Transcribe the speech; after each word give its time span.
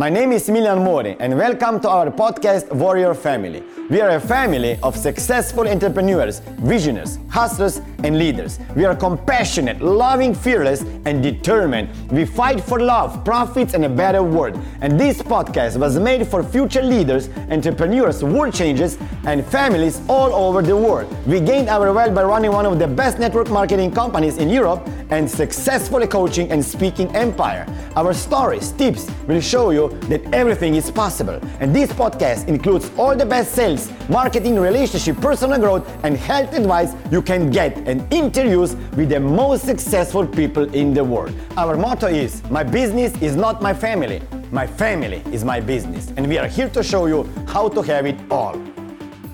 My 0.00 0.08
name 0.08 0.32
is 0.32 0.48
Emilian 0.48 0.82
Mori, 0.82 1.14
and 1.20 1.36
welcome 1.36 1.78
to 1.80 1.88
our 1.90 2.10
podcast, 2.10 2.72
Warrior 2.72 3.12
Family. 3.12 3.62
We 3.90 4.00
are 4.00 4.16
a 4.16 4.18
family 4.18 4.78
of 4.82 4.96
successful 4.96 5.68
entrepreneurs, 5.68 6.38
visionaries, 6.60 7.18
hustlers, 7.28 7.82
and 8.02 8.18
leaders. 8.18 8.58
We 8.74 8.86
are 8.86 8.96
compassionate, 8.96 9.82
loving, 9.82 10.34
fearless, 10.34 10.86
and 11.04 11.22
determined. 11.22 11.90
We 12.10 12.24
fight 12.24 12.62
for 12.62 12.80
love, 12.80 13.26
profits, 13.26 13.74
and 13.74 13.84
a 13.84 13.90
better 13.90 14.22
world. 14.22 14.58
And 14.80 14.98
this 14.98 15.20
podcast 15.20 15.76
was 15.76 15.98
made 15.98 16.26
for 16.26 16.42
future 16.42 16.82
leaders, 16.82 17.28
entrepreneurs, 17.50 18.24
world 18.24 18.54
changers, 18.54 18.96
and 19.24 19.44
families 19.44 20.00
all 20.08 20.32
over 20.32 20.62
the 20.62 20.78
world. 20.78 21.14
We 21.26 21.40
gained 21.40 21.68
our 21.68 21.92
wealth 21.92 22.14
by 22.14 22.22
running 22.22 22.52
one 22.52 22.64
of 22.64 22.78
the 22.78 22.88
best 22.88 23.18
network 23.18 23.50
marketing 23.50 23.92
companies 23.92 24.38
in 24.38 24.48
Europe 24.48 24.88
and 25.10 25.30
successfully 25.30 26.06
coaching 26.06 26.50
and 26.50 26.64
speaking 26.64 27.14
empire. 27.14 27.66
Our 27.96 28.14
stories, 28.14 28.72
tips 28.72 29.10
will 29.26 29.40
show 29.40 29.70
you 29.70 29.88
that 30.08 30.22
everything 30.32 30.74
is 30.74 30.90
possible. 30.90 31.40
And 31.60 31.74
this 31.74 31.92
podcast 31.92 32.48
includes 32.48 32.90
all 32.96 33.16
the 33.16 33.26
best 33.26 33.52
sales, 33.54 33.90
marketing, 34.08 34.58
relationship, 34.58 35.16
personal 35.20 35.58
growth, 35.58 35.88
and 36.04 36.16
health 36.16 36.52
advice 36.54 36.94
you 37.10 37.22
can 37.22 37.50
get 37.50 37.76
and 37.88 38.00
interviews 38.12 38.76
with 38.96 39.08
the 39.08 39.20
most 39.20 39.64
successful 39.64 40.26
people 40.26 40.72
in 40.74 40.94
the 40.94 41.04
world. 41.04 41.34
Our 41.56 41.76
motto 41.76 42.06
is 42.06 42.42
My 42.50 42.62
business 42.62 43.12
is 43.20 43.36
not 43.36 43.62
my 43.62 43.74
family. 43.74 44.22
My 44.50 44.66
family 44.66 45.22
is 45.32 45.44
my 45.44 45.60
business. 45.60 46.12
And 46.16 46.26
we 46.26 46.38
are 46.38 46.48
here 46.48 46.68
to 46.70 46.82
show 46.82 47.06
you 47.06 47.24
how 47.46 47.68
to 47.68 47.82
have 47.82 48.06
it 48.06 48.18
all. 48.30 48.60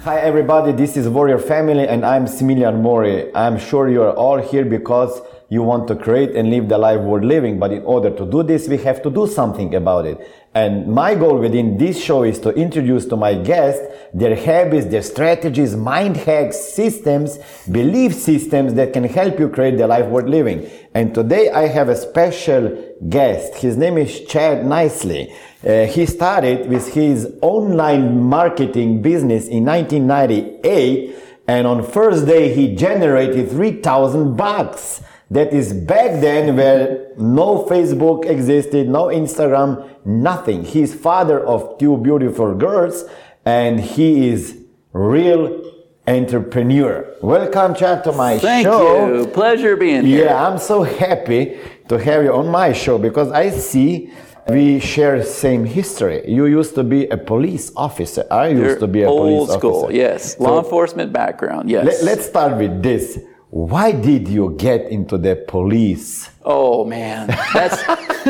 Hi 0.07 0.21
everybody, 0.21 0.71
this 0.71 0.97
is 0.97 1.09
Warrior 1.09 1.39
Family 1.39 1.89
and 1.89 2.07
I'm 2.07 2.27
Emilian 2.27 2.81
Mori. 2.81 3.35
I'm 3.35 3.59
sure 3.59 3.89
you 3.89 4.03
are 4.03 4.13
all 4.13 4.39
here 4.39 4.65
because 4.65 5.21
you 5.49 5.63
want 5.63 5.87
to 5.89 5.95
create 5.95 6.35
and 6.35 6.51
live 6.51 6.69
the 6.69 6.79
life 6.79 7.01
worth 7.01 7.25
living. 7.25 7.59
But 7.59 7.73
in 7.73 7.85
order 7.85 8.11
to 8.11 8.27
do 8.27 8.43
this, 8.43 8.69
we 8.69 8.79
have 8.79 9.03
to 9.03 9.11
do 9.11 9.27
something 9.27 9.75
about 9.75 10.07
it. 10.07 10.19
And 10.55 10.89
my 10.89 11.15
goal 11.15 11.39
within 11.39 11.77
this 11.77 12.03
show 12.03 12.23
is 12.25 12.39
to 12.41 12.51
introduce 12.51 13.05
to 13.07 13.17
my 13.17 13.35
guests 13.35 13.83
their 14.15 14.35
habits, 14.35 14.87
their 14.87 15.03
strategies, 15.03 15.77
mind 15.77 16.17
hacks, 16.17 16.59
systems, 16.59 17.39
belief 17.71 18.15
systems 18.15 18.75
that 18.75 18.93
can 18.93 19.05
help 19.05 19.39
you 19.39 19.49
create 19.51 19.77
the 19.77 19.87
life 19.87 20.07
worth 20.07 20.25
living. 20.25 20.69
And 20.95 21.15
today 21.15 21.51
I 21.51 21.69
have 21.69 21.91
a 21.91 21.97
special 21.97 22.95
guest. 23.09 23.57
His 23.57 23.77
name 23.77 23.99
is 23.99 24.23
Chad 24.23 24.65
Nicely. 24.65 25.33
Uh, 25.65 25.85
he 25.85 26.07
started 26.07 26.69
with 26.71 26.95
his 26.95 27.31
online 27.43 28.23
marketing 28.23 29.03
business 29.03 29.49
in 29.49 29.65
1998 29.67 31.15
and 31.49 31.67
on 31.67 31.85
first 31.85 32.27
day 32.27 32.55
he 32.55 32.75
generated 32.75 33.51
3000 33.51 34.37
bucks. 34.37 35.03
That 35.31 35.53
is 35.53 35.73
back 35.73 36.21
then 36.21 36.57
where 36.57 37.09
no 37.17 37.65
Facebook 37.65 38.27
existed, 38.27 38.89
no 38.89 39.07
Instagram, 39.07 39.89
nothing. 40.05 40.65
He's 40.65 40.95
father 40.95 41.45
of 41.45 41.79
two 41.79 41.97
beautiful 41.97 42.55
girls 42.55 43.05
and 43.45 43.81
he 43.81 44.29
is 44.29 44.57
real 44.93 45.63
entrepreneur. 46.07 47.13
Welcome, 47.23 47.75
Chad, 47.75 48.05
to 48.05 48.13
my 48.13 48.39
Thank 48.39 48.67
show. 48.67 49.17
Thank 49.17 49.27
you. 49.27 49.33
Pleasure 49.33 49.77
being 49.77 50.05
here. 50.07 50.27
Yeah, 50.27 50.47
I'm 50.47 50.59
so 50.59 50.83
happy 50.85 51.59
to 51.89 51.99
have 51.99 52.23
you 52.23 52.33
on 52.33 52.49
my 52.49 52.73
show 52.73 52.97
because 52.97 53.33
I 53.33 53.51
see 53.51 54.13
we 54.49 54.79
share 54.79 55.25
same 55.25 55.65
history. 55.65 56.23
You 56.31 56.47
used 56.47 56.77
to 56.77 56.85
be 56.85 57.09
a 57.09 57.17
police 57.17 57.73
officer. 57.75 58.25
I 58.31 58.49
used 58.49 58.63
You're 58.63 58.79
to 58.79 58.87
be 58.87 59.03
a 59.03 59.09
old 59.09 59.49
police 59.49 59.59
school, 59.59 59.83
officer. 59.87 59.97
yes. 59.97 60.39
Law 60.39 60.61
enforcement 60.63 61.13
background, 61.13 61.69
yes. 61.69 61.85
Let, 61.85 62.05
let's 62.05 62.27
start 62.27 62.57
with 62.57 62.81
this. 62.81 63.19
Why 63.57 63.91
did 63.93 64.29
you 64.29 64.55
get 64.59 64.89
into 64.91 65.17
the 65.17 65.35
police? 65.35 66.29
oh 66.45 66.85
man, 66.85 67.27
that's 67.55 67.83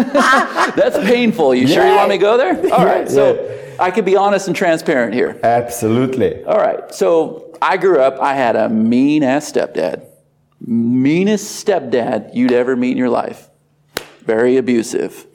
that's 0.77 0.97
painful. 0.99 1.53
You 1.53 1.67
sure 1.67 1.85
you 1.85 1.97
want 1.97 2.11
me 2.11 2.17
to 2.17 2.21
go 2.23 2.37
there? 2.37 2.55
All 2.73 2.85
Yeah, 2.85 2.85
right, 2.85 3.11
so 3.11 3.75
I 3.81 3.91
can 3.91 4.05
be 4.05 4.15
honest 4.17 4.47
and 4.47 4.55
transparent 4.55 5.15
here. 5.15 5.39
Absolutely. 5.43 6.45
All 6.45 6.59
right, 6.59 6.95
so 6.95 7.53
I 7.61 7.77
grew 7.77 7.99
up. 7.99 8.21
I 8.21 8.35
had 8.35 8.55
a 8.55 8.69
mean 8.69 9.25
ass 9.25 9.51
stepdad, 9.51 10.07
meanest 10.61 11.67
stepdad 11.67 12.33
you'd 12.33 12.53
ever 12.53 12.77
meet 12.77 12.93
in 12.93 12.97
your 12.97 13.11
life. 13.11 13.51
Very 14.21 14.57
abusive, 14.59 15.27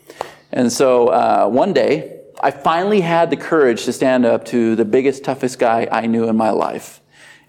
and 0.54 0.72
so 0.72 1.10
uh, 1.10 1.50
one 1.50 1.74
day 1.74 2.22
I 2.42 2.52
finally 2.52 3.02
had 3.02 3.30
the 3.30 3.36
courage 3.38 3.84
to 3.86 3.92
stand 3.92 4.26
up 4.26 4.46
to 4.46 4.78
the 4.78 4.86
biggest, 4.86 5.26
toughest 5.26 5.60
guy 5.60 5.90
I 5.92 6.08
knew 6.08 6.30
in 6.30 6.38
my 6.38 6.52
life, 6.52 7.01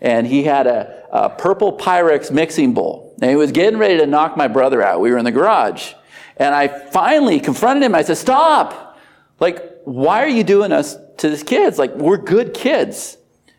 and 0.02 0.26
he 0.26 0.42
had 0.42 0.66
a, 0.66 1.06
a 1.10 1.30
purple 1.30 1.78
Pyrex 1.78 2.30
mixing 2.30 2.74
bowl, 2.74 3.14
and 3.22 3.30
he 3.30 3.36
was 3.36 3.52
getting 3.52 3.78
ready 3.78 3.96
to 3.98 4.06
knock 4.06 4.36
my 4.36 4.48
brother 4.48 4.82
out. 4.82 5.00
We 5.00 5.10
were 5.10 5.16
in 5.16 5.24
the 5.24 5.32
garage, 5.32 5.94
and 6.36 6.54
I 6.54 6.68
finally 6.68 7.40
confronted 7.40 7.84
him. 7.84 7.94
I 7.94 8.02
said, 8.02 8.18
"Stop! 8.18 8.98
Like, 9.38 9.80
why 9.84 10.22
are 10.22 10.28
you 10.28 10.44
doing 10.44 10.72
us 10.72 10.96
to 11.18 11.30
these 11.30 11.44
kids? 11.44 11.78
Like, 11.78 11.94
we're 11.94 12.18
good 12.18 12.52
kids." 12.52 13.16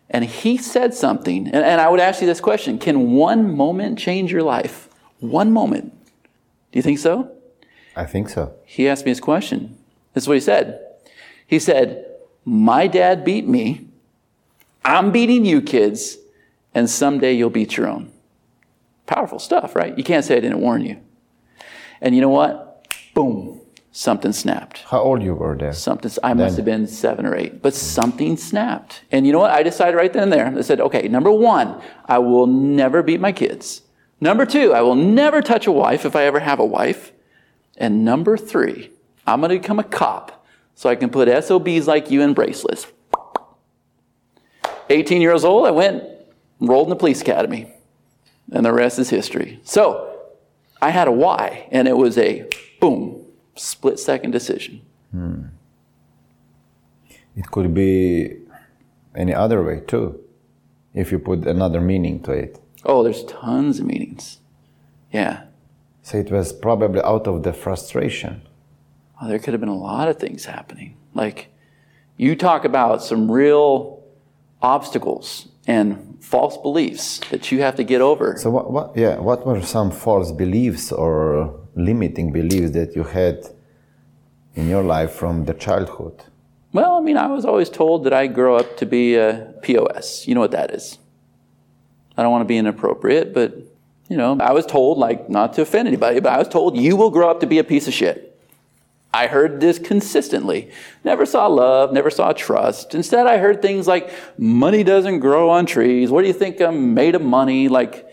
And 0.09 0.23
he 0.23 0.57
said 0.57 0.93
something, 0.93 1.47
and, 1.47 1.65
and 1.65 1.81
I 1.81 1.89
would 1.89 1.99
ask 1.99 2.21
you 2.21 2.27
this 2.27 2.41
question 2.41 2.77
Can 2.77 3.13
one 3.13 3.55
moment 3.55 3.97
change 3.97 4.31
your 4.31 4.43
life? 4.43 4.89
One 5.19 5.51
moment. 5.51 5.91
Do 6.71 6.79
you 6.79 6.83
think 6.83 6.99
so? 6.99 7.31
I 7.95 8.05
think 8.05 8.29
so. 8.29 8.53
He 8.65 8.89
asked 8.89 9.05
me 9.05 9.11
his 9.11 9.21
question. 9.21 9.77
This 10.13 10.25
is 10.25 10.27
what 10.27 10.35
he 10.35 10.41
said. 10.41 10.81
He 11.47 11.57
said, 11.57 12.05
My 12.43 12.87
dad 12.87 13.23
beat 13.23 13.47
me. 13.47 13.87
I'm 14.83 15.11
beating 15.11 15.45
you 15.45 15.61
kids, 15.61 16.17
and 16.73 16.89
someday 16.89 17.33
you'll 17.33 17.49
beat 17.49 17.77
your 17.77 17.87
own. 17.87 18.11
Powerful 19.05 19.39
stuff, 19.39 19.75
right? 19.75 19.97
You 19.97 20.03
can't 20.03 20.23
say 20.25 20.37
I 20.37 20.39
didn't 20.39 20.59
warn 20.59 20.85
you. 20.85 20.99
And 22.01 22.15
you 22.15 22.21
know 22.21 22.29
what? 22.29 22.85
Boom, 23.13 23.61
something 23.91 24.33
snapped. 24.33 24.79
How 24.79 24.99
old 24.99 25.21
you 25.21 25.35
were 25.35 25.55
there? 25.55 25.73
Something, 25.73 26.11
I 26.23 26.33
must 26.33 26.55
have 26.57 26.65
been 26.65 26.87
seven 26.87 27.25
or 27.25 27.35
eight, 27.35 27.61
but 27.61 27.73
hmm. 27.73 27.77
something 27.77 28.37
snapped. 28.37 29.03
And 29.11 29.25
you 29.25 29.31
know 29.31 29.39
what? 29.39 29.51
I 29.51 29.63
decided 29.63 29.95
right 29.95 30.11
then 30.11 30.23
and 30.23 30.33
there. 30.33 30.57
I 30.57 30.61
said, 30.61 30.81
okay, 30.81 31.07
number 31.07 31.31
one, 31.31 31.81
I 32.05 32.19
will 32.19 32.47
never 32.47 33.03
beat 33.03 33.19
my 33.19 33.31
kids. 33.31 33.81
Number 34.19 34.45
two, 34.45 34.73
I 34.73 34.81
will 34.81 34.95
never 34.95 35.41
touch 35.41 35.67
a 35.67 35.71
wife 35.71 36.05
if 36.05 36.15
I 36.15 36.23
ever 36.23 36.39
have 36.39 36.59
a 36.59 36.65
wife. 36.65 37.11
And 37.77 38.05
number 38.05 38.37
three, 38.37 38.91
I'm 39.27 39.41
going 39.41 39.49
to 39.49 39.59
become 39.59 39.79
a 39.79 39.83
cop 39.83 40.45
so 40.75 40.89
I 40.89 40.95
can 40.95 41.09
put 41.09 41.27
SOBs 41.43 41.87
like 41.87 42.09
you 42.09 42.21
in 42.21 42.33
bracelets. 42.33 42.87
18 44.89 45.21
years 45.21 45.43
old, 45.43 45.67
I 45.67 45.71
went, 45.71 46.03
enrolled 46.63 46.87
in 46.87 46.91
the 46.91 46.95
police 46.95 47.21
academy, 47.21 47.67
and 48.51 48.65
the 48.65 48.71
rest 48.71 48.97
is 48.97 49.09
history. 49.09 49.59
So 49.63 50.17
I 50.81 50.91
had 50.91 51.07
a 51.09 51.11
why, 51.11 51.67
and 51.71 51.87
it 51.87 51.97
was 51.97 52.17
a 52.17 52.47
boom, 52.79 53.25
split 53.55 53.99
second 53.99 54.31
decision. 54.31 54.81
Hmm. 55.11 55.43
It 57.35 57.51
could 57.51 57.73
be 57.73 58.37
any 59.13 59.33
other 59.33 59.61
way 59.61 59.81
too, 59.81 60.23
if 60.93 61.11
you 61.11 61.19
put 61.19 61.45
another 61.45 61.81
meaning 61.81 62.21
to 62.23 62.31
it. 62.31 62.59
Oh, 62.85 63.03
there's 63.03 63.25
tons 63.25 63.79
of 63.79 63.85
meanings. 63.85 64.39
Yeah. 65.11 65.43
So 66.01 66.17
it 66.17 66.31
was 66.31 66.53
probably 66.53 67.01
out 67.01 67.27
of 67.27 67.43
the 67.43 67.53
frustration. 67.53 68.41
Well, 69.19 69.29
there 69.29 69.39
could 69.39 69.53
have 69.53 69.61
been 69.61 69.69
a 69.69 69.75
lot 69.77 70.07
of 70.07 70.17
things 70.17 70.45
happening. 70.45 70.95
Like, 71.13 71.49
you 72.17 72.35
talk 72.35 72.63
about 72.63 73.03
some 73.03 73.29
real 73.29 74.03
obstacles 74.61 75.49
and 75.67 76.17
false 76.21 76.57
beliefs 76.57 77.19
that 77.29 77.51
you 77.51 77.61
have 77.61 77.75
to 77.75 77.83
get 77.83 78.01
over. 78.01 78.37
So 78.37 78.49
what, 78.49 78.71
what 78.71 78.95
yeah, 78.95 79.17
what 79.19 79.45
were 79.45 79.61
some 79.61 79.91
false 79.91 80.31
beliefs 80.31 80.91
or 80.91 81.59
limiting 81.75 82.31
beliefs 82.31 82.71
that 82.71 82.95
you 82.95 83.03
had 83.03 83.45
in 84.55 84.69
your 84.69 84.83
life 84.83 85.11
from 85.11 85.45
the 85.45 85.53
childhood? 85.53 86.23
Well, 86.73 86.97
I 86.97 87.01
mean, 87.01 87.17
I 87.17 87.27
was 87.27 87.45
always 87.45 87.69
told 87.69 88.03
that 88.05 88.13
I 88.13 88.27
grow 88.27 88.55
up 88.55 88.77
to 88.77 88.85
be 88.85 89.15
a 89.15 89.53
POS. 89.61 90.27
You 90.27 90.33
know 90.33 90.41
what 90.41 90.51
that 90.51 90.71
is. 90.71 90.97
I 92.17 92.23
don't 92.23 92.31
want 92.31 92.41
to 92.41 92.47
be 92.47 92.57
inappropriate, 92.57 93.33
but, 93.33 93.55
you 94.09 94.17
know, 94.17 94.37
I 94.39 94.51
was 94.51 94.65
told, 94.65 94.97
like, 94.97 95.29
not 95.29 95.53
to 95.53 95.61
offend 95.61 95.87
anybody, 95.87 96.19
but 96.19 96.31
I 96.31 96.37
was 96.37 96.47
told, 96.47 96.77
you 96.77 96.95
will 96.95 97.09
grow 97.09 97.29
up 97.29 97.39
to 97.39 97.47
be 97.47 97.59
a 97.59 97.63
piece 97.63 97.87
of 97.87 97.93
shit. 97.93 98.32
I 99.13 99.27
heard 99.27 99.59
this 99.59 99.77
consistently. 99.77 100.71
Never 101.03 101.25
saw 101.25 101.45
love, 101.47 101.93
never 101.93 102.09
saw 102.09 102.33
trust. 102.33 102.95
Instead, 102.95 103.27
I 103.27 103.37
heard 103.37 103.61
things 103.61 103.87
like, 103.87 104.11
money 104.39 104.83
doesn't 104.83 105.19
grow 105.19 105.51
on 105.51 105.67
trees. 105.67 106.09
What 106.09 106.21
do 106.21 106.27
you 106.27 106.33
think 106.33 106.59
I'm 106.59 106.95
made 106.95 107.13
of 107.13 107.21
money? 107.21 107.67
Like, 107.67 108.09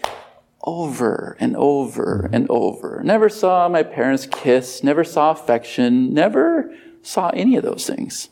over 0.62 1.38
and 1.40 1.56
over 1.56 2.28
and 2.32 2.46
over. 2.50 3.00
Never 3.02 3.28
saw 3.28 3.68
my 3.68 3.82
parents 3.82 4.26
kiss, 4.26 4.84
never 4.84 5.04
saw 5.04 5.30
affection, 5.30 6.12
never 6.12 6.74
saw 7.02 7.30
any 7.30 7.56
of 7.56 7.62
those 7.62 7.86
things. 7.86 8.28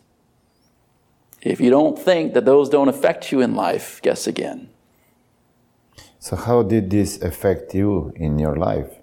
If 1.40 1.60
you 1.60 1.70
don't 1.70 1.98
think 1.98 2.34
that 2.34 2.44
those 2.44 2.68
don't 2.68 2.88
affect 2.88 3.32
you 3.32 3.40
in 3.40 3.54
life, 3.54 4.02
guess 4.02 4.26
again. 4.26 4.68
So 6.18 6.36
how 6.36 6.62
did 6.62 6.90
this 6.90 7.22
affect 7.22 7.74
you 7.74 8.12
in 8.16 8.38
your 8.38 8.56
life 8.56 8.98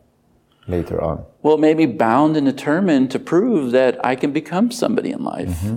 later 0.68 1.02
on? 1.02 1.26
Well, 1.46 1.54
it 1.54 1.60
made 1.60 1.78
me 1.78 1.86
bound 1.86 2.38
and 2.38 2.48
determined 2.48 3.12
to 3.12 3.20
prove 3.20 3.70
that 3.72 4.04
I 4.04 4.16
can 4.16 4.32
become 4.32 4.72
somebody 4.72 5.12
in 5.12 5.24
life. 5.24 5.50
Mm-hmm. 5.50 5.76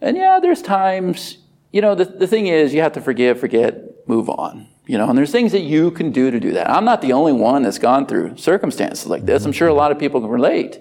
And 0.00 0.16
yeah, 0.16 0.40
there's 0.42 0.60
times, 0.60 1.38
you 1.70 1.80
know, 1.80 1.94
the, 1.94 2.04
the 2.04 2.26
thing 2.26 2.48
is, 2.48 2.74
you 2.74 2.80
have 2.80 2.92
to 2.94 3.00
forgive, 3.00 3.38
forget, 3.38 4.08
move 4.08 4.28
on. 4.28 4.66
You 4.86 4.98
know, 4.98 5.08
and 5.08 5.16
there's 5.16 5.30
things 5.30 5.52
that 5.52 5.60
you 5.60 5.92
can 5.92 6.10
do 6.10 6.32
to 6.32 6.40
do 6.40 6.50
that. 6.54 6.68
I'm 6.68 6.84
not 6.84 7.00
the 7.00 7.12
only 7.12 7.32
one 7.32 7.62
that's 7.62 7.78
gone 7.78 8.06
through 8.06 8.38
circumstances 8.38 9.06
like 9.06 9.24
this. 9.24 9.44
I'm 9.44 9.52
sure 9.52 9.68
a 9.68 9.70
mm-hmm. 9.70 9.78
lot 9.78 9.92
of 9.92 10.00
people 10.00 10.20
can 10.20 10.28
relate. 10.28 10.80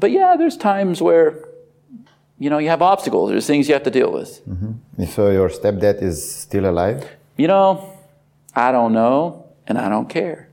But 0.00 0.10
yeah, 0.10 0.34
there's 0.36 0.56
times 0.56 1.00
where 1.00 1.48
you 2.40 2.50
know, 2.50 2.58
you 2.58 2.68
have 2.68 2.82
obstacles. 2.82 3.30
There's 3.30 3.46
things 3.46 3.68
you 3.68 3.74
have 3.74 3.84
to 3.84 3.92
deal 3.92 4.10
with. 4.10 4.44
Mm-hmm. 4.44 5.04
So 5.04 5.30
your 5.30 5.50
stepdad 5.50 6.02
is 6.02 6.18
still 6.28 6.68
alive? 6.68 7.08
You 7.36 7.46
know, 7.46 7.96
I 8.56 8.72
don't 8.72 8.92
know, 8.92 9.54
and 9.68 9.78
I 9.78 9.88
don't 9.88 10.08
care. 10.08 10.48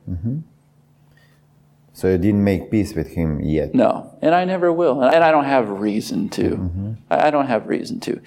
So 2.02 2.10
you 2.10 2.18
didn't 2.18 2.44
make 2.44 2.72
peace 2.72 2.96
with 2.96 3.10
him 3.10 3.42
yet? 3.42 3.76
No, 3.76 4.18
and 4.24 4.34
I 4.34 4.44
never 4.44 4.74
will, 4.74 5.04
and 5.04 5.24
I 5.24 5.30
don't 5.30 5.46
have 5.46 5.70
reason 5.70 6.30
to. 6.30 6.98
I 7.12 7.28
I 7.28 7.30
don't 7.30 7.46
have 7.46 7.68
reason 7.68 8.00
to. 8.00 8.20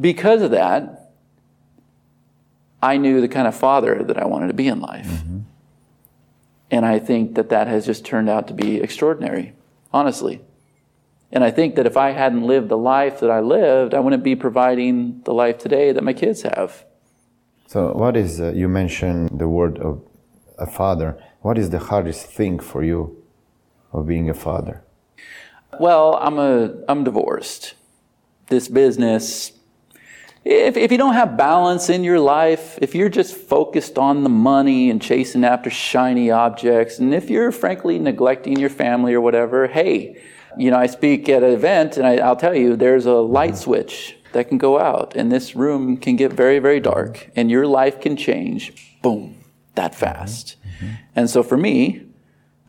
Because 0.00 0.40
of 0.40 0.52
that, 0.52 1.12
I 2.80 2.96
knew 2.96 3.20
the 3.20 3.28
kind 3.28 3.46
of 3.46 3.54
father 3.54 4.02
that 4.02 4.16
I 4.16 4.24
wanted 4.24 4.46
to 4.46 4.54
be 4.54 4.66
in 4.66 4.80
life. 4.80 5.20
And 6.70 6.86
I 6.86 6.98
think 6.98 7.34
that 7.34 7.50
that 7.50 7.66
has 7.66 7.84
just 7.84 8.02
turned 8.02 8.30
out 8.30 8.48
to 8.48 8.54
be 8.54 8.76
extraordinary, 8.76 9.52
honestly. 9.92 10.40
And 11.30 11.44
I 11.44 11.50
think 11.50 11.74
that 11.74 11.84
if 11.84 11.98
I 11.98 12.12
hadn't 12.12 12.44
lived 12.44 12.70
the 12.70 12.78
life 12.78 13.20
that 13.20 13.30
I 13.30 13.40
lived, 13.40 13.92
I 13.92 14.00
wouldn't 14.00 14.24
be 14.24 14.36
providing 14.36 15.20
the 15.24 15.34
life 15.34 15.58
today 15.58 15.92
that 15.92 16.02
my 16.02 16.14
kids 16.14 16.40
have. 16.42 16.86
So 17.66 17.92
what 17.92 18.16
is, 18.16 18.40
uh, 18.40 18.52
you 18.52 18.68
mentioned 18.68 19.38
the 19.38 19.50
word 19.50 19.76
of 19.80 20.00
a 20.58 20.66
father. 20.66 21.22
What 21.42 21.58
is 21.58 21.68
the 21.68 21.78
hardest 21.78 22.24
thing 22.26 22.58
for 22.58 22.82
you 22.82 23.17
of 23.92 24.06
being 24.06 24.28
a 24.28 24.34
father? 24.34 24.82
Well, 25.78 26.18
I'm 26.20 26.38
a 26.38 26.74
I'm 26.88 27.04
divorced. 27.04 27.74
This 28.48 28.68
business 28.68 29.52
if, 30.44 30.78
if 30.78 30.90
you 30.90 30.96
don't 30.96 31.12
have 31.12 31.36
balance 31.36 31.90
in 31.90 32.04
your 32.04 32.18
life, 32.18 32.78
if 32.80 32.94
you're 32.94 33.10
just 33.10 33.36
focused 33.36 33.98
on 33.98 34.22
the 34.22 34.30
money 34.30 34.88
and 34.88 35.02
chasing 35.02 35.44
after 35.44 35.68
shiny 35.68 36.30
objects, 36.30 36.98
and 36.98 37.12
if 37.12 37.28
you're 37.28 37.52
frankly 37.52 37.98
neglecting 37.98 38.58
your 38.58 38.70
family 38.70 39.12
or 39.12 39.20
whatever, 39.20 39.66
hey, 39.66 40.22
you 40.56 40.70
know, 40.70 40.78
I 40.78 40.86
speak 40.86 41.28
at 41.28 41.42
an 41.42 41.52
event 41.52 41.98
and 41.98 42.06
I, 42.06 42.16
I'll 42.16 42.34
tell 42.34 42.54
you 42.54 42.76
there's 42.76 43.04
a 43.04 43.12
light 43.12 43.50
mm-hmm. 43.50 43.58
switch 43.58 44.16
that 44.32 44.48
can 44.48 44.56
go 44.56 44.78
out, 44.78 45.14
and 45.16 45.30
this 45.30 45.54
room 45.54 45.98
can 45.98 46.16
get 46.16 46.32
very, 46.32 46.58
very 46.58 46.80
dark, 46.80 47.18
mm-hmm. 47.18 47.30
and 47.36 47.50
your 47.50 47.66
life 47.66 48.00
can 48.00 48.16
change, 48.16 48.96
boom, 49.02 49.44
that 49.74 49.92
mm-hmm. 49.92 50.00
fast. 50.00 50.56
And 51.14 51.28
so 51.28 51.42
for 51.42 51.58
me, 51.58 52.07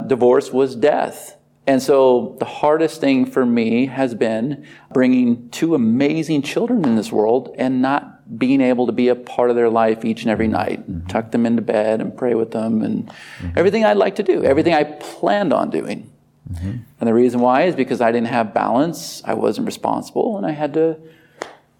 divorce 0.06 0.52
was 0.52 0.76
death. 0.76 1.38
And 1.68 1.82
so 1.82 2.36
the 2.40 2.46
hardest 2.46 3.00
thing 3.00 3.26
for 3.26 3.46
me 3.46 3.86
has 3.86 4.16
been 4.16 4.66
bringing 4.92 5.50
two 5.50 5.76
amazing 5.76 6.42
children 6.42 6.84
in 6.84 6.96
this 6.96 7.12
world 7.12 7.54
and 7.58 7.82
not 7.82 8.38
being 8.40 8.62
able 8.62 8.88
to 8.88 8.92
be 8.92 9.08
a 9.08 9.16
part 9.16 9.50
of 9.50 9.56
their 9.56 9.70
life 9.70 10.04
each 10.04 10.24
and 10.24 10.32
every 10.32 10.48
mm-hmm. 10.48 10.54
night, 10.54 11.10
tuck 11.10 11.32
them 11.32 11.46
into 11.46 11.62
bed 11.62 12.02
and 12.02 12.18
pray 12.18 12.34
with 12.34 12.52
them 12.52 12.82
and 12.82 13.08
mm-hmm. 13.08 13.50
everything 13.56 13.86
I'd 13.86 13.98
like 13.98 14.16
to 14.16 14.24
do, 14.24 14.44
everything 14.44 14.74
I 14.74 14.84
planned 14.84 15.54
on 15.54 15.70
doing. 15.70 16.12
Mm-hmm. 16.52 16.78
And 17.00 17.08
the 17.08 17.14
reason 17.14 17.40
why 17.40 17.64
is 17.64 17.76
because 17.76 18.02
I 18.02 18.12
didn't 18.12 18.28
have 18.28 18.54
balance, 18.54 19.22
I 19.26 19.36
wasn't 19.36 19.68
responsible, 19.68 20.38
and 20.38 20.46
I 20.46 20.52
had 20.52 20.74
to 20.74 20.98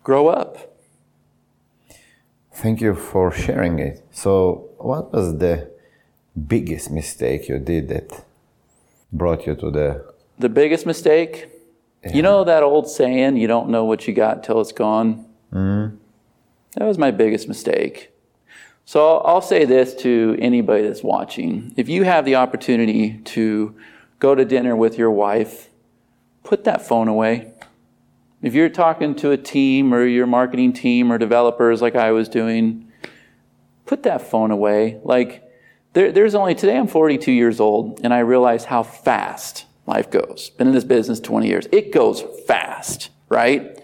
grow 0.04 0.28
up. 0.28 0.78
Thank 2.54 2.82
you 2.82 2.94
for 2.94 3.32
sharing 3.32 3.80
it. 3.80 4.06
So, 4.12 4.70
what 4.78 5.14
was 5.14 5.38
the 5.38 5.72
biggest 6.48 6.92
mistake 6.92 7.48
you 7.50 7.60
did 7.60 7.90
that 7.90 8.26
brought 9.12 9.46
you 9.46 9.56
to 9.56 9.72
the 9.72 10.14
The 10.40 10.50
biggest 10.50 10.86
mistake, 10.86 11.50
you 12.14 12.22
know 12.22 12.46
that 12.46 12.64
old 12.64 12.90
saying, 12.90 13.36
you 13.36 13.48
don't 13.48 13.70
know 13.70 13.84
what 13.84 14.08
you 14.08 14.14
got 14.14 14.42
till 14.42 14.62
it's 14.62 14.72
gone? 14.72 15.26
Mm-hmm. 15.54 15.98
That 16.76 16.86
was 16.86 16.98
my 16.98 17.12
biggest 17.12 17.50
mistake. 17.50 18.12
So 18.86 19.18
I'll 19.18 19.42
say 19.42 19.66
this 19.66 19.94
to 19.96 20.38
anybody 20.40 20.88
that's 20.88 21.04
watching. 21.04 21.74
If 21.76 21.90
you 21.90 22.06
have 22.06 22.24
the 22.24 22.36
opportunity 22.36 23.18
to 23.26 23.76
go 24.20 24.34
to 24.34 24.46
dinner 24.46 24.78
with 24.78 24.98
your 24.98 25.12
wife, 25.12 25.70
put 26.44 26.64
that 26.64 26.82
phone 26.82 27.10
away. 27.10 27.52
If 28.42 28.54
you're 28.54 28.70
talking 28.70 29.14
to 29.16 29.32
a 29.32 29.38
team 29.38 29.94
or 29.94 30.06
your 30.06 30.26
marketing 30.26 30.72
team 30.72 31.12
or 31.12 31.18
developers 31.18 31.82
like 31.82 31.96
I 31.96 32.12
was 32.12 32.30
doing, 32.30 32.90
put 33.86 34.04
that 34.04 34.22
phone 34.22 34.52
away. 34.52 35.00
Like, 35.04 35.44
there, 35.94 36.12
there's 36.12 36.36
only, 36.36 36.56
today 36.56 36.78
I'm 36.78 36.88
42 36.88 37.32
years 37.32 37.60
old, 37.60 38.00
and 38.04 38.14
I 38.14 38.20
realize 38.20 38.66
how 38.66 38.84
fast 38.84 39.66
life 39.86 40.10
goes. 40.12 40.52
Been 40.52 40.68
in 40.68 40.74
this 40.74 40.84
business 40.84 41.20
20 41.20 41.48
years. 41.48 41.68
It 41.72 41.92
goes 41.92 42.24
fast, 42.48 43.10
right? 43.28 43.84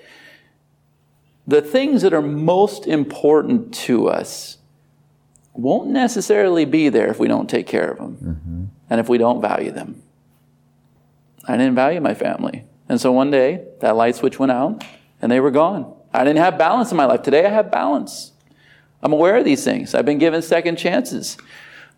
The 1.48 1.62
things 1.62 2.02
that 2.04 2.14
are 2.14 2.22
most 2.22 2.88
important 2.88 3.74
to 3.76 4.08
us 4.08 4.58
won't 5.54 5.90
necessarily 5.90 6.66
be 6.66 6.90
there 6.90 7.08
if 7.08 7.20
we 7.20 7.28
don't 7.28 7.50
take 7.50 7.66
care 7.66 7.90
of 7.90 7.98
them 7.98 8.18
mm-hmm. 8.18 8.64
and 8.90 9.00
if 9.00 9.10
we 9.10 9.18
don't 9.18 9.42
value 9.42 9.72
them. 9.72 10.02
I 11.48 11.58
didn't 11.58 11.76
value 11.76 12.02
my 12.02 12.14
family. 12.14 12.66
And 12.90 13.00
so 13.00 13.12
one 13.12 13.32
day, 13.32 13.66
that 13.82 13.96
light 13.96 14.16
switch 14.16 14.38
went 14.40 14.52
out 14.52 14.84
and 15.22 15.32
they 15.32 15.40
were 15.40 15.52
gone. 15.52 15.94
I 16.14 16.24
didn't 16.24 16.40
have 16.40 16.58
balance 16.58 16.92
in 16.92 16.98
my 16.98 17.06
life. 17.06 17.22
Today, 17.24 17.46
I 17.46 17.50
have 17.50 17.72
balance. 17.72 18.32
I'm 19.02 19.14
aware 19.14 19.38
of 19.38 19.46
these 19.46 19.64
things. 19.64 19.94
I've 19.94 20.06
been 20.06 20.18
given 20.18 20.42
second 20.42 20.78
chances. 20.78 21.38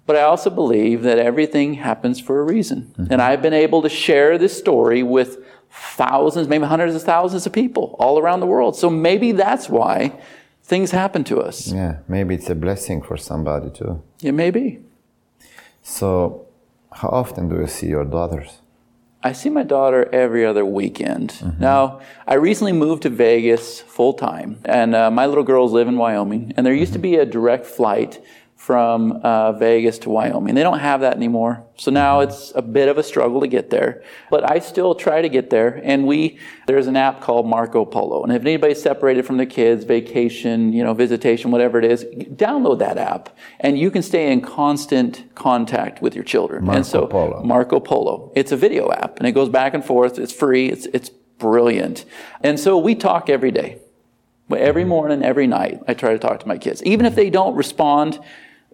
But 0.08 0.16
I 0.16 0.22
also 0.22 0.50
believe 0.50 1.04
that 1.04 1.20
everything 1.20 1.76
happens 1.76 2.20
for 2.20 2.40
a 2.40 2.44
reason. 2.44 2.94
Mm-hmm. 2.98 3.12
And 3.12 3.22
I've 3.22 3.42
been 3.44 3.54
able 3.54 3.84
to 3.84 3.90
share 3.90 4.40
this 4.40 4.58
story 4.58 5.04
with 5.04 5.46
thousands, 5.70 6.48
maybe 6.48 6.66
hundreds 6.66 6.96
of 6.96 7.04
thousands 7.04 7.46
of 7.46 7.54
people 7.54 7.96
all 8.00 8.18
around 8.18 8.40
the 8.40 8.48
world. 8.48 8.76
So 8.76 8.90
maybe 8.90 9.34
that's 9.34 9.70
why 9.70 10.18
things 10.68 10.92
happen 10.92 11.24
to 11.24 11.40
us. 11.40 11.72
yeah 11.72 11.94
maybe 12.08 12.36
it's 12.36 12.50
a 12.50 12.56
blessing 12.56 13.02
for 13.02 13.18
somebody 13.18 13.70
too 13.70 14.02
It 14.22 14.34
may 14.34 14.52
be. 14.52 14.80
so 15.82 16.46
how 16.92 17.10
often 17.10 17.48
do 17.50 17.56
you 17.56 17.68
see 17.68 17.88
your 17.88 18.06
daughters 18.06 18.60
I 19.24 19.34
see 19.34 19.50
my 19.50 19.64
daughter 19.64 20.08
every 20.14 20.46
other 20.46 20.64
weekend. 20.64 21.32
Mm-hmm. 21.32 21.62
Now, 21.62 22.00
I 22.28 22.36
recently 22.36 22.72
moved 22.72 23.02
to 23.02 23.10
Vegas 23.10 23.82
full 23.82 24.14
time, 24.14 24.60
and 24.64 24.96
uh, 24.96 25.10
my 25.10 25.26
little 25.26 25.44
girls 25.44 25.74
live 25.74 25.88
in 25.88 25.98
Wyoming. 25.98 26.54
And 26.56 26.64
there 26.66 26.74
used 26.74 26.94
to 26.94 27.00
mm-hmm. 27.00 27.12
be 27.12 27.16
a 27.16 27.26
direct 27.26 27.66
flight 27.66 28.22
from 28.68 29.14
uh, 29.24 29.54
Vegas 29.54 29.98
to 29.98 30.10
Wyoming. 30.10 30.54
They 30.54 30.62
don't 30.62 30.80
have 30.80 31.00
that 31.00 31.16
anymore. 31.16 31.64
So 31.78 31.90
now 31.90 32.20
it's 32.20 32.52
a 32.54 32.62
bit 32.62 32.90
of 32.90 32.98
a 32.98 33.04
struggle 33.04 33.40
to 33.40 33.48
get 33.48 33.70
there. 33.70 34.04
But 34.30 34.52
I 34.52 34.60
still 34.60 34.94
try 34.94 35.22
to 35.22 35.30
get 35.30 35.50
there. 35.50 35.80
And 35.86 36.06
we, 36.06 36.38
there's 36.66 36.88
an 36.88 36.98
app 36.98 37.22
called 37.22 37.48
Marco 37.48 37.86
Polo. 37.86 38.24
And 38.24 38.34
if 38.34 38.42
anybody's 38.42 38.82
separated 38.82 39.26
from 39.26 39.38
the 39.38 39.46
kids, 39.46 39.86
vacation, 39.86 40.74
you 40.74 40.84
know, 40.84 40.94
visitation, 40.94 41.50
whatever 41.50 41.80
it 41.80 41.86
is, 41.86 42.04
download 42.36 42.80
that 42.80 42.98
app. 42.98 43.30
And 43.62 43.80
you 43.80 43.90
can 43.90 44.02
stay 44.02 44.34
in 44.34 44.42
constant 44.42 45.34
contact 45.34 46.02
with 46.02 46.14
your 46.14 46.26
children. 46.26 46.66
Marco 46.66 46.76
and 46.76 46.86
so, 46.86 47.08
Polo. 47.08 47.44
Marco 47.44 47.80
Polo. 47.80 48.34
It's 48.36 48.52
a 48.52 48.58
video 48.58 48.92
app 48.92 49.18
and 49.18 49.26
it 49.26 49.32
goes 49.32 49.48
back 49.48 49.76
and 49.76 49.86
forth. 49.86 50.20
It's 50.20 50.34
free. 50.34 50.68
It's, 50.68 50.88
it's 50.88 51.08
brilliant. 51.40 52.04
And 52.44 52.60
so 52.60 52.78
we 52.78 52.96
talk 52.96 53.30
every 53.30 53.52
day. 53.52 53.80
But 54.50 54.60
every 54.60 54.84
morning, 54.84 55.24
every 55.24 55.48
night, 55.48 55.82
I 55.88 55.94
try 55.94 56.12
to 56.12 56.20
talk 56.20 56.42
to 56.42 56.48
my 56.50 56.58
kids. 56.58 56.84
Even 56.84 57.06
if 57.06 57.16
they 57.16 57.30
don't 57.30 57.56
respond, 57.56 58.20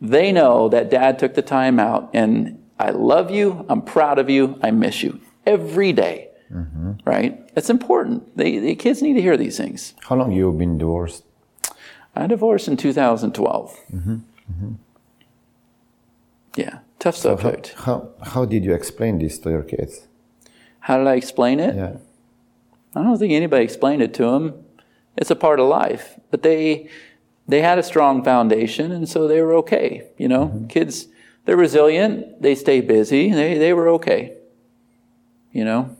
they 0.01 0.31
know 0.31 0.69
that 0.69 0.89
dad 0.89 1.19
took 1.19 1.33
the 1.33 1.41
time 1.41 1.79
out 1.79 2.09
and 2.13 2.59
I 2.79 2.89
love 2.91 3.31
you. 3.31 3.65
I'm 3.69 3.81
proud 3.81 4.19
of 4.19 4.29
you. 4.29 4.59
I 4.61 4.71
miss 4.71 5.03
you 5.03 5.19
every 5.45 5.93
day. 5.93 6.29
Mm-hmm. 6.51 6.93
Right? 7.05 7.49
It's 7.55 7.69
important. 7.69 8.35
They, 8.37 8.59
the 8.59 8.75
kids 8.75 9.01
need 9.01 9.13
to 9.13 9.21
hear 9.21 9.37
these 9.37 9.57
things. 9.57 9.93
how 10.07 10.15
long 10.15 10.31
you 10.31 10.51
been 10.51 10.77
divorced 10.77 11.23
I 12.15 12.27
divorced 12.27 12.67
in 12.67 12.77
2012. 12.77 13.79
Mm-hmm. 13.91 14.13
Mm-hmm. 14.13 14.73
Yeah, 16.55 16.79
tough 16.99 17.15
how, 17.15 17.21
subject. 17.21 17.73
how, 17.77 18.09
how 18.21 18.45
did 18.45 18.63
you 18.63 18.73
explain 18.73 19.17
this 19.17 19.39
to 19.39 19.49
your 19.49 19.63
kids 19.63 20.07
How 20.81 20.97
did 20.99 21.07
I 21.07 21.15
explain 21.15 21.59
it? 21.59 21.75
yeah 21.75 21.95
I 22.95 23.01
don't 23.01 23.17
think 23.17 23.33
anybody 23.33 23.63
explained 23.63 24.01
it 24.03 24.13
to 24.15 24.23
them. 24.23 24.63
It's 25.17 25.31
a 25.31 25.35
part 25.35 25.59
of 25.59 25.67
life, 25.67 26.19
but 26.29 26.43
they 26.43 26.89
they 27.47 27.61
had 27.61 27.77
a 27.77 27.83
strong 27.83 28.23
foundation, 28.23 28.91
and 28.91 29.07
so 29.07 29.27
they 29.27 29.41
were 29.41 29.53
okay. 29.55 30.07
You 30.17 30.27
know, 30.27 30.45
mm-hmm. 30.47 30.67
kids 30.67 31.07
they're 31.45 31.57
resilient. 31.57 32.41
They 32.41 32.55
stay 32.55 32.81
busy. 32.81 33.31
They 33.31 33.57
they 33.57 33.73
were 33.73 33.89
okay. 33.89 34.37
You 35.51 35.65
know, 35.65 35.95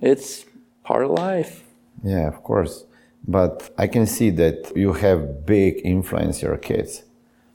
it's 0.00 0.46
part 0.82 1.04
of 1.04 1.10
life. 1.10 1.62
Yeah, 2.02 2.26
of 2.28 2.42
course. 2.42 2.84
But 3.26 3.70
I 3.78 3.86
can 3.86 4.06
see 4.06 4.30
that 4.30 4.72
you 4.76 4.92
have 4.94 5.46
big 5.46 5.80
influence 5.84 6.42
your 6.42 6.56
kids. 6.58 7.02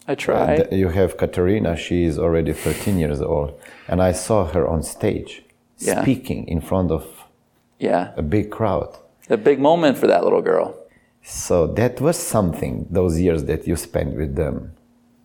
I 0.08 0.16
try. 0.16 0.56
Th- 0.58 0.72
You 0.72 0.90
have 0.90 1.18
Katerina, 1.18 1.76
she 1.78 2.04
is 2.04 2.18
already 2.18 2.54
13 2.54 2.98
years 2.98 3.22
old, 3.22 3.54
and 3.88 4.02
I 4.02 4.12
saw 4.12 4.46
her 4.46 4.68
on 4.68 4.82
stage 4.84 5.44
Yeah. 5.78 6.02
speaking 6.02 6.48
in 6.48 6.62
front 6.62 6.92
of 6.92 7.06
yeah, 7.80 8.12
a 8.18 8.22
big 8.24 8.50
crowd. 8.50 8.98
a 9.30 9.38
big 9.38 9.60
moment 9.60 9.98
for 9.98 10.08
that 10.08 10.24
little 10.24 10.42
girl. 10.42 10.74
So 11.22 11.68
that 11.68 12.02
was 12.02 12.18
something 12.18 12.88
those 12.90 13.20
years 13.20 13.44
that 13.46 13.68
you 13.68 13.76
spent 13.76 14.16
with 14.16 14.36
them. 14.36 14.74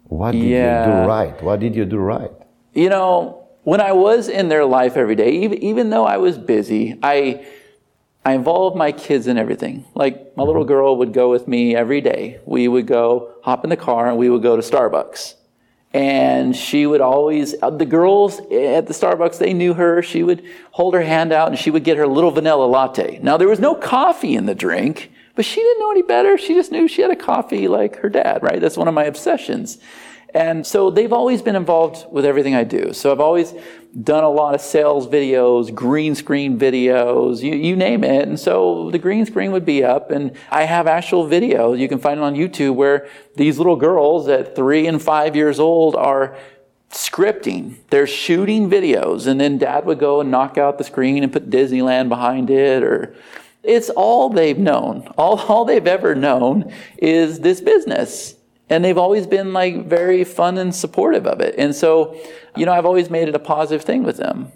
What 0.04 0.32
did 0.32 0.42
you 0.42 0.48
do 0.50 1.08
right? 1.08 1.42
What 1.42 1.60
did 1.60 1.74
you 1.74 1.84
do 1.84 1.98
right? 1.98 2.30
You 2.74 2.88
know, 2.88 3.44
when 3.62 3.80
I 3.80 3.92
was 3.92 4.28
in 4.28 4.48
their 4.48 4.64
life 4.64 4.96
every 4.96 5.14
day, 5.14 5.30
even, 5.30 5.62
even 5.62 5.90
though 5.90 6.04
I 6.04 6.18
was 6.18 6.36
busy, 6.36 6.98
I, 7.02 7.46
I 8.24 8.34
involved 8.34 8.76
my 8.76 8.92
kids 8.92 9.26
in 9.26 9.38
everything. 9.38 9.86
Like 9.94 10.36
my 10.36 10.42
little 10.42 10.64
girl 10.64 10.96
would 10.98 11.12
go 11.12 11.30
with 11.30 11.48
me 11.48 11.74
every 11.74 12.00
day. 12.00 12.40
We 12.44 12.68
would 12.68 12.86
go 12.86 13.34
hop 13.42 13.64
in 13.64 13.70
the 13.70 13.76
car 13.76 14.08
and 14.08 14.18
we 14.18 14.28
would 14.28 14.42
go 14.42 14.56
to 14.56 14.62
Starbucks. 14.62 15.34
And 15.94 16.56
she 16.56 16.86
would 16.86 17.00
always, 17.00 17.54
uh, 17.62 17.70
the 17.70 17.86
girls 17.86 18.40
at 18.40 18.88
the 18.88 18.92
Starbucks, 18.92 19.38
they 19.38 19.54
knew 19.54 19.74
her. 19.74 20.02
She 20.02 20.24
would 20.24 20.44
hold 20.72 20.92
her 20.94 21.02
hand 21.02 21.32
out 21.32 21.48
and 21.48 21.58
she 21.58 21.70
would 21.70 21.84
get 21.84 21.96
her 21.96 22.06
little 22.06 22.32
vanilla 22.32 22.64
latte. 22.64 23.20
Now, 23.22 23.36
there 23.36 23.48
was 23.48 23.60
no 23.60 23.76
coffee 23.76 24.34
in 24.34 24.46
the 24.46 24.56
drink, 24.56 25.12
but 25.34 25.44
she 25.44 25.60
didn't 25.60 25.80
know 25.80 25.90
any 25.90 26.02
better. 26.02 26.38
She 26.38 26.54
just 26.54 26.72
knew 26.72 26.88
she 26.88 27.02
had 27.02 27.10
a 27.10 27.16
coffee 27.16 27.68
like 27.68 27.96
her 27.96 28.08
dad, 28.08 28.42
right? 28.42 28.60
That's 28.60 28.76
one 28.76 28.88
of 28.88 28.94
my 28.94 29.04
obsessions. 29.04 29.78
And 30.34 30.66
so 30.66 30.90
they've 30.90 31.12
always 31.12 31.42
been 31.42 31.54
involved 31.54 32.06
with 32.10 32.24
everything 32.24 32.56
I 32.56 32.64
do. 32.64 32.92
So 32.92 33.12
I've 33.12 33.20
always 33.20 33.54
done 34.02 34.24
a 34.24 34.28
lot 34.28 34.56
of 34.56 34.60
sales 34.60 35.06
videos, 35.06 35.72
green 35.72 36.16
screen 36.16 36.58
videos, 36.58 37.40
you, 37.40 37.54
you, 37.54 37.76
name 37.76 38.02
it. 38.02 38.26
And 38.26 38.38
so 38.38 38.90
the 38.90 38.98
green 38.98 39.24
screen 39.26 39.52
would 39.52 39.64
be 39.64 39.84
up 39.84 40.10
and 40.10 40.32
I 40.50 40.64
have 40.64 40.88
actual 40.88 41.28
videos. 41.28 41.78
You 41.78 41.88
can 41.88 42.00
find 42.00 42.18
it 42.18 42.24
on 42.24 42.34
YouTube 42.34 42.74
where 42.74 43.08
these 43.36 43.58
little 43.58 43.76
girls 43.76 44.26
at 44.26 44.56
three 44.56 44.88
and 44.88 45.00
five 45.00 45.36
years 45.36 45.60
old 45.60 45.94
are 45.94 46.36
scripting. 46.90 47.76
They're 47.90 48.08
shooting 48.08 48.68
videos 48.68 49.28
and 49.28 49.40
then 49.40 49.58
dad 49.58 49.84
would 49.86 50.00
go 50.00 50.20
and 50.20 50.32
knock 50.32 50.58
out 50.58 50.78
the 50.78 50.84
screen 50.84 51.22
and 51.22 51.32
put 51.32 51.48
Disneyland 51.48 52.08
behind 52.08 52.50
it 52.50 52.82
or 52.82 53.14
it's 53.64 53.90
all 53.90 54.28
they've 54.28 54.58
known. 54.58 55.08
All, 55.16 55.38
all 55.48 55.64
they've 55.64 55.86
ever 55.86 56.14
known 56.14 56.72
is 56.98 57.40
this 57.40 57.60
business. 57.60 58.36
And 58.70 58.84
they've 58.84 58.98
always 58.98 59.26
been 59.26 59.52
like 59.52 59.86
very 59.86 60.24
fun 60.24 60.56
and 60.56 60.74
supportive 60.74 61.26
of 61.26 61.40
it. 61.40 61.54
And 61.58 61.74
so, 61.74 62.18
you 62.56 62.64
know, 62.64 62.72
I've 62.72 62.86
always 62.86 63.10
made 63.10 63.28
it 63.28 63.34
a 63.34 63.38
positive 63.38 63.84
thing 63.84 64.04
with 64.04 64.16
them. 64.16 64.52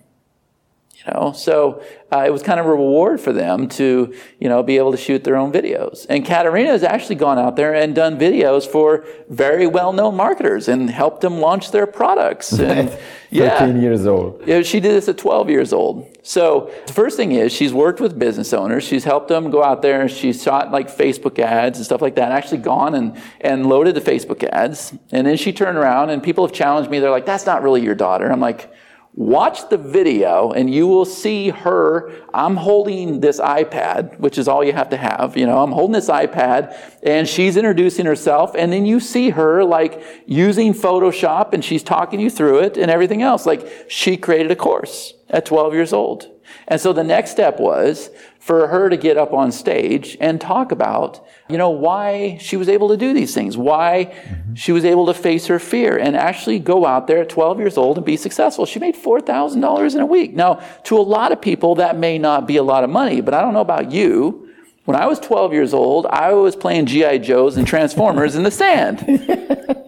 You 0.95 1.13
know, 1.13 1.33
so 1.33 1.83
uh, 2.11 2.25
it 2.27 2.31
was 2.31 2.43
kind 2.43 2.59
of 2.59 2.67
a 2.67 2.71
reward 2.71 3.21
for 3.21 3.33
them 3.33 3.69
to, 3.69 4.13
you 4.41 4.49
know, 4.49 4.63
be 4.63 4.79
able 4.79 4.91
to 4.91 4.97
shoot 4.97 5.25
their 5.25 5.37
own 5.37 5.53
videos. 5.53 6.07
And 6.09 6.25
Katarina 6.25 6.71
has 6.71 6.83
actually 6.83 7.15
gone 7.17 7.39
out 7.39 7.55
there 7.55 7.75
and 7.75 7.95
done 7.95 8.19
videos 8.19 8.67
for 8.67 9.07
very 9.29 9.67
well-known 9.67 10.17
marketers 10.17 10.67
and 10.67 10.91
helped 10.91 11.21
them 11.21 11.39
launch 11.39 11.71
their 11.71 11.87
products. 11.87 12.53
And, 12.53 12.97
yeah, 13.31 13.59
13 13.59 13.81
years 13.81 14.07
old. 14.07 14.43
Yeah, 14.47 14.63
she 14.63 14.81
did 14.81 14.95
this 14.95 15.09
at 15.09 15.19
12 15.19 15.51
years 15.51 15.73
old. 15.73 16.17
So 16.23 16.71
the 16.87 16.93
first 16.93 17.17
thing 17.17 17.33
is 17.33 17.53
she's 17.53 17.73
worked 17.73 18.01
with 18.01 18.19
business 18.19 18.53
owners. 18.53 18.85
She's 18.85 19.05
helped 19.05 19.29
them 19.29 19.51
go 19.51 19.63
out 19.63 19.83
there 19.83 20.01
and 20.01 20.11
she's 20.11 20.43
shot 20.43 20.71
like 20.71 20.89
Facebook 20.89 21.39
ads 21.39 21.79
and 21.79 21.85
stuff 21.85 22.03
like 22.03 22.17
that. 22.17 22.33
Actually 22.33 22.59
gone 22.59 22.95
and, 22.95 23.17
and 23.41 23.67
loaded 23.67 23.95
the 23.95 24.01
Facebook 24.01 24.45
ads. 24.45 24.95
And 25.11 25.27
then 25.27 25.37
she 25.37 25.53
turned 25.53 25.79
around 25.79 26.11
and 26.11 26.23
people 26.23 26.47
have 26.47 26.55
challenged 26.55 26.91
me. 26.91 26.99
They're 26.99 27.11
like, 27.11 27.27
that's 27.27 27.47
not 27.47 27.63
really 27.63 27.83
your 27.83 27.95
daughter. 27.95 28.31
I'm 28.31 28.41
like, 28.41 28.73
Watch 29.19 29.69
the 29.69 29.77
video 29.77 30.53
and 30.53 30.73
you 30.73 30.87
will 30.87 31.05
see 31.05 31.49
her. 31.49 32.13
I'm 32.33 32.55
holding 32.55 33.19
this 33.19 33.41
iPad, 33.41 34.17
which 34.21 34.39
is 34.39 34.47
all 34.47 34.63
you 34.63 34.73
have 34.73 34.91
to 34.91 34.97
have. 34.97 35.37
You 35.37 35.45
know, 35.45 35.61
I'm 35.61 35.73
holding 35.73 35.95
this 35.95 36.09
iPad 36.09 36.73
and 37.03 37.27
she's 37.27 37.57
introducing 37.57 38.07
herself 38.07 38.53
and 38.55 38.73
then 38.73 38.87
you 38.87 39.01
see 39.01 39.31
her 39.31 39.65
like 39.65 40.01
using 40.27 40.73
Photoshop 40.73 41.53
and 41.53 41.65
she's 41.65 41.83
talking 41.83 42.21
you 42.21 42.31
through 42.31 42.61
it 42.61 42.77
and 42.77 42.93
everything 42.93 43.21
else. 43.21 43.45
Like 43.45 43.69
she 43.89 44.17
created 44.17 44.53
a 44.53 44.57
course 44.57 45.15
at 45.29 45.45
12 45.45 45.75
years 45.75 45.93
old. 45.93 46.31
And 46.67 46.81
so 46.81 46.93
the 46.93 47.05
next 47.05 47.31
step 47.31 47.59
was 47.59 48.11
for 48.39 48.69
her 48.69 48.89
to 48.89 48.97
get 48.97 49.17
up 49.17 49.33
on 49.33 49.53
stage 49.53 50.17
and 50.21 50.41
talk 50.41 50.73
about, 50.73 51.27
you 51.49 51.59
know, 51.59 51.71
why 51.71 52.39
she 52.41 52.57
was 52.57 52.69
able 52.69 52.89
to 52.89 52.97
do 52.97 53.13
these 53.13 53.35
things, 53.35 53.57
why 53.57 54.11
mm-hmm. 54.11 54.55
she 54.55 54.73
was 54.73 54.85
able 54.85 55.07
to 55.07 55.15
face 55.15 55.47
her 55.47 55.59
fear 55.59 55.99
and 55.99 56.17
actually 56.17 56.59
go 56.59 56.87
out 56.87 57.07
there 57.07 57.19
at 57.19 57.29
12 57.29 57.59
years 57.59 57.77
old 57.77 57.97
and 57.97 58.07
be 58.07 58.17
successful. 58.17 58.65
She 58.65 58.79
made 58.79 58.97
$4,000 58.97 59.95
in 59.95 60.01
a 60.01 60.07
week. 60.07 60.35
Now, 60.35 60.63
to 60.85 60.97
a 60.97 61.03
lot 61.03 61.33
of 61.33 61.41
people, 61.41 61.75
that 61.77 61.99
may 61.99 62.19
not 62.19 62.47
be 62.47 62.57
a 62.57 62.63
lot 62.63 62.85
of 62.85 62.91
money, 62.91 63.21
but 63.21 63.35
I 63.35 63.43
don't 63.43 63.55
know 63.55 63.61
about 63.61 63.93
you. 63.93 64.48
When 64.89 64.97
I 64.97 65.05
was 65.05 65.21
12 65.21 65.53
years 65.53 65.75
old, 65.75 66.07
I 66.07 66.33
was 66.33 66.57
playing 66.57 66.87
G.I. 66.87 67.19
Joes 67.19 67.59
and 67.59 67.67
Transformers 67.67 68.37
in 68.37 68.43
the 68.43 68.51
sand. 68.51 69.05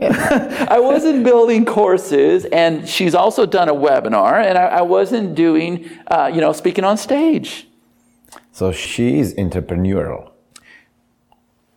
I 0.70 0.78
wasn't 0.78 1.24
building 1.24 1.64
courses, 1.64 2.44
and 2.44 2.86
she's 2.86 3.14
also 3.14 3.46
done 3.46 3.70
a 3.70 3.74
webinar, 3.74 4.44
and 4.44 4.58
I, 4.58 4.66
I 4.66 4.82
wasn't 4.82 5.34
doing, 5.34 5.88
uh, 6.08 6.30
you 6.30 6.42
know, 6.42 6.52
speaking 6.52 6.84
on 6.84 6.98
stage. 6.98 7.66
So 8.52 8.72
she's 8.72 9.32
entrepreneurial. 9.36 10.32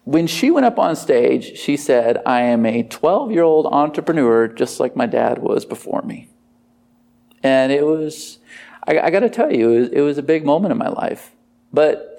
When 0.04 0.28
she 0.28 0.52
went 0.52 0.66
up 0.66 0.78
on 0.78 0.94
stage, 0.98 1.58
she 1.58 1.78
said, 1.78 2.22
I 2.26 2.42
am 2.42 2.66
a 2.66 2.84
12 2.84 3.32
year 3.32 3.44
old 3.44 3.68
entrepreneur, 3.68 4.50
just 4.50 4.82
like 4.82 4.98
my 4.98 5.06
dad 5.06 5.38
was 5.38 5.64
before 5.64 6.02
me. 6.02 6.28
And 7.42 7.72
it 7.72 7.86
was, 7.86 8.40
I, 8.86 9.00
I 9.00 9.10
got 9.12 9.22
to 9.22 9.30
tell 9.30 9.50
you, 9.50 9.72
it 9.72 9.80
was, 9.80 9.90
it 9.92 10.02
was 10.02 10.18
a 10.18 10.24
big 10.24 10.46
moment 10.46 10.74
in 10.74 10.78
my 10.78 10.90
life. 10.90 11.32
But 11.72 12.13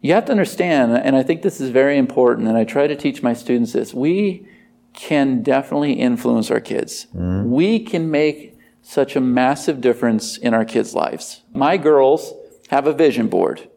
you 0.00 0.14
have 0.14 0.26
to 0.26 0.32
understand, 0.32 0.92
and 0.92 1.16
I 1.16 1.22
think 1.22 1.42
this 1.42 1.60
is 1.60 1.70
very 1.70 1.98
important, 1.98 2.48
and 2.48 2.56
I 2.56 2.64
try 2.64 2.86
to 2.86 2.96
teach 2.96 3.22
my 3.22 3.32
students 3.32 3.72
this 3.72 3.92
we 3.92 4.46
can 4.92 5.42
definitely 5.42 5.92
influence 5.92 6.50
our 6.50 6.60
kids. 6.60 7.06
mm 7.14 7.44
We 7.44 7.80
can 7.80 8.10
make 8.10 8.58
such 8.82 9.16
a 9.16 9.20
massive 9.20 9.80
difference 9.80 10.38
in 10.38 10.54
our 10.54 10.64
kids' 10.64 10.94
lives. 10.94 11.42
My 11.52 11.76
girls 11.76 12.32
have 12.68 12.86
a 12.86 12.92
vision 12.92 13.28
board. 13.28 13.67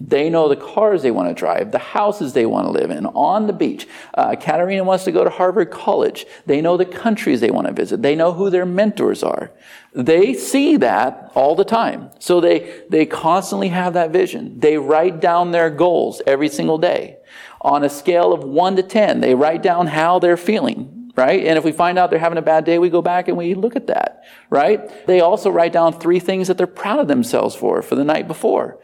They 0.00 0.30
know 0.30 0.48
the 0.48 0.56
cars 0.56 1.02
they 1.02 1.10
want 1.10 1.28
to 1.28 1.34
drive, 1.34 1.72
the 1.72 1.78
houses 1.78 2.32
they 2.32 2.46
want 2.46 2.66
to 2.66 2.72
live 2.72 2.90
in, 2.90 3.06
on 3.06 3.46
the 3.46 3.52
beach. 3.52 3.86
Uh, 4.14 4.34
Katarina 4.36 4.84
wants 4.84 5.04
to 5.04 5.12
go 5.12 5.24
to 5.24 5.30
Harvard 5.30 5.70
College. 5.70 6.26
They 6.46 6.60
know 6.60 6.76
the 6.76 6.84
countries 6.84 7.40
they 7.40 7.50
want 7.50 7.66
to 7.66 7.72
visit. 7.72 8.02
They 8.02 8.16
know 8.16 8.32
who 8.32 8.50
their 8.50 8.66
mentors 8.66 9.22
are. 9.22 9.52
They 9.94 10.34
see 10.34 10.76
that 10.78 11.30
all 11.34 11.54
the 11.54 11.64
time. 11.64 12.10
So 12.18 12.40
they, 12.40 12.82
they 12.88 13.06
constantly 13.06 13.68
have 13.68 13.94
that 13.94 14.10
vision. 14.10 14.58
They 14.58 14.78
write 14.78 15.20
down 15.20 15.50
their 15.50 15.70
goals 15.70 16.22
every 16.26 16.48
single 16.48 16.78
day. 16.78 17.18
On 17.60 17.84
a 17.84 17.88
scale 17.88 18.32
of 18.32 18.42
one 18.42 18.76
to 18.76 18.82
10, 18.82 19.20
they 19.20 19.34
write 19.34 19.62
down 19.62 19.86
how 19.88 20.18
they're 20.18 20.36
feeling 20.36 20.98
right? 21.16 21.44
And 21.44 21.58
if 21.58 21.64
we 21.64 21.72
find 21.72 21.98
out 21.98 22.10
they're 22.10 22.18
having 22.18 22.38
a 22.38 22.42
bad 22.42 22.64
day, 22.64 22.78
we 22.78 22.88
go 22.88 23.02
back 23.02 23.28
and 23.28 23.36
we 23.36 23.54
look 23.54 23.76
at 23.76 23.86
that, 23.88 24.24
right? 24.50 25.06
They 25.06 25.20
also 25.20 25.50
write 25.50 25.72
down 25.72 25.98
three 25.98 26.18
things 26.18 26.48
that 26.48 26.56
they're 26.56 26.66
proud 26.66 27.00
of 27.00 27.08
themselves 27.08 27.54
for 27.54 27.82
for 27.82 27.94
the 27.94 28.04
night 28.04 28.26
before. 28.26 28.78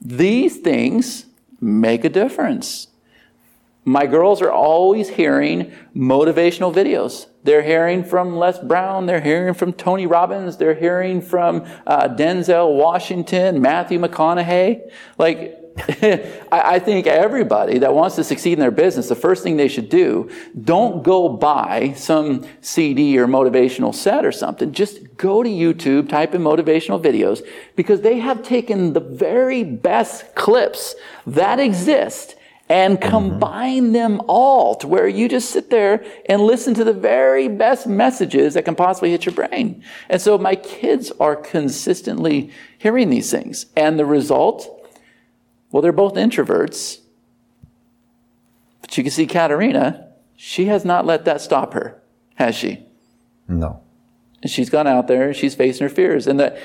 These 0.00 0.58
things 0.58 1.26
make 1.60 2.04
a 2.04 2.08
difference. 2.08 2.88
My 3.84 4.06
girls 4.06 4.42
are 4.42 4.50
always 4.50 5.08
hearing 5.10 5.72
motivational 5.94 6.74
videos. 6.74 7.26
They're 7.44 7.62
hearing 7.62 8.02
from 8.02 8.36
Les 8.36 8.58
Brown. 8.58 9.06
They're 9.06 9.20
hearing 9.20 9.54
from 9.54 9.72
Tony 9.72 10.06
Robbins. 10.06 10.56
They're 10.56 10.74
hearing 10.74 11.20
from 11.22 11.64
uh, 11.86 12.08
Denzel 12.08 12.76
Washington, 12.76 13.62
Matthew 13.62 14.00
McConaughey. 14.00 14.90
Like, 15.18 15.60
I 16.50 16.78
think 16.78 17.06
everybody 17.06 17.78
that 17.78 17.92
wants 17.92 18.16
to 18.16 18.24
succeed 18.24 18.54
in 18.54 18.60
their 18.60 18.70
business, 18.70 19.08
the 19.08 19.14
first 19.14 19.42
thing 19.42 19.56
they 19.56 19.68
should 19.68 19.90
do, 19.90 20.30
don't 20.64 21.02
go 21.02 21.28
buy 21.28 21.92
some 21.96 22.46
CD 22.62 23.18
or 23.18 23.26
motivational 23.26 23.94
set 23.94 24.24
or 24.24 24.32
something. 24.32 24.72
Just 24.72 25.16
go 25.16 25.42
to 25.42 25.48
YouTube, 25.48 26.08
type 26.08 26.34
in 26.34 26.42
motivational 26.42 27.02
videos, 27.02 27.46
because 27.74 28.00
they 28.00 28.18
have 28.20 28.42
taken 28.42 28.94
the 28.94 29.00
very 29.00 29.64
best 29.64 30.34
clips 30.34 30.94
that 31.26 31.60
exist 31.60 32.36
and 32.68 33.00
combine 33.00 33.84
mm-hmm. 33.84 33.92
them 33.92 34.20
all 34.26 34.74
to 34.76 34.88
where 34.88 35.06
you 35.06 35.28
just 35.28 35.50
sit 35.50 35.70
there 35.70 36.04
and 36.28 36.42
listen 36.42 36.74
to 36.74 36.84
the 36.84 36.92
very 36.92 37.48
best 37.48 37.86
messages 37.86 38.54
that 38.54 38.64
can 38.64 38.74
possibly 38.74 39.10
hit 39.10 39.24
your 39.24 39.34
brain. 39.34 39.82
And 40.08 40.20
so 40.20 40.36
my 40.36 40.56
kids 40.56 41.12
are 41.20 41.36
consistently 41.36 42.50
hearing 42.78 43.10
these 43.10 43.30
things. 43.30 43.66
And 43.76 43.98
the 43.98 44.06
result, 44.06 44.75
well, 45.70 45.82
they're 45.82 45.92
both 45.92 46.14
introverts. 46.14 47.00
But 48.80 48.96
you 48.96 49.02
can 49.02 49.10
see 49.10 49.26
Katarina, 49.26 50.08
she 50.36 50.66
has 50.66 50.84
not 50.84 51.06
let 51.06 51.24
that 51.24 51.40
stop 51.40 51.74
her, 51.74 52.00
has 52.36 52.54
she? 52.54 52.84
No. 53.48 53.82
And 54.42 54.50
she's 54.50 54.70
gone 54.70 54.86
out 54.86 55.08
there 55.08 55.28
and 55.28 55.36
she's 55.36 55.54
facing 55.54 55.88
her 55.88 55.94
fears. 55.94 56.26
And 56.26 56.38
that 56.38 56.58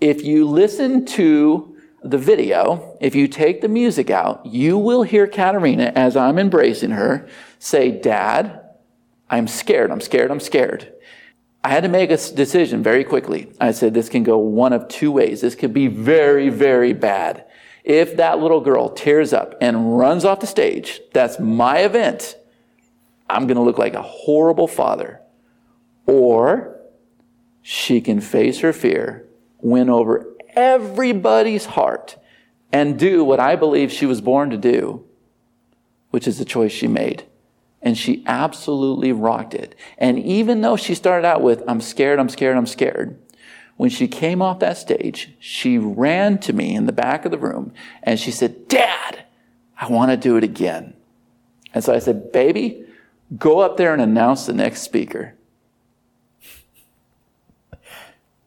if 0.00 0.24
you 0.24 0.48
listen 0.48 1.04
to 1.06 1.76
the 2.02 2.18
video, 2.18 2.96
if 3.00 3.14
you 3.14 3.28
take 3.28 3.60
the 3.60 3.68
music 3.68 4.10
out, 4.10 4.44
you 4.44 4.76
will 4.76 5.02
hear 5.02 5.26
Katarina, 5.26 5.92
as 5.94 6.16
I'm 6.16 6.38
embracing 6.38 6.90
her, 6.90 7.28
say, 7.58 7.90
Dad, 7.90 8.60
I'm 9.30 9.48
scared, 9.48 9.90
I'm 9.90 10.00
scared, 10.00 10.30
I'm 10.30 10.40
scared. 10.40 10.92
I 11.62 11.70
had 11.70 11.82
to 11.84 11.88
make 11.88 12.10
a 12.10 12.16
decision 12.16 12.82
very 12.82 13.04
quickly. 13.04 13.50
I 13.58 13.70
said, 13.70 13.94
this 13.94 14.10
can 14.10 14.22
go 14.22 14.36
one 14.36 14.74
of 14.74 14.86
two 14.88 15.10
ways. 15.10 15.40
This 15.40 15.54
could 15.54 15.72
be 15.72 15.86
very, 15.86 16.50
very 16.50 16.92
bad. 16.92 17.46
If 17.84 18.16
that 18.16 18.38
little 18.38 18.62
girl 18.62 18.88
tears 18.88 19.34
up 19.34 19.54
and 19.60 19.98
runs 19.98 20.24
off 20.24 20.40
the 20.40 20.46
stage, 20.46 21.02
that's 21.12 21.38
my 21.38 21.80
event. 21.80 22.36
I'm 23.28 23.46
going 23.46 23.56
to 23.56 23.62
look 23.62 23.78
like 23.78 23.94
a 23.94 24.02
horrible 24.02 24.66
father. 24.66 25.20
Or 26.06 26.80
she 27.60 28.00
can 28.00 28.20
face 28.20 28.60
her 28.60 28.72
fear, 28.72 29.26
win 29.60 29.90
over 29.90 30.26
everybody's 30.50 31.66
heart, 31.66 32.16
and 32.72 32.98
do 32.98 33.22
what 33.22 33.40
I 33.40 33.54
believe 33.54 33.92
she 33.92 34.06
was 34.06 34.20
born 34.20 34.50
to 34.50 34.56
do, 34.56 35.04
which 36.10 36.26
is 36.26 36.38
the 36.38 36.44
choice 36.44 36.72
she 36.72 36.88
made. 36.88 37.24
And 37.82 37.98
she 37.98 38.24
absolutely 38.26 39.12
rocked 39.12 39.52
it. 39.52 39.74
And 39.98 40.18
even 40.18 40.62
though 40.62 40.76
she 40.76 40.94
started 40.94 41.26
out 41.26 41.42
with, 41.42 41.62
I'm 41.68 41.82
scared, 41.82 42.18
I'm 42.18 42.30
scared, 42.30 42.56
I'm 42.56 42.66
scared, 42.66 43.18
when 43.76 43.90
she 43.90 44.06
came 44.06 44.40
off 44.40 44.60
that 44.60 44.78
stage, 44.78 45.30
she 45.38 45.78
ran 45.78 46.38
to 46.38 46.52
me 46.52 46.74
in 46.74 46.86
the 46.86 46.92
back 46.92 47.24
of 47.24 47.30
the 47.30 47.38
room 47.38 47.72
and 48.02 48.20
she 48.20 48.30
said, 48.30 48.68
Dad, 48.68 49.24
I 49.80 49.88
want 49.88 50.10
to 50.10 50.16
do 50.16 50.36
it 50.36 50.44
again. 50.44 50.94
And 51.72 51.82
so 51.82 51.92
I 51.92 51.98
said, 51.98 52.32
Baby, 52.32 52.84
go 53.36 53.58
up 53.58 53.76
there 53.76 53.92
and 53.92 54.00
announce 54.00 54.46
the 54.46 54.52
next 54.52 54.82
speaker. 54.82 55.34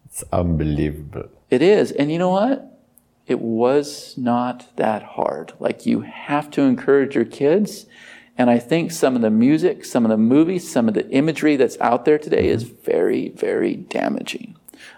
It's 0.05 0.23
unbelievable. 0.31 1.29
It 1.49 1.61
is. 1.61 1.91
And 1.91 2.11
you 2.11 2.17
know 2.17 2.29
what? 2.29 2.79
It 3.27 3.41
was 3.41 4.17
not 4.17 4.75
that 4.77 5.03
hard. 5.03 5.53
Like 5.59 5.85
you 5.85 6.01
have 6.01 6.49
to 6.51 6.61
encourage 6.61 7.15
your 7.15 7.25
kids. 7.25 7.85
And 8.37 8.49
I 8.49 8.59
think 8.59 8.91
some 8.91 9.15
of 9.15 9.21
the 9.21 9.29
music, 9.29 9.83
some 9.83 10.05
of 10.05 10.09
the 10.09 10.17
movies, 10.17 10.71
some 10.71 10.87
of 10.87 10.93
the 10.93 11.09
imagery 11.09 11.57
that's 11.57 11.77
out 11.81 12.05
there 12.05 12.17
today 12.17 12.47
is 12.47 12.63
mm-hmm. 12.63 12.83
very, 12.83 13.29
very 13.29 13.75
damaging. 13.75 14.55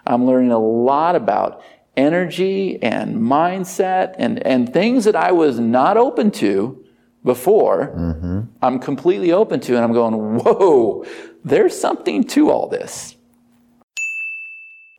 I'm 0.09 0.25
learning 0.25 0.51
a 0.51 0.59
lot 0.59 1.15
about 1.15 1.63
energy 1.95 2.81
and 2.81 3.15
mindset 3.15 4.15
and, 4.17 4.45
and 4.45 4.73
things 4.73 5.05
that 5.05 5.15
I 5.15 5.31
was 5.31 5.57
not 5.59 5.95
open 5.97 6.31
to 6.43 6.83
before. 7.23 7.93
Mm-hmm. 7.95 8.41
I'm 8.61 8.79
completely 8.79 9.31
open 9.31 9.61
to, 9.61 9.75
and 9.75 9.85
I'm 9.85 9.93
going, 9.93 10.39
whoa, 10.39 11.05
there's 11.43 11.79
something 11.79 12.23
to 12.25 12.49
all 12.49 12.67
this. 12.67 13.15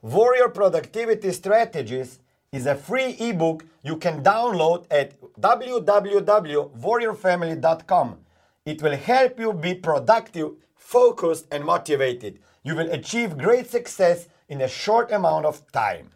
Warrior 0.02 0.48
Productivity 0.48 1.30
Strategies 1.32 2.20
is 2.52 2.66
a 2.66 2.74
free 2.74 3.14
ebook 3.18 3.64
you 3.82 3.96
can 3.96 4.22
download 4.22 4.84
at 4.90 5.18
www.warriorfamily.com. 5.40 8.18
It 8.64 8.82
will 8.82 8.96
help 8.96 9.40
you 9.40 9.52
be 9.52 9.74
productive, 9.74 10.52
focused, 10.76 11.46
and 11.50 11.64
motivated. 11.64 12.38
You 12.62 12.76
will 12.76 12.92
achieve 12.92 13.38
great 13.38 13.70
success 13.70 14.28
in 14.50 14.60
a 14.60 14.68
short 14.68 15.10
amount 15.12 15.46
of 15.46 15.62
time. 15.72 16.10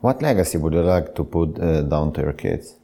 What 0.00 0.22
legacy 0.22 0.56
would 0.56 0.72
you 0.72 0.80
like 0.82 1.14
to 1.16 1.24
put 1.24 1.58
uh, 1.60 1.82
down 1.82 2.12
to 2.14 2.22
your 2.22 2.32
kids? 2.32 2.76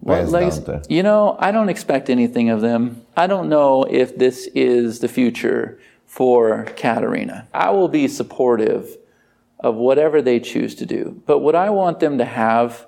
What 0.00 0.28
legacy- 0.28 0.64
to- 0.64 0.82
You 0.88 1.02
know, 1.02 1.36
I 1.38 1.50
don't 1.50 1.68
expect 1.68 2.08
anything 2.08 2.48
of 2.48 2.60
them. 2.62 3.02
I 3.16 3.26
don't 3.26 3.48
know 3.50 3.84
if 3.90 4.16
this 4.16 4.46
is 4.54 5.00
the 5.00 5.08
future 5.08 5.78
for 6.06 6.64
Katerina. 6.76 7.48
I 7.52 7.70
will 7.70 7.88
be 7.88 8.08
supportive 8.08 8.96
of 9.60 9.74
whatever 9.74 10.22
they 10.22 10.38
choose 10.40 10.74
to 10.76 10.86
do. 10.86 11.20
But 11.26 11.40
what 11.40 11.54
I 11.54 11.68
want 11.70 12.00
them 12.00 12.16
to 12.18 12.24
have 12.24 12.86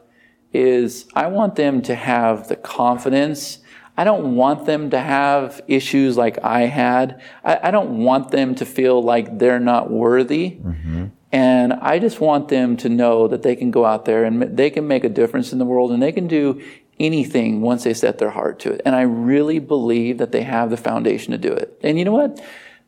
is 0.53 1.07
I 1.15 1.27
want 1.27 1.57
them 1.57 1.83
to 1.83 1.95
have 1.95 2.49
the 2.49 2.57
confidence. 2.57 3.59
I 3.97 4.05
don't 4.05 4.37
want 4.37 4.67
them 4.67 4.91
to 4.91 4.99
have 4.99 5.61
issues 5.69 6.17
like 6.17 6.43
I 6.43 6.63
had. 6.63 7.21
I, 7.45 7.61
I 7.65 7.71
don't 7.71 7.99
want 7.99 8.31
them 8.31 8.55
to 8.57 8.65
feel 8.65 9.03
like 9.03 9.39
they're 9.39 9.61
not 9.61 9.91
worthy. 9.91 10.53
Mm-hmm. 10.53 11.07
And 11.33 11.73
I 11.75 11.99
just 11.99 12.21
want 12.21 12.49
them 12.49 12.77
to 12.79 12.89
know 12.89 13.29
that 13.29 13.43
they 13.43 13.55
can 13.55 13.71
go 13.71 13.85
out 13.85 14.05
there 14.05 14.25
and 14.25 14.57
they 14.57 14.71
can 14.71 14.89
make 14.89 15.05
a 15.05 15.09
difference 15.09 15.53
in 15.53 15.59
the 15.59 15.65
world 15.65 15.93
and 15.93 16.03
they 16.03 16.13
can 16.13 16.27
do 16.27 16.61
anything 16.99 17.61
once 17.61 17.85
they 17.85 17.95
set 17.95 18.19
their 18.19 18.31
heart 18.31 18.59
to 18.61 18.73
it. 18.73 18.83
And 18.85 18.95
I 18.95 19.03
really 19.03 19.59
believe 19.59 20.19
that 20.19 20.33
they 20.33 20.43
have 20.43 20.71
the 20.71 20.77
foundation 20.77 21.33
to 21.33 21.39
do 21.39 21.53
it. 21.53 21.79
And 21.83 21.99
you 21.99 22.05
know 22.05 22.13
what? 22.13 22.41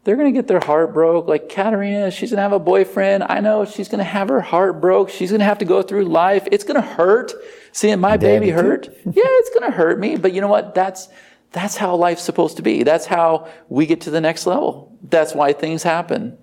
They're 0.04 0.16
going 0.16 0.32
to 0.32 0.38
get 0.38 0.49
their 0.49 0.61
heart 0.61 0.92
broke. 0.92 1.28
Like 1.28 1.49
Katerina, 1.49 2.11
she's 2.11 2.30
going 2.30 2.38
to 2.38 2.42
have 2.42 2.52
a 2.52 2.59
boyfriend. 2.59 3.25
I 3.28 3.40
know 3.40 3.64
she's 3.64 3.88
going 3.88 4.00
to 4.00 4.04
have 4.04 4.28
her 4.28 4.40
heart 4.40 4.80
broke. 4.80 5.09
She's 5.09 5.30
going 5.30 5.40
to 5.40 5.44
have 5.44 5.59
to 5.59 5.64
go 5.64 5.82
through 5.82 6.06
life. 6.06 6.47
It's 6.50 6.64
going 6.64 6.80
to 6.80 6.87
hurt 6.87 7.32
seeing 7.73 8.00
my 8.00 8.17
baby 8.17 8.47
Daddy 8.47 8.52
too. 8.52 8.52
hurt. 8.52 8.88
yeah, 9.05 9.12
it's 9.26 9.50
going 9.50 9.71
to 9.71 9.76
hurt 9.76 9.99
me. 9.99 10.17
But 10.17 10.33
you 10.33 10.41
know 10.41 10.49
what? 10.49 10.75
That's, 10.75 11.09
that's 11.52 11.76
how 11.76 11.95
life's 11.97 12.23
supposed 12.23 12.57
to 12.59 12.62
be. 12.62 12.83
That's 12.83 13.07
how 13.07 13.49
we 13.69 13.87
get 13.87 14.02
to 14.02 14.11
the 14.11 14.21
next 14.21 14.47
level. 14.47 14.97
That's 15.02 15.35
why 15.35 15.52
things 15.52 15.83
happen. 15.83 16.38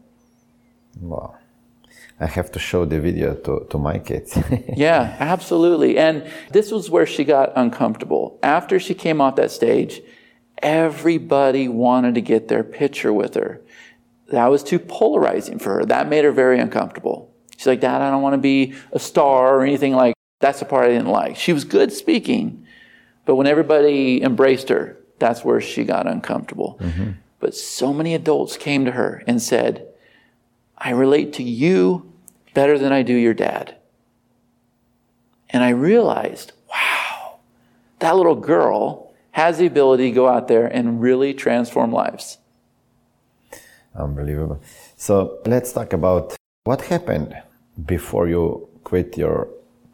Wow. 1.00 1.36
I 2.19 2.25
have 2.25 2.51
to 2.51 2.59
show 2.59 2.83
the 2.83 3.00
video 3.00 3.33
to, 3.33 3.65
to 3.69 3.77
my 3.77 4.00
kids. 4.00 4.38
Yeah, 4.75 5.15
absolutely. 5.19 5.98
And 5.98 6.29
this 6.51 6.69
was 6.71 6.89
where 6.89 7.05
she 7.05 7.24
got 7.24 7.53
uncomfortable. 7.55 8.38
After 8.43 8.79
she 8.79 8.93
came 8.93 9.21
off 9.21 9.38
that 9.38 9.51
stage, 9.51 10.01
everybody 10.57 11.67
wanted 11.69 12.15
to 12.15 12.21
get 12.21 12.50
their 12.50 12.63
picture 12.63 13.13
with 13.13 13.36
her. 13.36 13.62
That 14.31 14.48
was 14.48 14.63
too 14.63 14.79
polarizing 14.79 15.60
for 15.60 15.75
her. 15.75 15.86
That 15.86 16.10
made 16.10 16.25
her 16.25 16.32
very 16.32 16.60
uncomfortable. 16.60 17.34
She's 17.58 17.67
like, 17.67 17.80
Dad, 17.80 18.01
I 18.01 18.12
don't 18.12 18.21
want 18.21 18.34
to 18.34 18.38
be 18.38 18.73
a 18.91 18.99
star 18.99 19.56
or 19.56 19.63
anything 19.63 19.95
like 19.95 20.13
that's 20.39 20.60
the 20.60 20.65
part 20.65 20.86
I 20.86 20.89
didn't 20.89 21.08
like. 21.08 21.36
She 21.36 21.54
was 21.54 21.63
good 21.63 21.91
speaking, 21.91 22.65
but 23.25 23.36
when 23.36 23.47
everybody 23.47 24.21
embraced 24.23 24.69
her, 24.69 24.97
that's 25.19 25.43
where 25.43 25.62
she 25.62 25.84
got 25.84 26.08
uncomfortable. 26.08 26.78
Mm-hmm. 26.82 27.12
But 27.39 27.56
so 27.56 27.93
many 27.93 28.13
adults 28.13 28.58
came 28.58 28.86
to 28.86 28.91
her 28.91 29.23
and 29.28 29.41
said, 29.41 29.88
I 30.78 30.91
relate 30.91 31.34
to 31.34 31.43
you 31.43 32.12
better 32.54 32.78
than 32.78 32.91
I 32.91 33.04
do 33.04 33.13
your 33.13 33.34
dad. 33.34 33.75
And 35.49 35.63
I 35.63 35.69
realized, 35.69 36.54
wow, 36.69 37.39
that 37.99 38.15
little 38.15 38.36
girl 38.36 39.13
has 39.32 39.58
the 39.58 39.65
ability 39.65 40.10
to 40.10 40.15
go 40.15 40.28
out 40.28 40.47
there 40.47 40.67
and 40.67 41.02
really 41.02 41.34
transform 41.34 41.91
lives. 41.91 42.38
Unbelievable. 43.95 44.62
So 44.95 45.39
let's 45.45 45.73
talk 45.73 45.93
about 45.93 46.36
what 46.63 46.82
happened 46.82 47.36
before 47.86 48.28
you 48.28 48.67
quit 48.84 49.17
your 49.17 49.47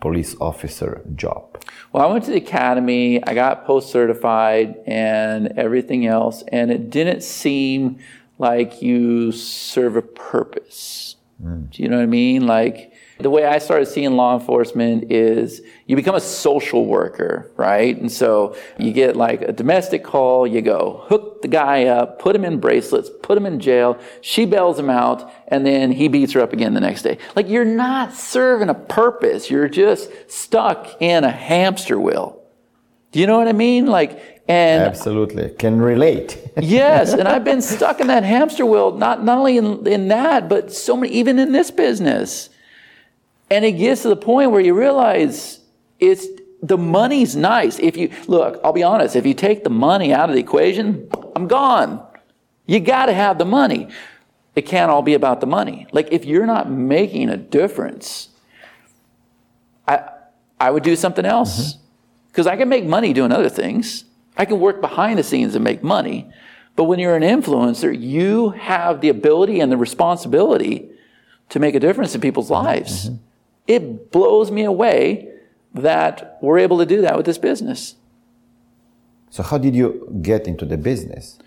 police 0.05 0.35
officer 0.39 1.01
job. 1.15 1.63
Well, 1.91 2.07
I 2.07 2.11
went 2.11 2.25
to 2.25 2.31
the 2.31 2.37
academy, 2.37 3.25
I 3.25 3.33
got 3.33 3.65
post 3.65 3.89
certified 3.89 4.75
and 4.85 5.47
everything 5.57 6.05
else, 6.05 6.43
and 6.49 6.69
it 6.69 6.91
didn't 6.91 7.23
seem 7.23 7.97
like 8.37 8.83
you 8.83 9.31
serve 9.31 9.95
a 9.95 10.03
purpose. 10.03 11.15
Mm. 11.43 11.71
Do 11.71 11.81
you 11.81 11.89
know 11.89 11.97
what 11.97 12.03
I 12.03 12.05
mean? 12.05 12.45
Like, 12.45 12.93
the 13.19 13.29
way 13.29 13.45
I 13.45 13.59
started 13.59 13.85
seeing 13.85 14.11
law 14.13 14.37
enforcement 14.37 15.11
is 15.11 15.61
you 15.85 15.95
become 15.95 16.15
a 16.15 16.19
social 16.19 16.85
worker, 16.85 17.49
right? 17.55 17.95
And 17.97 18.11
so 18.11 18.57
you 18.77 18.91
get 18.91 19.15
like 19.15 19.41
a 19.41 19.53
domestic 19.53 20.03
call, 20.03 20.45
you 20.45 20.61
go 20.61 21.05
hook 21.05 21.41
the 21.41 21.47
guy 21.47 21.85
up, 21.85 22.19
put 22.19 22.35
him 22.35 22.43
in 22.43 22.59
bracelets, 22.59 23.09
put 23.23 23.37
him 23.37 23.45
in 23.45 23.59
jail, 23.61 23.97
she 24.21 24.45
bails 24.45 24.77
him 24.77 24.89
out, 24.89 25.31
and 25.47 25.65
then 25.65 25.93
he 25.93 26.09
beats 26.09 26.33
her 26.33 26.41
up 26.41 26.51
again 26.51 26.73
the 26.73 26.81
next 26.81 27.03
day. 27.03 27.17
Like 27.35 27.47
you're 27.47 27.63
not 27.63 28.13
serving 28.13 28.69
a 28.69 28.73
purpose. 28.73 29.49
You're 29.49 29.69
just 29.69 30.09
stuck 30.29 31.01
in 31.01 31.23
a 31.23 31.31
hamster 31.31 31.97
wheel. 31.97 32.41
Do 33.13 33.21
you 33.21 33.27
know 33.27 33.37
what 33.37 33.47
I 33.47 33.53
mean? 33.53 33.85
Like, 33.85 34.43
and 34.49 34.83
Absolutely. 34.83 35.51
Can 35.51 35.79
relate. 35.79 36.37
yes, 36.61 37.13
and 37.13 37.29
I've 37.29 37.45
been 37.45 37.61
stuck 37.61 38.01
in 38.01 38.07
that 38.07 38.23
hamster 38.23 38.65
wheel, 38.65 38.91
not, 38.91 39.23
not 39.23 39.37
only 39.37 39.57
in, 39.57 39.87
in 39.87 40.09
that, 40.09 40.49
but 40.49 40.73
so 40.73 40.97
many, 40.97 41.13
even 41.13 41.39
in 41.39 41.53
this 41.53 41.71
business. 41.71 42.49
And 43.49 43.63
it 43.63 43.73
gets 43.73 44.01
to 44.03 44.09
the 44.09 44.15
point 44.15 44.51
where 44.51 44.61
you 44.61 44.73
realize 44.77 45.59
it's 45.99 46.27
the 46.61 46.77
money's 46.77 47.35
nice. 47.35 47.79
If 47.79 47.95
you 47.95 48.11
look, 48.27 48.59
I'll 48.63 48.73
be 48.73 48.83
honest, 48.83 49.15
if 49.15 49.25
you 49.25 49.33
take 49.33 49.63
the 49.63 49.69
money 49.69 50.13
out 50.13 50.29
of 50.29 50.35
the 50.35 50.41
equation, 50.41 51.09
I'm 51.35 51.47
gone. 51.47 52.05
You 52.65 52.79
got 52.79 53.05
to 53.05 53.13
have 53.13 53.37
the 53.37 53.45
money. 53.45 53.89
It 54.55 54.63
can't 54.63 54.89
all 54.89 55.01
be 55.01 55.13
about 55.13 55.41
the 55.41 55.47
money. 55.47 55.85
Like 55.91 56.07
if 56.11 56.25
you're 56.25 56.45
not 56.45 56.69
making 56.69 57.29
a 57.29 57.37
difference, 57.37 58.29
I 59.87 60.09
I 60.59 60.71
would 60.71 60.83
do 60.83 60.95
something 60.95 61.25
else. 61.25 61.73
Mm-hmm. 61.73 61.81
Because 62.31 62.47
I 62.47 62.57
can 62.57 62.67
make 62.67 62.85
money 62.85 63.13
doing 63.13 63.31
other 63.31 63.47
things. 63.47 64.03
I 64.35 64.43
can 64.43 64.59
work 64.59 64.81
behind 64.81 65.19
the 65.19 65.23
scenes 65.23 65.55
and 65.55 65.63
make 65.63 65.81
money. 65.83 66.29
But 66.75 66.85
when 66.85 66.99
you're 66.99 67.15
an 67.15 67.23
influencer, 67.23 67.97
you 67.97 68.49
have 68.49 68.99
the 68.99 69.07
ability 69.07 69.61
and 69.61 69.71
the 69.71 69.77
responsibility 69.77 70.89
to 71.49 71.59
make 71.59 71.75
a 71.75 71.79
difference 71.79 72.13
in 72.13 72.19
people's 72.19 72.49
mm-hmm. 72.49 72.65
lives. 72.65 73.09
Mm-hmm. 73.09 73.15
It 73.67 74.11
blows 74.11 74.51
me 74.51 74.63
away 74.63 75.31
that 75.73 76.37
we're 76.41 76.59
able 76.59 76.77
to 76.77 76.85
do 76.85 77.01
that 77.01 77.17
with 77.17 77.25
this 77.25 77.37
business. 77.37 77.95
So 79.29 79.43
how 79.43 79.57
did 79.57 79.75
you 79.75 80.07
get 80.21 80.47
into 80.47 80.65
the 80.65 80.77
business? 80.77 81.39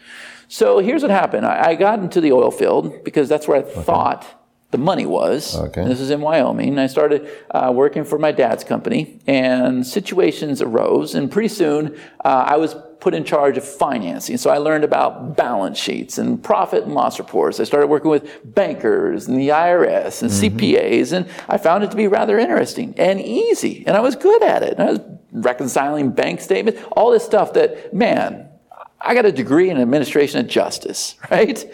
So 0.48 0.78
here's 0.78 1.02
what 1.02 1.10
happened. 1.10 1.46
I, 1.46 1.70
I 1.70 1.74
got 1.74 2.00
into 2.00 2.20
the 2.20 2.32
oil 2.32 2.50
field 2.50 3.04
because 3.04 3.28
that's 3.28 3.48
where 3.48 3.58
I 3.58 3.62
thought 3.62 4.26
the 4.70 4.78
money 4.78 5.06
was. 5.06 5.56
Okay. 5.56 5.84
This 5.84 6.00
is 6.00 6.10
in 6.10 6.20
Wyoming. 6.20 6.78
I 6.78 6.86
started 6.86 7.30
uh, 7.50 7.72
working 7.74 8.04
for 8.04 8.18
my 8.18 8.32
dad's 8.32 8.64
company, 8.64 9.20
and 9.26 9.86
situations 9.86 10.60
arose. 10.60 11.14
And 11.14 11.30
pretty 11.30 11.48
soon, 11.48 11.98
uh, 12.24 12.44
I 12.46 12.56
was 12.56 12.76
put 13.00 13.14
in 13.14 13.24
charge 13.24 13.56
of 13.56 13.64
financing. 13.64 14.36
So 14.36 14.50
I 14.50 14.58
learned 14.58 14.84
about 14.84 15.36
balance 15.36 15.78
sheets 15.78 16.18
and 16.18 16.42
profit 16.42 16.84
and 16.84 16.94
loss 16.94 17.18
reports. 17.18 17.60
I 17.60 17.64
started 17.64 17.86
working 17.86 18.10
with 18.10 18.54
bankers 18.54 19.28
and 19.28 19.38
the 19.38 19.48
IRS 19.48 20.22
and 20.22 20.30
mm-hmm. 20.30 20.58
CPAs, 20.58 21.12
and 21.12 21.28
I 21.48 21.58
found 21.58 21.84
it 21.84 21.90
to 21.90 21.96
be 21.96 22.08
rather 22.08 22.38
interesting 22.38 22.94
and 22.96 23.20
easy. 23.20 23.84
And 23.86 23.96
I 23.96 24.00
was 24.00 24.16
good 24.16 24.42
at 24.42 24.62
it. 24.62 24.78
And 24.78 24.82
I 24.82 24.92
was 24.92 25.00
reconciling 25.32 26.10
bank 26.10 26.40
statements, 26.40 26.82
all 26.92 27.10
this 27.10 27.24
stuff 27.24 27.52
that, 27.52 27.94
man, 27.94 28.48
I 29.00 29.14
got 29.14 29.26
a 29.26 29.32
degree 29.32 29.70
in 29.70 29.80
administration 29.80 30.40
of 30.40 30.48
justice, 30.48 31.14
right? 31.30 31.64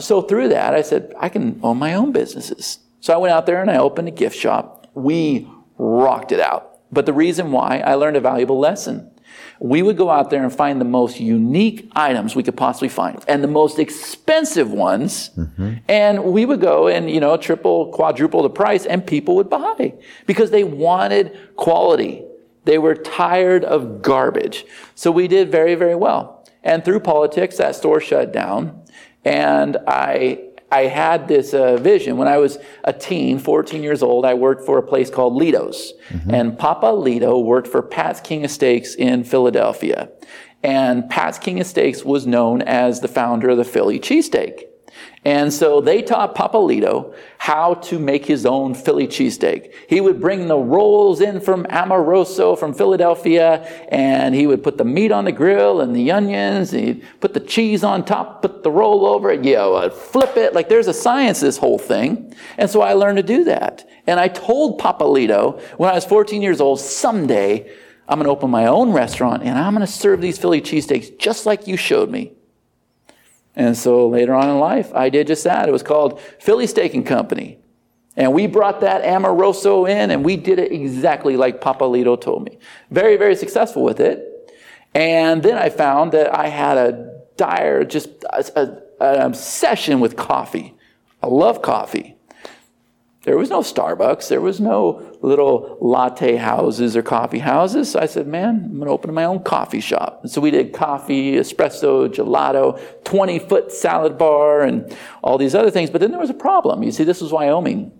So 0.00 0.22
through 0.22 0.48
that, 0.48 0.74
I 0.74 0.82
said, 0.82 1.14
I 1.18 1.28
can 1.28 1.60
own 1.62 1.78
my 1.78 1.94
own 1.94 2.12
businesses. 2.12 2.78
So 3.00 3.12
I 3.12 3.16
went 3.16 3.34
out 3.34 3.46
there 3.46 3.60
and 3.60 3.70
I 3.70 3.76
opened 3.76 4.08
a 4.08 4.12
gift 4.12 4.36
shop. 4.36 4.86
We 4.94 5.48
rocked 5.76 6.32
it 6.32 6.40
out. 6.40 6.78
But 6.90 7.06
the 7.06 7.12
reason 7.12 7.52
why, 7.52 7.78
I 7.78 7.94
learned 7.94 8.16
a 8.16 8.20
valuable 8.20 8.58
lesson. 8.58 9.10
We 9.60 9.82
would 9.82 9.96
go 9.96 10.10
out 10.10 10.30
there 10.30 10.42
and 10.42 10.52
find 10.52 10.80
the 10.80 10.84
most 10.84 11.20
unique 11.20 11.90
items 11.94 12.34
we 12.34 12.42
could 12.42 12.56
possibly 12.56 12.88
find 12.88 13.22
and 13.28 13.42
the 13.42 13.48
most 13.48 13.78
expensive 13.78 14.70
ones. 14.70 15.30
Mm-hmm. 15.30 15.74
And 15.88 16.24
we 16.24 16.44
would 16.44 16.60
go 16.60 16.88
and, 16.88 17.10
you 17.10 17.20
know, 17.20 17.36
triple, 17.36 17.92
quadruple 17.92 18.42
the 18.42 18.50
price 18.50 18.86
and 18.86 19.06
people 19.06 19.36
would 19.36 19.50
buy 19.50 19.94
because 20.26 20.50
they 20.50 20.64
wanted 20.64 21.38
quality. 21.56 22.24
They 22.64 22.78
were 22.78 22.94
tired 22.94 23.64
of 23.64 24.02
garbage. 24.02 24.64
So 24.94 25.10
we 25.10 25.28
did 25.28 25.50
very, 25.50 25.74
very 25.74 25.96
well. 25.96 26.44
And 26.62 26.84
through 26.84 27.00
politics, 27.00 27.56
that 27.56 27.74
store 27.74 28.00
shut 28.00 28.32
down. 28.32 28.82
And 29.24 29.76
I 29.86 30.51
I 30.72 30.86
had 30.86 31.28
this 31.28 31.52
uh, 31.52 31.76
vision 31.76 32.16
when 32.16 32.28
I 32.28 32.38
was 32.38 32.58
a 32.84 32.94
teen, 32.94 33.38
14 33.38 33.82
years 33.82 34.02
old. 34.02 34.24
I 34.24 34.32
worked 34.32 34.64
for 34.64 34.78
a 34.78 34.82
place 34.82 35.10
called 35.10 35.34
Lido's, 35.34 35.92
and 36.32 36.58
Papa 36.58 36.86
Lido 36.86 37.38
worked 37.38 37.68
for 37.68 37.82
Pat's 37.82 38.20
King 38.20 38.44
of 38.46 38.50
Steaks 38.50 38.94
in 38.94 39.22
Philadelphia. 39.22 40.10
And 40.62 41.08
Pat's 41.10 41.38
King 41.38 41.60
of 41.60 41.66
Steaks 41.66 42.04
was 42.04 42.26
known 42.26 42.62
as 42.62 43.00
the 43.00 43.08
founder 43.08 43.50
of 43.50 43.58
the 43.58 43.64
Philly 43.64 44.00
cheesesteak. 44.00 44.62
And 45.24 45.52
so 45.52 45.80
they 45.80 46.02
taught 46.02 46.34
Papalito 46.34 47.14
how 47.38 47.74
to 47.74 48.00
make 48.00 48.26
his 48.26 48.44
own 48.44 48.74
Philly 48.74 49.06
cheesesteak. 49.06 49.72
He 49.88 50.00
would 50.00 50.20
bring 50.20 50.48
the 50.48 50.56
rolls 50.56 51.20
in 51.20 51.40
from 51.40 51.64
Amoroso, 51.70 52.56
from 52.56 52.74
Philadelphia, 52.74 53.62
and 53.88 54.34
he 54.34 54.48
would 54.48 54.64
put 54.64 54.78
the 54.78 54.84
meat 54.84 55.12
on 55.12 55.24
the 55.24 55.32
grill 55.32 55.80
and 55.80 55.94
the 55.94 56.10
onions, 56.10 56.72
and 56.72 56.84
he'd 56.84 57.04
put 57.20 57.34
the 57.34 57.40
cheese 57.40 57.84
on 57.84 58.04
top, 58.04 58.42
put 58.42 58.64
the 58.64 58.70
roll 58.70 59.06
over 59.06 59.30
it, 59.30 59.44
you 59.44 59.54
know, 59.54 59.88
flip 59.90 60.36
it. 60.36 60.54
Like 60.54 60.68
there's 60.68 60.88
a 60.88 60.94
science 60.94 61.38
this 61.38 61.56
whole 61.56 61.78
thing. 61.78 62.34
And 62.58 62.68
so 62.68 62.82
I 62.82 62.94
learned 62.94 63.18
to 63.18 63.22
do 63.22 63.44
that. 63.44 63.88
And 64.08 64.18
I 64.18 64.26
told 64.26 64.80
Papalito 64.80 65.60
when 65.78 65.88
I 65.88 65.94
was 65.94 66.04
14 66.04 66.42
years 66.42 66.60
old, 66.60 66.80
someday 66.80 67.70
I'm 68.08 68.18
going 68.18 68.26
to 68.26 68.32
open 68.32 68.50
my 68.50 68.66
own 68.66 68.90
restaurant 68.90 69.44
and 69.44 69.56
I'm 69.56 69.72
going 69.72 69.86
to 69.86 69.92
serve 69.92 70.20
these 70.20 70.36
Philly 70.36 70.60
cheesesteaks 70.60 71.16
just 71.16 71.46
like 71.46 71.68
you 71.68 71.76
showed 71.76 72.10
me. 72.10 72.32
And 73.54 73.76
so 73.76 74.08
later 74.08 74.34
on 74.34 74.48
in 74.48 74.58
life, 74.58 74.92
I 74.94 75.10
did 75.10 75.26
just 75.26 75.44
that. 75.44 75.68
It 75.68 75.72
was 75.72 75.82
called 75.82 76.20
Philly 76.40 76.66
Steak 76.66 76.94
and 76.94 77.06
Company. 77.06 77.58
And 78.16 78.32
we 78.32 78.46
brought 78.46 78.80
that 78.80 79.02
Amoroso 79.02 79.86
in 79.86 80.10
and 80.10 80.24
we 80.24 80.36
did 80.36 80.58
it 80.58 80.72
exactly 80.72 81.36
like 81.36 81.60
Papalito 81.60 82.20
told 82.20 82.44
me. 82.44 82.58
Very, 82.90 83.16
very 83.16 83.34
successful 83.36 83.82
with 83.82 84.00
it. 84.00 84.28
And 84.94 85.42
then 85.42 85.56
I 85.56 85.70
found 85.70 86.12
that 86.12 86.34
I 86.34 86.48
had 86.48 86.76
a 86.76 87.22
dire, 87.36 87.84
just 87.84 88.08
a, 88.24 88.44
a, 89.00 89.14
an 89.14 89.22
obsession 89.22 90.00
with 90.00 90.16
coffee. 90.16 90.74
I 91.22 91.28
love 91.28 91.62
coffee. 91.62 92.11
There 93.24 93.38
was 93.38 93.50
no 93.50 93.60
Starbucks. 93.60 94.28
There 94.28 94.40
was 94.40 94.60
no 94.60 95.16
little 95.20 95.78
latte 95.80 96.36
houses 96.36 96.96
or 96.96 97.02
coffee 97.02 97.38
houses. 97.38 97.92
So 97.92 98.00
I 98.00 98.06
said, 98.06 98.26
man, 98.26 98.64
I'm 98.64 98.76
going 98.78 98.86
to 98.86 98.90
open 98.90 99.14
my 99.14 99.24
own 99.24 99.44
coffee 99.44 99.80
shop. 99.80 100.20
And 100.22 100.30
so 100.30 100.40
we 100.40 100.50
did 100.50 100.72
coffee, 100.72 101.34
espresso, 101.34 102.08
gelato, 102.08 102.80
20 103.04 103.38
foot 103.38 103.70
salad 103.70 104.18
bar, 104.18 104.62
and 104.62 104.96
all 105.22 105.38
these 105.38 105.54
other 105.54 105.70
things. 105.70 105.88
But 105.88 106.00
then 106.00 106.10
there 106.10 106.18
was 106.18 106.30
a 106.30 106.34
problem. 106.34 106.82
You 106.82 106.90
see, 106.90 107.04
this 107.04 107.20
was 107.20 107.32
Wyoming. 107.32 107.92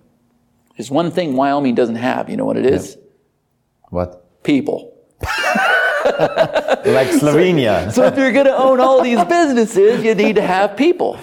There's 0.76 0.90
one 0.90 1.12
thing 1.12 1.36
Wyoming 1.36 1.76
doesn't 1.76 1.96
have. 1.96 2.28
You 2.28 2.36
know 2.36 2.44
what 2.44 2.56
it 2.56 2.66
is? 2.66 2.98
What? 3.90 4.42
People. 4.42 4.96
Like 6.04 7.08
Slovenia. 7.20 7.92
So 7.92 8.04
if 8.04 8.16
you're 8.16 8.32
going 8.32 8.46
to 8.46 8.56
own 8.56 8.80
all 8.80 9.02
these 9.02 9.22
businesses, 9.28 10.04
you 10.04 10.14
need 10.14 10.36
to 10.36 10.42
have 10.42 10.76
people. 10.76 11.18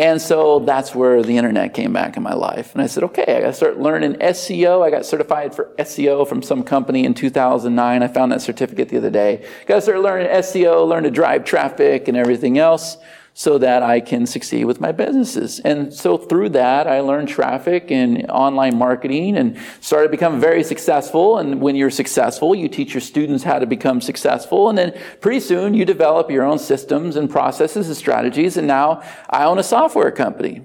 And 0.00 0.22
so 0.22 0.60
that's 0.60 0.94
where 0.94 1.22
the 1.22 1.36
internet 1.36 1.74
came 1.74 1.92
back 1.92 2.16
in 2.16 2.22
my 2.22 2.34
life. 2.34 2.72
And 2.72 2.82
I 2.82 2.86
said, 2.86 3.02
okay, 3.04 3.36
I 3.36 3.40
got 3.40 3.46
to 3.48 3.52
start 3.52 3.80
learning 3.80 4.14
SEO. 4.14 4.86
I 4.86 4.90
got 4.90 5.04
certified 5.04 5.54
for 5.54 5.72
SEO 5.78 6.26
from 6.28 6.40
some 6.40 6.62
company 6.62 7.04
in 7.04 7.14
2009. 7.14 8.02
I 8.02 8.08
found 8.08 8.30
that 8.30 8.40
certificate 8.40 8.90
the 8.90 8.98
other 8.98 9.10
day. 9.10 9.44
Got 9.66 9.76
to 9.76 9.82
start 9.82 10.00
learning 10.00 10.28
SEO, 10.28 10.86
learn 10.86 11.02
to 11.02 11.10
drive 11.10 11.44
traffic 11.44 12.06
and 12.06 12.16
everything 12.16 12.58
else 12.58 12.96
so 13.38 13.56
that 13.56 13.84
I 13.84 14.00
can 14.00 14.26
succeed 14.26 14.64
with 14.64 14.80
my 14.80 14.90
businesses. 14.90 15.60
And 15.60 15.94
so 15.94 16.18
through 16.18 16.48
that, 16.48 16.88
I 16.88 16.98
learned 16.98 17.28
traffic 17.28 17.88
and 17.88 18.28
online 18.28 18.76
marketing 18.76 19.36
and 19.36 19.56
started 19.80 20.08
to 20.08 20.10
become 20.10 20.40
very 20.40 20.64
successful. 20.64 21.38
And 21.38 21.60
when 21.60 21.76
you're 21.76 21.88
successful, 21.88 22.52
you 22.56 22.66
teach 22.68 22.94
your 22.94 23.00
students 23.00 23.44
how 23.44 23.60
to 23.60 23.64
become 23.66 24.00
successful. 24.00 24.68
And 24.68 24.76
then 24.76 24.92
pretty 25.20 25.38
soon 25.38 25.72
you 25.72 25.84
develop 25.84 26.32
your 26.32 26.42
own 26.42 26.58
systems 26.58 27.14
and 27.14 27.30
processes 27.30 27.86
and 27.86 27.96
strategies. 27.96 28.56
And 28.56 28.66
now 28.66 29.02
I 29.30 29.44
own 29.44 29.60
a 29.60 29.62
software 29.62 30.10
company. 30.10 30.62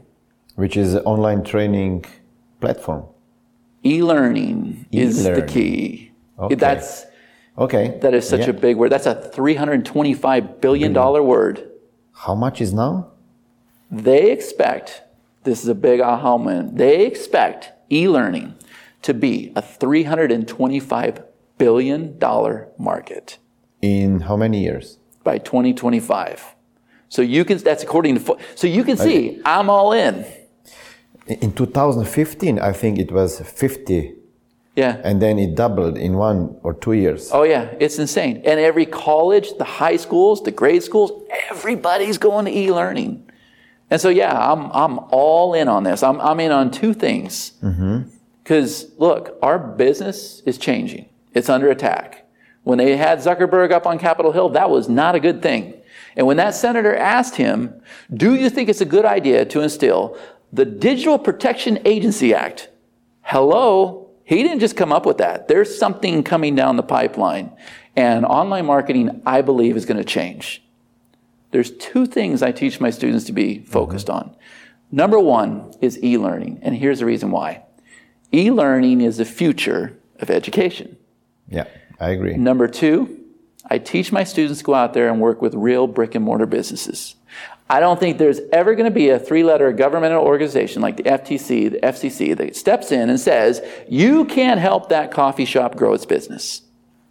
Which 0.55 0.75
is 0.75 0.95
an 0.95 1.03
online 1.03 1.43
training 1.43 2.05
platform. 2.59 3.05
E-learning 3.85 4.87
is 4.91 5.23
the 5.23 5.43
key. 5.43 6.11
Okay. 6.39 6.55
That's, 6.55 7.05
Okay. 7.55 7.99
that 8.01 8.15
is 8.15 8.27
such 8.27 8.45
Yeah. 8.47 8.49
a 8.49 8.53
big 8.53 8.77
word. 8.77 8.91
That's 8.91 9.05
a 9.05 9.13
$325 9.13 10.59
billion 10.59 10.91
word. 11.23 11.69
How 12.13 12.35
much 12.35 12.61
is 12.61 12.73
now? 12.73 13.11
They 13.91 14.31
expect, 14.31 15.03
this 15.43 15.61
is 15.63 15.67
a 15.67 15.75
big 15.75 15.99
aha 15.99 16.37
moment, 16.37 16.77
they 16.77 17.05
expect 17.05 17.71
e 17.91 18.07
learning 18.07 18.55
to 19.01 19.13
be 19.13 19.51
a 19.55 19.61
$325 19.61 21.23
billion 21.57 22.17
market 22.77 23.37
In 23.81 24.21
how 24.21 24.37
many 24.37 24.63
years? 24.63 24.97
by 25.23 25.37
2025. 25.37 26.55
So 27.09 27.21
you 27.21 27.45
can, 27.45 27.57
that's 27.59 27.83
according 27.83 28.15
to, 28.23 28.37
so 28.55 28.67
you 28.67 28.83
can 28.83 28.97
see, 28.97 29.41
I'm 29.45 29.69
all 29.69 29.93
in. 29.93 30.25
In 31.27 31.53
2015, 31.53 32.59
I 32.59 32.73
think 32.73 32.97
it 32.99 33.11
was 33.11 33.39
50, 33.39 34.15
Yeah. 34.75 34.99
and 35.03 35.21
then 35.21 35.37
it 35.37 35.53
doubled 35.53 35.97
in 35.99 36.17
one 36.17 36.57
or 36.63 36.73
two 36.73 36.93
years. 36.93 37.29
Oh, 37.31 37.43
yeah, 37.43 37.75
it's 37.79 37.99
insane. 37.99 38.41
And 38.43 38.59
every 38.59 38.87
college, 38.87 39.55
the 39.59 39.63
high 39.63 39.97
schools, 39.97 40.41
the 40.41 40.51
grade 40.51 40.81
schools, 40.81 41.11
everybody's 41.51 42.17
going 42.17 42.45
to 42.45 42.51
e 42.51 42.71
learning. 42.71 43.29
And 43.91 44.01
so, 44.01 44.09
yeah, 44.09 44.33
I'm, 44.35 44.71
I'm 44.71 44.97
all 45.11 45.53
in 45.53 45.67
on 45.67 45.83
this. 45.83 46.01
I'm, 46.01 46.19
I'm 46.19 46.39
in 46.39 46.51
on 46.51 46.71
two 46.71 46.95
things. 46.95 47.53
Mm-hmm. 47.61 48.09
Because, 48.43 48.91
look, 48.97 49.37
our 49.41 49.59
business 49.59 50.41
is 50.45 50.57
changing, 50.57 51.07
it's 51.33 51.49
under 51.49 51.69
attack. 51.69 52.25
When 52.63 52.77
they 52.77 52.97
had 52.97 53.19
Zuckerberg 53.19 53.71
up 53.71 53.85
on 53.85 53.99
Capitol 53.99 54.31
Hill, 54.31 54.49
that 54.49 54.69
was 54.69 54.89
not 54.89 55.15
a 55.15 55.19
good 55.19 55.41
thing. 55.41 55.75
And 56.15 56.25
when 56.27 56.37
that 56.37 56.55
senator 56.55 56.95
asked 56.95 57.35
him, 57.35 57.81
Do 58.13 58.35
you 58.35 58.49
think 58.49 58.69
it's 58.69 58.81
a 58.81 58.85
good 58.85 59.05
idea 59.05 59.45
to 59.45 59.61
instill 59.61 60.17
the 60.51 60.65
Digital 60.65 61.19
Protection 61.19 61.79
Agency 61.85 62.33
Act? 62.33 62.69
Hello, 63.21 64.02
he 64.23 64.41
didn't 64.43 64.59
just 64.59 64.77
come 64.77 64.91
up 64.91 65.05
with 65.05 65.17
that. 65.17 65.47
There's 65.47 65.77
something 65.77 66.23
coming 66.23 66.55
down 66.55 66.77
the 66.77 66.83
pipeline. 66.83 67.51
And 67.95 68.25
online 68.25 68.65
marketing, 68.65 69.21
I 69.25 69.41
believe, 69.41 69.75
is 69.75 69.85
going 69.85 69.97
to 69.97 70.03
change. 70.03 70.63
There's 71.51 71.71
two 71.71 72.05
things 72.05 72.41
I 72.41 72.51
teach 72.51 72.79
my 72.79 72.89
students 72.89 73.25
to 73.25 73.31
be 73.31 73.57
mm-hmm. 73.57 73.65
focused 73.65 74.09
on. 74.09 74.35
Number 74.91 75.19
one 75.19 75.73
is 75.81 76.03
e 76.03 76.17
learning. 76.17 76.59
And 76.61 76.75
here's 76.75 76.99
the 76.99 77.05
reason 77.05 77.31
why 77.31 77.63
e 78.33 78.49
learning 78.51 79.01
is 79.01 79.17
the 79.17 79.25
future 79.25 79.97
of 80.19 80.29
education. 80.29 80.97
Yeah, 81.49 81.65
I 81.99 82.09
agree. 82.09 82.35
Number 82.35 82.67
two, 82.67 83.19
I 83.69 83.77
teach 83.77 84.11
my 84.11 84.23
students 84.23 84.59
to 84.59 84.65
go 84.65 84.73
out 84.73 84.93
there 84.93 85.09
and 85.09 85.19
work 85.19 85.41
with 85.41 85.53
real 85.53 85.87
brick 85.87 86.15
and 86.15 86.25
mortar 86.25 86.45
businesses. 86.45 87.15
I 87.73 87.79
don't 87.79 87.99
think 87.99 88.19
there's 88.19 88.39
ever 88.51 88.75
going 88.75 88.85
to 88.85 88.91
be 88.91 89.09
a 89.09 89.17
three 89.17 89.43
letter 89.43 89.71
governmental 89.73 90.23
organization 90.23 90.79
like 90.83 90.95
the 90.95 91.03
FTC, 91.03 91.71
the 91.71 91.79
FCC, 91.79 92.37
that 92.37 92.55
steps 92.55 92.91
in 92.91 93.09
and 93.09 93.19
says, 93.19 93.63
you 93.89 94.25
can't 94.25 94.59
help 94.59 94.89
that 94.89 95.09
coffee 95.09 95.45
shop 95.45 95.75
grow 95.75 95.95
its 95.95 96.05
business. 96.05 96.61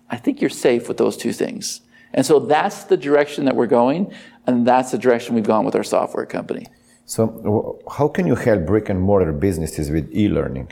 I 0.09 0.19
think 0.19 0.41
you're 0.41 0.51
safe 0.51 0.87
with 0.87 0.99
those 0.99 1.17
two 1.17 1.33
things. 1.33 1.81
And 2.15 2.25
so 2.25 2.39
that's 2.39 2.85
the 2.85 2.97
direction 2.97 3.45
that 3.47 3.57
we're 3.57 3.67
going, 3.67 4.13
and 4.47 4.65
that's 4.65 4.93
the 4.93 4.99
direction 4.99 5.35
we've 5.35 5.43
gone 5.43 5.65
with 5.65 5.75
our 5.75 5.83
software 5.83 6.27
company. 6.27 6.69
So, 7.07 7.81
how 7.91 8.07
can 8.07 8.29
you 8.29 8.37
help 8.37 8.65
brick 8.65 8.89
and 8.89 9.01
mortar 9.01 9.33
businesses 9.33 9.91
with 9.91 10.15
e-learning? 10.15 10.71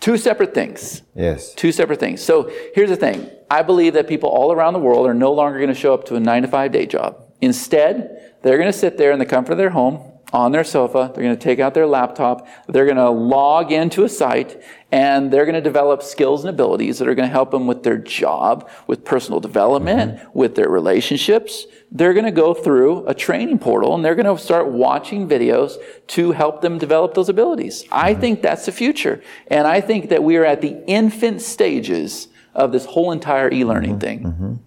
Two 0.00 0.18
separate 0.18 0.52
things. 0.52 1.00
Yes. 1.14 1.54
Two 1.54 1.72
separate 1.72 2.00
things. 2.00 2.20
So 2.20 2.52
here's 2.74 2.90
the 2.90 2.96
thing. 2.96 3.30
I 3.50 3.62
believe 3.62 3.94
that 3.94 4.08
people 4.08 4.28
all 4.28 4.52
around 4.52 4.74
the 4.74 4.78
world 4.78 5.06
are 5.06 5.14
no 5.14 5.32
longer 5.32 5.58
going 5.58 5.72
to 5.72 5.74
show 5.74 5.94
up 5.94 6.04
to 6.06 6.16
a 6.16 6.20
nine 6.20 6.42
to 6.42 6.48
five 6.48 6.70
day 6.70 6.84
job. 6.84 7.22
Instead, 7.40 8.15
they're 8.46 8.58
going 8.58 8.72
to 8.72 8.78
sit 8.78 8.96
there 8.96 9.12
in 9.12 9.18
the 9.18 9.26
comfort 9.26 9.52
of 9.52 9.58
their 9.58 9.70
home, 9.70 10.12
on 10.32 10.52
their 10.52 10.64
sofa. 10.64 11.10
They're 11.14 11.22
going 11.24 11.36
to 11.36 11.42
take 11.42 11.60
out 11.60 11.74
their 11.74 11.86
laptop. 11.86 12.46
They're 12.68 12.84
going 12.84 12.96
to 12.96 13.10
log 13.10 13.72
into 13.72 14.04
a 14.04 14.08
site 14.08 14.62
and 14.92 15.32
they're 15.32 15.44
going 15.44 15.54
to 15.54 15.60
develop 15.60 16.02
skills 16.02 16.44
and 16.44 16.50
abilities 16.50 16.98
that 16.98 17.08
are 17.08 17.14
going 17.14 17.28
to 17.28 17.32
help 17.32 17.50
them 17.50 17.66
with 17.66 17.82
their 17.82 17.98
job, 17.98 18.68
with 18.86 19.04
personal 19.04 19.40
development, 19.40 20.16
mm-hmm. 20.16 20.38
with 20.38 20.54
their 20.54 20.68
relationships. 20.68 21.66
They're 21.90 22.12
going 22.12 22.24
to 22.24 22.32
go 22.32 22.54
through 22.54 23.06
a 23.06 23.14
training 23.14 23.58
portal 23.58 23.94
and 23.94 24.04
they're 24.04 24.14
going 24.14 24.36
to 24.36 24.42
start 24.42 24.68
watching 24.68 25.28
videos 25.28 25.76
to 26.08 26.32
help 26.32 26.60
them 26.60 26.78
develop 26.78 27.14
those 27.14 27.28
abilities. 27.28 27.84
I 27.90 28.12
mm-hmm. 28.12 28.20
think 28.20 28.42
that's 28.42 28.66
the 28.66 28.72
future. 28.72 29.22
And 29.48 29.66
I 29.66 29.80
think 29.80 30.08
that 30.10 30.22
we 30.22 30.36
are 30.36 30.44
at 30.44 30.60
the 30.60 30.84
infant 30.86 31.40
stages 31.40 32.28
of 32.54 32.72
this 32.72 32.84
whole 32.84 33.12
entire 33.12 33.52
e-learning 33.52 33.98
mm-hmm. 33.98 34.24
thing. 34.24 34.60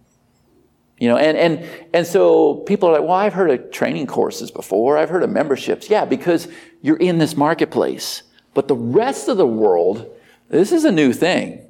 You 0.99 1.07
know, 1.07 1.17
and, 1.17 1.37
and, 1.37 1.65
and 1.93 2.05
so 2.05 2.55
people 2.55 2.89
are 2.89 2.93
like, 2.93 3.01
well, 3.01 3.13
I've 3.13 3.33
heard 3.33 3.49
of 3.51 3.71
training 3.71 4.07
courses 4.07 4.51
before. 4.51 4.97
I've 4.97 5.09
heard 5.09 5.23
of 5.23 5.29
memberships. 5.29 5.89
Yeah, 5.89 6.05
because 6.05 6.47
you're 6.81 6.97
in 6.97 7.17
this 7.19 7.35
marketplace. 7.37 8.23
But 8.53 8.67
the 8.67 8.75
rest 8.75 9.29
of 9.29 9.37
the 9.37 9.47
world, 9.47 10.09
this 10.49 10.71
is 10.71 10.83
a 10.83 10.91
new 10.91 11.13
thing, 11.13 11.61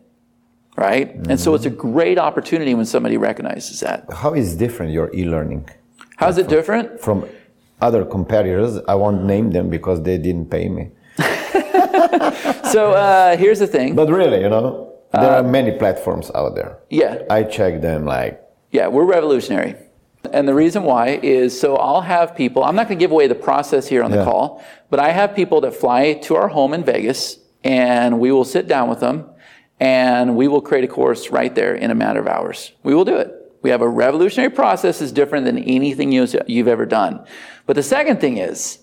right? 0.76 1.14
And 1.30 1.40
so 1.40 1.54
it's 1.54 1.66
a 1.66 1.70
great 1.70 2.18
opportunity 2.18 2.74
when 2.74 2.86
somebody 2.86 3.18
recognizes 3.18 3.82
that. 3.82 4.06
How 4.12 4.34
is 4.34 4.56
different 4.56 4.94
your 4.94 5.14
e-learning 5.14 5.70
How's 6.18 6.38
it 6.38 6.48
different? 6.48 7.00
from 7.00 7.26
other 7.82 8.04
competitors? 8.06 8.80
I 8.88 8.96
won't 8.96 9.24
name 9.26 9.52
them 9.52 9.70
because 9.70 10.02
they 10.02 10.18
didn't 10.18 10.50
pay 10.50 10.70
me. 10.70 10.90
So 12.70 12.92
uh, 12.94 13.36
here's 13.36 13.60
the 13.60 13.68
thing. 13.68 13.96
But 13.96 14.10
really, 14.10 14.42
you 14.42 14.50
know, 14.50 14.94
there 15.12 15.32
are 15.32 15.44
many 15.44 15.72
platforms 15.72 16.30
out 16.36 16.54
there. 16.56 16.78
Yeah, 16.90 17.24
I 17.30 17.44
check 17.44 17.82
them 17.82 18.06
like 18.06 18.40
yeah, 18.72 18.88
we're 18.88 19.06
revolutionary. 19.06 19.76
And 20.34 20.48
the 20.48 20.54
reason 20.54 20.84
why 20.84 21.20
is 21.24 21.58
so 21.60 21.76
I'll 21.78 22.02
have 22.02 22.36
people, 22.36 22.64
I'm 22.64 22.76
not 22.76 22.88
going 22.88 23.00
to 23.00 23.04
give 23.04 23.12
away 23.12 23.28
the 23.28 23.36
process 23.36 23.88
here 23.88 24.04
on 24.04 24.12
the 24.12 24.18
Yeah. 24.18 24.26
call, 24.26 24.64
but 24.90 25.00
I 25.00 25.10
have 25.12 25.34
people 25.36 25.62
that 25.62 25.74
fly 25.74 26.14
to 26.14 26.36
our 26.36 26.50
home 26.50 26.74
in 26.74 26.84
Vegas 26.84 27.40
and 27.64 28.20
we 28.20 28.32
will 28.32 28.44
sit 28.46 28.68
down 28.68 28.90
with 28.90 29.00
them 29.00 29.26
and 29.80 30.36
we 30.36 30.48
will 30.48 30.62
create 30.62 30.84
a 30.84 30.88
course 30.88 31.30
right 31.32 31.54
there 31.56 31.74
in 31.74 31.90
a 31.90 31.96
matter 31.96 32.20
of 32.20 32.28
hours. 32.28 32.74
We 32.84 32.94
will 32.94 33.06
do 33.06 33.16
it. 33.16 33.34
We 33.62 33.70
have 33.70 33.82
a 33.82 33.88
revolutionary 33.90 34.52
process 34.52 35.02
is 35.02 35.12
different 35.12 35.46
than 35.46 35.58
anything 35.58 36.12
you- 36.12 36.28
you've 36.48 36.68
ever 36.68 36.86
done. 36.86 37.22
But 37.66 37.76
the 37.78 37.84
second 37.84 38.20
thing 38.20 38.38
is, 38.38 38.80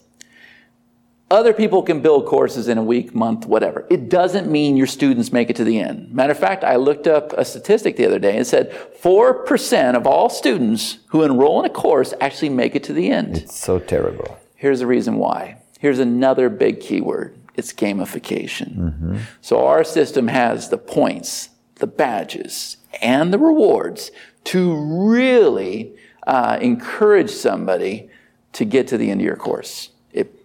other 1.31 1.53
people 1.53 1.83
can 1.83 2.01
build 2.01 2.27
courses 2.27 2.69
in 2.69 2.79
a 2.79 2.83
week, 2.83 3.15
month, 3.15 3.47
whatever. 3.47 3.85
It 3.91 4.09
doesn't 4.09 4.51
mean 4.51 4.77
your 4.77 4.87
students 4.87 5.33
make 5.33 5.51
it 5.51 5.57
to 5.57 5.65
the 5.65 5.81
end. 5.81 6.13
Matter 6.13 6.33
of 6.33 6.39
fact, 6.39 6.63
I 6.63 6.77
looked 6.77 7.07
up 7.07 7.33
a 7.33 7.45
statistic 7.45 7.97
the 7.97 8.07
other 8.07 8.21
day 8.21 8.37
and 8.37 8.47
said 8.47 8.71
4% 9.03 9.97
of 9.97 10.07
all 10.07 10.29
students 10.29 10.99
who 11.09 11.25
enroll 11.25 11.59
in 11.61 11.67
a 11.67 11.75
course 11.75 12.15
actually 12.21 12.51
make 12.51 12.77
it 12.77 12.85
to 12.85 12.93
the 12.93 13.11
end. 13.11 13.39
It's 13.39 13.59
so 13.59 13.79
terrible. 13.81 14.39
Here's 14.55 14.79
the 14.79 14.87
reason 14.87 15.17
why. 15.17 15.59
Here's 15.81 15.99
another 15.99 16.49
big 16.49 16.81
keyword 16.81 17.37
it's 17.55 17.73
gamification. 17.73 19.19
So 19.41 19.67
our 19.67 19.83
system 19.83 20.29
has 20.29 20.69
the 20.69 20.77
points, 20.77 21.49
the 21.77 21.87
badges, 21.87 22.77
and 23.01 23.33
the 23.33 23.39
rewards 23.39 24.11
to 24.45 24.75
really 24.75 25.95
uh, 26.27 26.59
encourage 26.61 27.31
somebody 27.31 28.11
to 28.53 28.65
get 28.67 28.87
to 28.89 28.99
the 28.99 29.11
end 29.11 29.23
of 29.23 29.25
your 29.25 29.37
course. 29.37 29.91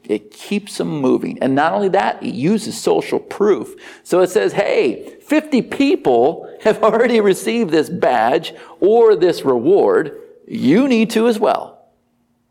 It, 0.03 0.31
keeps 0.31 0.77
them 0.77 0.89
moving. 0.99 1.39
And 1.41 1.55
not 1.55 1.73
only 1.73 1.89
that, 1.89 2.21
it 2.21 2.33
uses 2.33 2.79
social 2.79 3.19
proof. 3.19 3.75
So 4.03 4.19
it 4.21 4.29
says, 4.29 4.53
hey, 4.53 5.17
50 5.21 5.61
people 5.63 6.53
have 6.61 6.83
already 6.83 7.21
received 7.21 7.71
this 7.71 7.89
badge 7.89 8.53
or 8.79 9.15
this 9.15 9.43
reward. 9.43 10.19
You 10.47 10.87
need 10.87 11.09
to 11.11 11.27
as 11.27 11.39
well. 11.39 11.81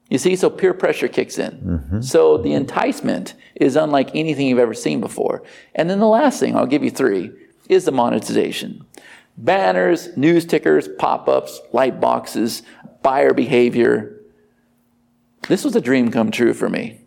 You 0.08 0.18
see, 0.18 0.34
so 0.34 0.50
peer 0.50 0.74
pressure 0.74 1.08
kicks 1.08 1.38
in. 1.38 1.52
Mm-hmm. 1.52 2.00
So 2.00 2.36
the 2.36 2.52
enticement 2.52 3.34
is 3.54 3.76
unlike 3.76 4.10
anything 4.14 4.48
you've 4.48 4.58
ever 4.58 4.74
seen 4.74 5.00
before. 5.00 5.42
And 5.74 5.88
then 5.88 6.00
the 6.00 6.06
last 6.06 6.40
thing, 6.40 6.56
I'll 6.56 6.66
give 6.66 6.82
you 6.82 6.90
three, 6.90 7.30
is 7.68 7.84
the 7.84 7.92
monetization. 7.92 8.84
Banners, 9.36 10.16
news 10.16 10.44
tickers, 10.44 10.88
pop 10.98 11.28
ups, 11.28 11.60
light 11.72 12.00
boxes, 12.00 12.62
buyer 13.02 13.32
behavior. 13.32 14.20
This 15.48 15.64
was 15.64 15.76
a 15.76 15.80
dream 15.80 16.10
come 16.10 16.30
true 16.30 16.54
for 16.54 16.68
me. 16.68 16.99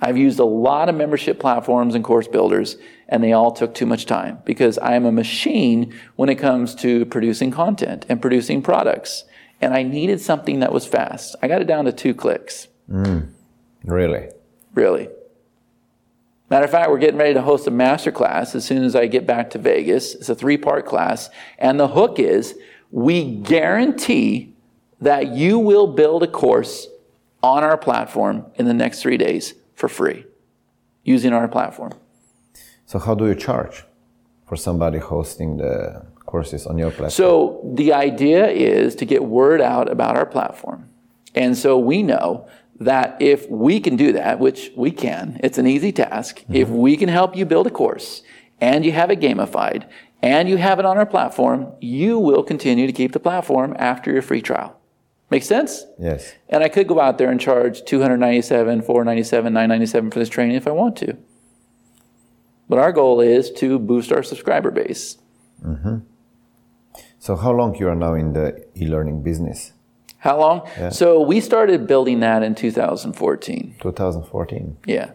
I've 0.00 0.16
used 0.16 0.38
a 0.38 0.44
lot 0.44 0.88
of 0.88 0.94
membership 0.94 1.40
platforms 1.40 1.94
and 1.94 2.04
course 2.04 2.28
builders, 2.28 2.76
and 3.08 3.22
they 3.22 3.32
all 3.32 3.50
took 3.50 3.74
too 3.74 3.86
much 3.86 4.06
time 4.06 4.38
because 4.44 4.78
I 4.78 4.94
am 4.94 5.04
a 5.04 5.12
machine 5.12 5.92
when 6.16 6.28
it 6.28 6.36
comes 6.36 6.74
to 6.76 7.04
producing 7.06 7.50
content 7.50 8.06
and 8.08 8.20
producing 8.20 8.62
products. 8.62 9.24
And 9.60 9.74
I 9.74 9.82
needed 9.82 10.20
something 10.20 10.60
that 10.60 10.72
was 10.72 10.86
fast. 10.86 11.34
I 11.42 11.48
got 11.48 11.60
it 11.60 11.66
down 11.66 11.86
to 11.86 11.92
two 11.92 12.14
clicks, 12.14 12.68
mm. 12.88 13.28
Really? 13.84 14.28
really. 14.74 15.08
Matter 16.50 16.64
of 16.64 16.70
fact, 16.70 16.90
we're 16.90 16.98
getting 16.98 17.18
ready 17.18 17.34
to 17.34 17.42
host 17.42 17.66
a 17.66 17.70
master 17.70 18.12
class 18.12 18.54
as 18.54 18.64
soon 18.64 18.84
as 18.84 18.96
I 18.96 19.06
get 19.06 19.26
back 19.26 19.50
to 19.50 19.58
Vegas. 19.58 20.14
It's 20.14 20.28
a 20.28 20.34
three 20.34 20.56
part 20.56 20.86
class. 20.86 21.28
And 21.58 21.78
the 21.78 21.88
hook 21.88 22.18
is 22.18 22.54
we 22.90 23.34
guarantee 23.34 24.54
that 25.00 25.28
you 25.34 25.58
will 25.58 25.88
build 25.88 26.22
a 26.22 26.26
course 26.26 26.86
on 27.42 27.64
our 27.64 27.76
platform 27.76 28.46
in 28.54 28.64
the 28.64 28.74
next 28.74 29.02
three 29.02 29.18
days 29.18 29.54
for 29.78 29.88
free 29.88 30.26
using 31.04 31.32
our 31.32 31.48
platform. 31.48 31.92
So 32.84 32.98
how 32.98 33.14
do 33.14 33.26
you 33.26 33.34
charge 33.34 33.84
for 34.46 34.56
somebody 34.56 34.98
hosting 34.98 35.58
the 35.58 36.04
courses 36.26 36.66
on 36.66 36.78
your 36.78 36.90
platform? 36.90 37.10
So 37.10 37.60
the 37.74 37.92
idea 37.92 38.48
is 38.48 38.94
to 38.96 39.04
get 39.04 39.24
word 39.24 39.60
out 39.60 39.90
about 39.90 40.16
our 40.16 40.26
platform. 40.26 40.88
And 41.34 41.56
so 41.56 41.78
we 41.78 42.02
know 42.02 42.48
that 42.80 43.20
if 43.20 43.48
we 43.48 43.78
can 43.78 43.94
do 43.96 44.12
that, 44.12 44.40
which 44.40 44.72
we 44.76 44.90
can, 44.90 45.40
it's 45.44 45.58
an 45.58 45.66
easy 45.66 45.92
task. 45.92 46.40
Mm-hmm. 46.40 46.54
If 46.56 46.68
we 46.68 46.96
can 46.96 47.08
help 47.08 47.36
you 47.36 47.44
build 47.44 47.66
a 47.66 47.70
course 47.70 48.22
and 48.60 48.84
you 48.84 48.92
have 48.92 49.10
it 49.10 49.20
gamified 49.20 49.88
and 50.22 50.48
you 50.48 50.56
have 50.56 50.80
it 50.80 50.84
on 50.84 50.98
our 50.98 51.06
platform, 51.06 51.72
you 51.80 52.18
will 52.18 52.42
continue 52.42 52.86
to 52.86 52.92
keep 52.92 53.12
the 53.12 53.20
platform 53.20 53.76
after 53.78 54.10
your 54.10 54.22
free 54.22 54.42
trial. 54.42 54.77
Make 55.30 55.42
sense? 55.42 55.84
yes. 55.98 56.34
And 56.48 56.64
I 56.64 56.68
could 56.68 56.88
go 56.88 57.00
out 57.00 57.18
there 57.18 57.30
and 57.30 57.38
charge 57.38 57.84
297, 57.84 58.82
497, 58.82 59.52
997 59.52 60.10
for 60.10 60.18
this 60.18 60.28
training 60.28 60.56
if 60.56 60.66
I 60.66 60.70
want 60.70 60.96
to. 60.96 61.16
But 62.68 62.78
our 62.78 62.92
goal 62.92 63.20
is 63.20 63.50
to 63.52 63.78
boost 63.78 64.12
our 64.12 64.22
subscriber 64.22 64.70
base. 64.70 65.18
Mm-hmm. 65.64 65.98
So 67.18 67.36
how 67.36 67.52
long 67.52 67.74
you 67.76 67.88
are 67.88 67.94
now 67.94 68.14
in 68.14 68.32
the 68.32 68.64
e-learning 68.74 69.22
business? 69.22 69.72
How 70.18 70.38
long? 70.38 70.68
Yeah. 70.78 70.90
So 70.90 71.20
we 71.20 71.40
started 71.40 71.86
building 71.86 72.20
that 72.20 72.42
in 72.42 72.54
2014. 72.54 73.76
2014. 73.80 74.76
Yeah. 74.86 75.12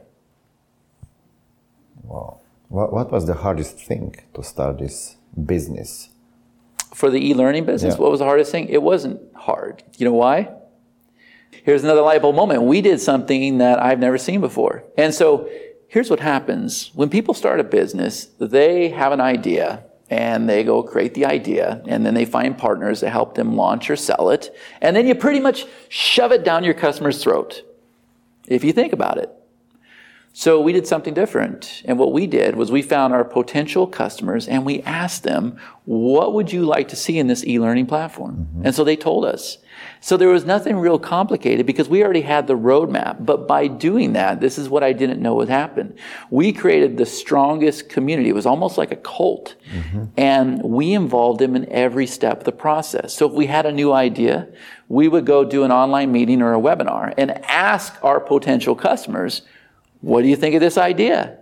Wow. 2.03 2.39
What, 2.69 2.93
what 2.93 3.11
was 3.11 3.25
the 3.25 3.33
hardest 3.33 3.77
thing 3.77 4.15
to 4.33 4.43
start 4.43 4.79
this 4.79 5.17
business? 5.45 6.09
For 6.93 7.09
the 7.09 7.29
e-learning 7.29 7.65
business, 7.65 7.95
Yeah. 7.95 8.01
what 8.01 8.11
was 8.11 8.19
the 8.19 8.25
hardest 8.25 8.51
thing? 8.51 8.67
It 8.69 8.81
wasn't 8.81 9.19
hard. 9.35 9.83
You 9.97 10.05
know 10.05 10.13
why? 10.13 10.49
Here's 11.63 11.83
another 11.83 12.01
light 12.01 12.21
bulb 12.21 12.35
moment. 12.35 12.63
We 12.63 12.81
did 12.81 12.99
something 12.99 13.57
that 13.59 13.81
I've 13.81 13.99
never 13.99 14.17
seen 14.17 14.41
before. 14.41 14.83
And 14.97 15.13
so 15.13 15.47
here's 15.87 16.09
what 16.09 16.19
happens. 16.19 16.91
When 16.93 17.09
people 17.09 17.33
start 17.33 17.59
a 17.59 17.63
business, 17.63 18.25
they 18.39 18.89
have 18.89 19.11
an 19.11 19.21
idea 19.21 19.83
and 20.09 20.47
they 20.49 20.63
go 20.63 20.83
create 20.83 21.13
the 21.13 21.25
idea 21.25 21.81
and 21.87 22.05
then 22.05 22.13
they 22.13 22.25
find 22.25 22.57
partners 22.57 22.99
to 22.99 23.09
help 23.09 23.35
them 23.35 23.55
launch 23.55 23.89
or 23.89 23.95
sell 23.95 24.29
it. 24.29 24.53
And 24.81 24.95
then 24.95 25.07
you 25.07 25.15
pretty 25.15 25.39
much 25.39 25.65
shove 25.89 26.31
it 26.31 26.43
down 26.43 26.63
your 26.63 26.73
customer's 26.73 27.23
throat. 27.23 27.61
If 28.47 28.63
you 28.63 28.73
think 28.73 28.93
about 28.93 29.17
it. 29.17 29.29
So 30.35 30.59
we 30.59 30.73
did 30.73 30.87
something 30.87 31.13
different. 31.13 31.83
And 31.85 31.99
what 31.99 32.11
we 32.11 32.25
did 32.25 32.55
was 32.55 32.71
we 32.71 32.81
found 32.81 33.13
our 33.13 33.23
potential 33.23 33.85
customers 33.85 34.47
and 34.47 34.65
we 34.65 34.81
asked 34.81 35.21
them, 35.21 35.59
what 35.85 36.33
would 36.33 36.51
you 36.51 36.65
like 36.65 36.87
to 36.87 36.95
see 36.95 37.19
in 37.19 37.27
this 37.27 37.45
e-learning 37.45 37.85
platform? 37.85 38.47
Mm-hmm. 38.49 38.65
And 38.65 38.75
so 38.75 38.83
they 38.83 38.95
told 38.95 39.25
us. 39.25 39.59
So 40.01 40.17
there 40.17 40.29
was 40.29 40.43
nothing 40.43 40.77
real 40.77 40.97
complicated 40.97 41.67
because 41.67 41.87
we 41.87 42.03
already 42.03 42.21
had 42.21 42.47
the 42.47 42.57
roadmap. 42.57 43.23
But 43.23 43.47
by 43.47 43.67
doing 43.67 44.13
that, 44.13 44.39
this 44.41 44.57
is 44.57 44.69
what 44.69 44.83
I 44.83 44.91
didn't 44.91 45.21
know 45.21 45.35
would 45.35 45.49
happen. 45.49 45.95
We 46.31 46.51
created 46.51 46.97
the 46.97 47.05
strongest 47.05 47.89
community. 47.89 48.29
It 48.29 48.35
was 48.35 48.47
almost 48.47 48.75
like 48.75 48.91
a 48.91 48.95
cult. 48.95 49.55
Mm-hmm. 49.71 50.05
And 50.17 50.63
we 50.63 50.93
involved 50.93 51.41
them 51.41 51.55
in 51.55 51.71
every 51.71 52.07
step 52.07 52.39
of 52.39 52.43
the 52.45 52.51
process. 52.51 53.13
So 53.13 53.27
if 53.27 53.33
we 53.33 53.45
had 53.45 53.67
a 53.67 53.71
new 53.71 53.93
idea, 53.93 54.47
we 54.87 55.07
would 55.07 55.27
go 55.27 55.45
do 55.45 55.63
an 55.63 55.71
online 55.71 56.11
meeting 56.11 56.41
or 56.41 56.55
a 56.55 56.59
webinar 56.59 57.13
and 57.19 57.31
ask 57.45 58.03
our 58.03 58.19
potential 58.19 58.73
customers, 58.73 59.43
what 60.03 60.21
do 60.21 60.27
you 60.27 60.35
think 60.35 60.53
of 60.53 60.59
this 60.59 60.77
idea? 60.77 61.39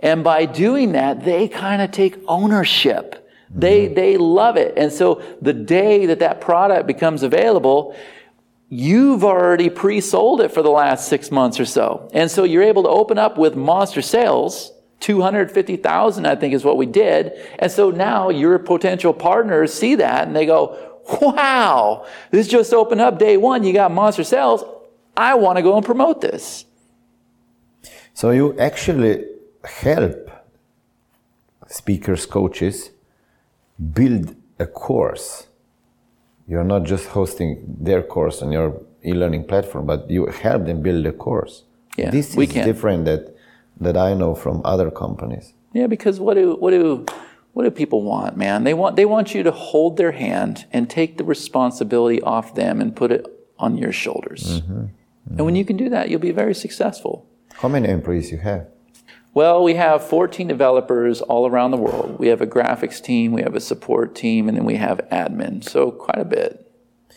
And 0.00 0.24
by 0.24 0.46
doing 0.46 0.92
that, 0.92 1.24
they 1.24 1.46
kind 1.46 1.80
of 1.80 1.92
take 1.92 2.18
ownership. 2.26 3.30
They, 3.54 3.86
mm-hmm. 3.86 3.94
they 3.94 4.16
love 4.16 4.56
it. 4.56 4.74
And 4.76 4.92
so 4.92 5.22
the 5.40 5.52
day 5.52 6.06
that 6.06 6.18
that 6.18 6.40
product 6.40 6.88
becomes 6.88 7.22
available, 7.22 7.96
you've 8.68 9.22
already 9.22 9.70
pre-sold 9.70 10.40
it 10.40 10.50
for 10.50 10.60
the 10.60 10.70
last 10.70 11.06
six 11.06 11.30
months 11.30 11.60
or 11.60 11.64
so. 11.64 12.10
And 12.12 12.28
so 12.28 12.42
you're 12.42 12.64
able 12.64 12.82
to 12.82 12.88
open 12.88 13.16
up 13.16 13.38
with 13.38 13.54
monster 13.54 14.02
sales. 14.02 14.72
250,000, 14.98 16.26
I 16.26 16.34
think 16.34 16.52
is 16.52 16.64
what 16.64 16.76
we 16.76 16.86
did. 16.86 17.32
And 17.60 17.70
so 17.70 17.92
now 17.92 18.28
your 18.28 18.58
potential 18.58 19.14
partners 19.14 19.72
see 19.72 19.94
that 19.96 20.26
and 20.26 20.34
they 20.34 20.46
go, 20.46 20.98
wow, 21.22 22.06
this 22.32 22.48
just 22.48 22.72
opened 22.74 23.02
up 23.02 23.20
day 23.20 23.36
one. 23.36 23.62
You 23.62 23.72
got 23.72 23.92
monster 23.92 24.24
sales. 24.24 24.64
I 25.16 25.36
want 25.36 25.58
to 25.58 25.62
go 25.62 25.76
and 25.76 25.86
promote 25.86 26.20
this. 26.20 26.64
So 28.14 28.30
you 28.30 28.56
actually 28.58 29.24
help 29.64 30.30
speakers, 31.66 32.26
coaches 32.26 32.90
build 33.92 34.36
a 34.58 34.66
course. 34.66 35.48
You're 36.46 36.64
not 36.64 36.84
just 36.84 37.06
hosting 37.08 37.64
their 37.80 38.02
course 38.02 38.40
on 38.42 38.52
your 38.52 38.80
e-learning 39.04 39.44
platform, 39.44 39.86
but 39.86 40.08
you 40.10 40.26
help 40.26 40.64
them 40.66 40.80
build 40.82 41.04
a 41.06 41.12
course. 41.12 41.64
Yeah, 41.96 42.10
this 42.10 42.36
is 42.36 42.48
different 42.48 43.04
that 43.04 43.34
that 43.80 43.96
I 43.96 44.14
know 44.14 44.34
from 44.34 44.60
other 44.64 44.90
companies. 44.90 45.52
Yeah, 45.72 45.88
because 45.88 46.20
what 46.20 46.34
do 46.34 46.54
what 46.54 46.70
do 46.70 47.04
what 47.52 47.64
do 47.64 47.70
people 47.70 48.02
want, 48.02 48.36
man? 48.36 48.64
They 48.64 48.74
want 48.74 48.96
they 48.96 49.04
want 49.04 49.34
you 49.34 49.42
to 49.42 49.50
hold 49.50 49.96
their 49.96 50.12
hand 50.12 50.66
and 50.72 50.88
take 50.88 51.18
the 51.18 51.24
responsibility 51.24 52.20
off 52.22 52.54
them 52.54 52.80
and 52.80 52.94
put 52.94 53.10
it 53.10 53.26
on 53.58 53.76
your 53.76 53.92
shoulders. 53.92 54.60
Mm-hmm. 54.60 54.86
And 55.36 55.44
when 55.46 55.56
you 55.56 55.64
can 55.64 55.76
do 55.76 55.88
that, 55.88 56.10
you'll 56.10 56.20
be 56.20 56.32
very 56.32 56.54
successful. 56.54 57.26
How 57.54 57.68
many 57.68 57.88
employees 57.88 58.30
you 58.30 58.38
have? 58.38 58.68
Well, 59.32 59.64
we 59.64 59.74
have 59.74 60.06
14 60.06 60.46
developers 60.46 61.20
all 61.20 61.48
around 61.48 61.72
the 61.72 61.76
world. 61.76 62.18
We 62.20 62.28
have 62.28 62.40
a 62.40 62.46
graphics 62.46 63.02
team, 63.02 63.32
we 63.32 63.42
have 63.42 63.56
a 63.56 63.60
support 63.60 64.14
team, 64.14 64.48
and 64.48 64.56
then 64.56 64.64
we 64.64 64.76
have 64.76 64.98
admin. 65.10 65.64
So 65.64 65.90
quite 65.90 66.18
a 66.18 66.24
bit. 66.24 66.72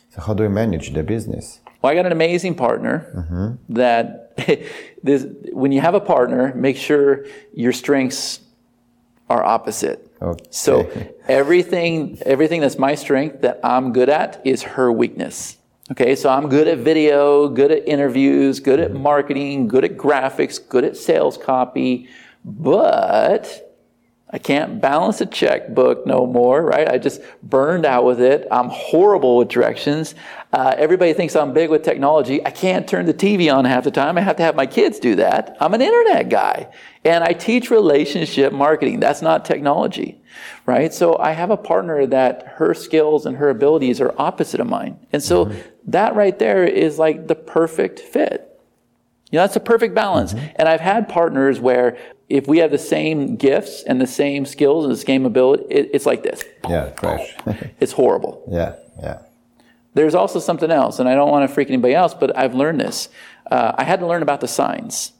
So 0.09 0.21
how 0.21 0.33
do 0.33 0.43
you 0.43 0.49
manage 0.49 0.93
the 0.93 1.03
business? 1.03 1.59
Well, 1.81 1.91
I 1.91 1.95
got 1.95 2.07
an 2.07 2.11
amazing 2.11 2.55
partner 2.55 3.11
mm-hmm. 3.15 3.73
that 3.73 4.35
this, 5.03 5.27
when 5.51 5.71
you 5.71 5.81
have 5.81 5.93
a 5.93 5.99
partner, 5.99 6.53
make 6.55 6.77
sure 6.77 7.25
your 7.53 7.71
strengths 7.71 8.39
are 9.29 9.43
opposite. 9.43 10.11
Okay. 10.19 10.45
So 10.49 10.89
everything, 11.27 12.17
everything 12.25 12.61
that's 12.61 12.79
my 12.79 12.95
strength 12.95 13.41
that 13.41 13.59
I'm 13.63 13.93
good 13.93 14.09
at 14.09 14.41
is 14.43 14.63
her 14.63 14.91
weakness. 14.91 15.56
Okay, 15.89 16.17
so 16.17 16.29
I'm 16.29 16.49
good 16.49 16.67
at 16.67 16.79
video, 16.79 17.47
good 17.47 17.71
at 17.71 17.87
interviews, 17.87 18.59
good 18.59 18.81
at 18.81 18.93
marketing, 18.93 19.69
good 19.69 19.85
at 19.85 19.95
graphics, 19.95 20.59
good 20.67 20.83
at 20.83 20.97
sales 20.97 21.37
copy, 21.37 22.09
but 22.43 23.67
I 24.29 24.37
can't 24.37 24.81
balance 24.81 25.21
a 25.21 25.25
checkbook 25.25 26.05
no 26.05 26.25
more, 26.25 26.61
right? 26.61 26.89
I 26.89 26.97
just 26.97 27.21
burned 27.41 27.85
out 27.85 28.03
with 28.03 28.19
it. 28.19 28.45
I'm 28.51 28.67
horrible 28.67 29.37
with 29.37 29.47
directions. 29.47 30.13
Uh, 30.51 30.75
everybody 30.77 31.13
thinks 31.13 31.37
I'm 31.37 31.53
big 31.53 31.69
with 31.69 31.83
technology. 31.83 32.45
I 32.45 32.51
can't 32.51 32.85
turn 32.85 33.05
the 33.05 33.13
TV 33.13 33.53
on 33.53 33.63
half 33.63 33.85
the 33.85 33.91
time. 33.91 34.17
I 34.17 34.21
have 34.21 34.35
to 34.37 34.43
have 34.43 34.57
my 34.57 34.65
kids 34.65 34.99
do 34.99 35.15
that. 35.15 35.55
I'm 35.61 35.73
an 35.73 35.81
internet 35.81 36.27
guy. 36.27 36.67
And 37.05 37.23
I 37.23 37.31
teach 37.31 37.71
relationship 37.71 38.51
marketing. 38.51 38.99
That's 38.99 39.21
not 39.21 39.45
technology, 39.45 40.21
right? 40.65 40.93
So 40.93 41.17
I 41.17 41.31
have 41.31 41.51
a 41.51 41.57
partner 41.57 42.05
that 42.07 42.53
her 42.57 42.73
skills 42.73 43.25
and 43.25 43.37
her 43.37 43.49
abilities 43.49 44.01
are 44.01 44.13
opposite 44.17 44.59
of 44.59 44.67
mine. 44.67 44.99
And 45.11 45.23
so 45.23 45.45
mm-hmm. 45.45 45.59
that 45.87 46.15
right 46.15 46.37
there 46.37 46.63
is 46.63 46.99
like 46.99 47.27
the 47.27 47.35
perfect 47.35 47.99
fit. 47.99 48.43
You 49.31 49.37
know, 49.37 49.43
that's 49.43 49.55
a 49.55 49.61
perfect 49.61 49.93
balance. 49.93 50.33
Mm-hmm. 50.33 50.47
And 50.55 50.69
I've 50.69 50.81
had 50.81 51.09
partners 51.09 51.59
where 51.59 51.97
if 52.29 52.47
we 52.47 52.59
have 52.59 52.71
the 52.71 52.77
same 52.77 53.35
gifts 53.35 53.83
and 53.83 53.99
the 54.01 54.07
same 54.07 54.45
skills 54.45 54.85
and 54.85 54.93
the 54.93 54.97
same 54.97 55.25
ability, 55.25 55.63
it, 55.69 55.89
it's 55.93 56.05
like 56.05 56.23
this. 56.23 56.43
Yeah, 56.67 56.89
crash. 56.91 57.33
it's 57.79 57.93
horrible. 57.93 58.43
Yeah, 58.49 58.75
yeah. 59.01 59.21
There's 59.93 60.13
also 60.13 60.39
something 60.39 60.69
else, 60.69 60.99
and 60.99 61.09
I 61.09 61.15
don't 61.15 61.31
want 61.31 61.49
to 61.49 61.53
freak 61.53 61.69
anybody 61.69 61.95
else, 61.95 62.13
but 62.13 62.37
I've 62.37 62.53
learned 62.53 62.79
this. 62.79 63.09
Uh, 63.49 63.71
I 63.75 63.83
had 63.83 63.99
to 64.01 64.07
learn 64.07 64.21
about 64.21 64.41
the 64.41 64.47
signs. 64.47 65.13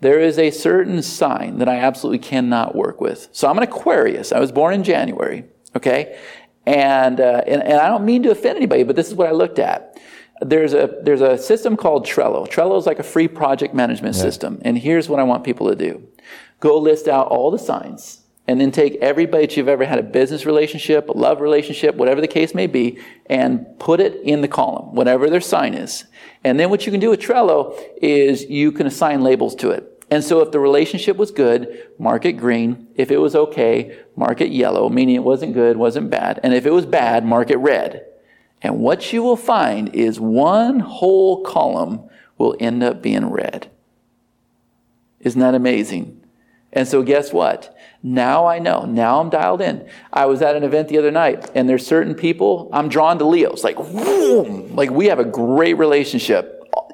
There 0.00 0.20
is 0.20 0.38
a 0.38 0.50
certain 0.50 1.02
sign 1.02 1.58
that 1.58 1.68
I 1.68 1.76
absolutely 1.76 2.18
cannot 2.18 2.74
work 2.74 3.00
with. 3.00 3.28
So 3.32 3.48
I'm 3.48 3.56
an 3.56 3.64
Aquarius. 3.64 4.32
I 4.32 4.40
was 4.40 4.52
born 4.52 4.74
in 4.74 4.84
January, 4.84 5.44
okay? 5.74 6.18
And, 6.66 7.20
uh, 7.20 7.42
and, 7.46 7.62
and 7.62 7.74
I 7.74 7.88
don't 7.88 8.04
mean 8.04 8.22
to 8.24 8.30
offend 8.30 8.56
anybody, 8.56 8.82
but 8.82 8.96
this 8.96 9.08
is 9.08 9.14
what 9.14 9.28
I 9.28 9.32
looked 9.32 9.58
at 9.58 9.98
there's 10.42 10.74
a 10.74 10.98
there's 11.02 11.22
a 11.22 11.38
system 11.38 11.78
called 11.78 12.04
Trello. 12.04 12.46
Trello 12.46 12.78
is 12.78 12.86
like 12.86 12.98
a 12.98 13.02
free 13.02 13.28
project 13.28 13.74
management 13.74 14.16
yeah. 14.16 14.22
system. 14.22 14.60
And 14.62 14.76
here's 14.76 15.08
what 15.08 15.18
I 15.18 15.22
want 15.22 15.44
people 15.44 15.68
to 15.68 15.74
do. 15.74 16.06
Go 16.60 16.78
list 16.78 17.08
out 17.08 17.28
all 17.28 17.50
the 17.50 17.58
signs 17.58 18.25
and 18.48 18.60
then 18.60 18.70
take 18.70 18.96
everybody 18.96 19.46
that 19.46 19.56
you've 19.56 19.68
ever 19.68 19.84
had 19.84 19.98
a 19.98 20.02
business 20.02 20.46
relationship, 20.46 21.08
a 21.08 21.12
love 21.12 21.40
relationship, 21.40 21.96
whatever 21.96 22.20
the 22.20 22.28
case 22.28 22.54
may 22.54 22.66
be, 22.66 22.98
and 23.26 23.66
put 23.78 24.00
it 24.00 24.20
in 24.22 24.40
the 24.40 24.48
column, 24.48 24.94
whatever 24.94 25.28
their 25.28 25.40
sign 25.40 25.74
is. 25.74 26.04
And 26.44 26.60
then 26.60 26.70
what 26.70 26.86
you 26.86 26.92
can 26.92 27.00
do 27.00 27.10
with 27.10 27.20
Trello 27.20 27.76
is 28.00 28.44
you 28.48 28.70
can 28.70 28.86
assign 28.86 29.22
labels 29.22 29.54
to 29.56 29.70
it. 29.70 29.92
And 30.10 30.22
so 30.22 30.40
if 30.40 30.52
the 30.52 30.60
relationship 30.60 31.16
was 31.16 31.32
good, 31.32 31.88
mark 31.98 32.24
it 32.24 32.34
green. 32.34 32.86
If 32.94 33.10
it 33.10 33.18
was 33.18 33.34
okay, 33.34 33.98
mark 34.14 34.40
it 34.40 34.52
yellow, 34.52 34.88
meaning 34.88 35.16
it 35.16 35.24
wasn't 35.24 35.54
good, 35.54 35.76
wasn't 35.76 36.10
bad. 36.10 36.38
And 36.44 36.54
if 36.54 36.64
it 36.64 36.70
was 36.70 36.86
bad, 36.86 37.24
mark 37.24 37.50
it 37.50 37.56
red. 37.56 38.06
And 38.62 38.78
what 38.78 39.12
you 39.12 39.22
will 39.22 39.36
find 39.36 39.92
is 39.94 40.20
one 40.20 40.80
whole 40.80 41.42
column 41.42 42.08
will 42.38 42.56
end 42.60 42.84
up 42.84 43.02
being 43.02 43.30
red. 43.30 43.70
Isn't 45.20 45.40
that 45.40 45.54
amazing? 45.56 46.20
And 46.76 46.86
so 46.86 47.02
guess 47.02 47.32
what? 47.32 47.74
Now 48.02 48.46
I 48.46 48.58
know. 48.58 48.84
Now 48.84 49.20
I'm 49.20 49.30
dialed 49.30 49.62
in. 49.62 49.88
I 50.12 50.26
was 50.26 50.42
at 50.42 50.54
an 50.56 50.62
event 50.62 50.88
the 50.88 50.98
other 50.98 51.10
night, 51.10 51.50
and 51.54 51.66
there's 51.66 51.86
certain 51.86 52.14
people 52.14 52.68
I'm 52.70 52.90
drawn 52.90 53.18
to 53.18 53.24
Leos. 53.24 53.64
Like, 53.64 53.76
whoom, 53.76 54.76
like 54.76 54.90
we 54.90 55.06
have 55.06 55.18
a 55.18 55.24
great 55.24 55.78
relationship. 55.78 56.52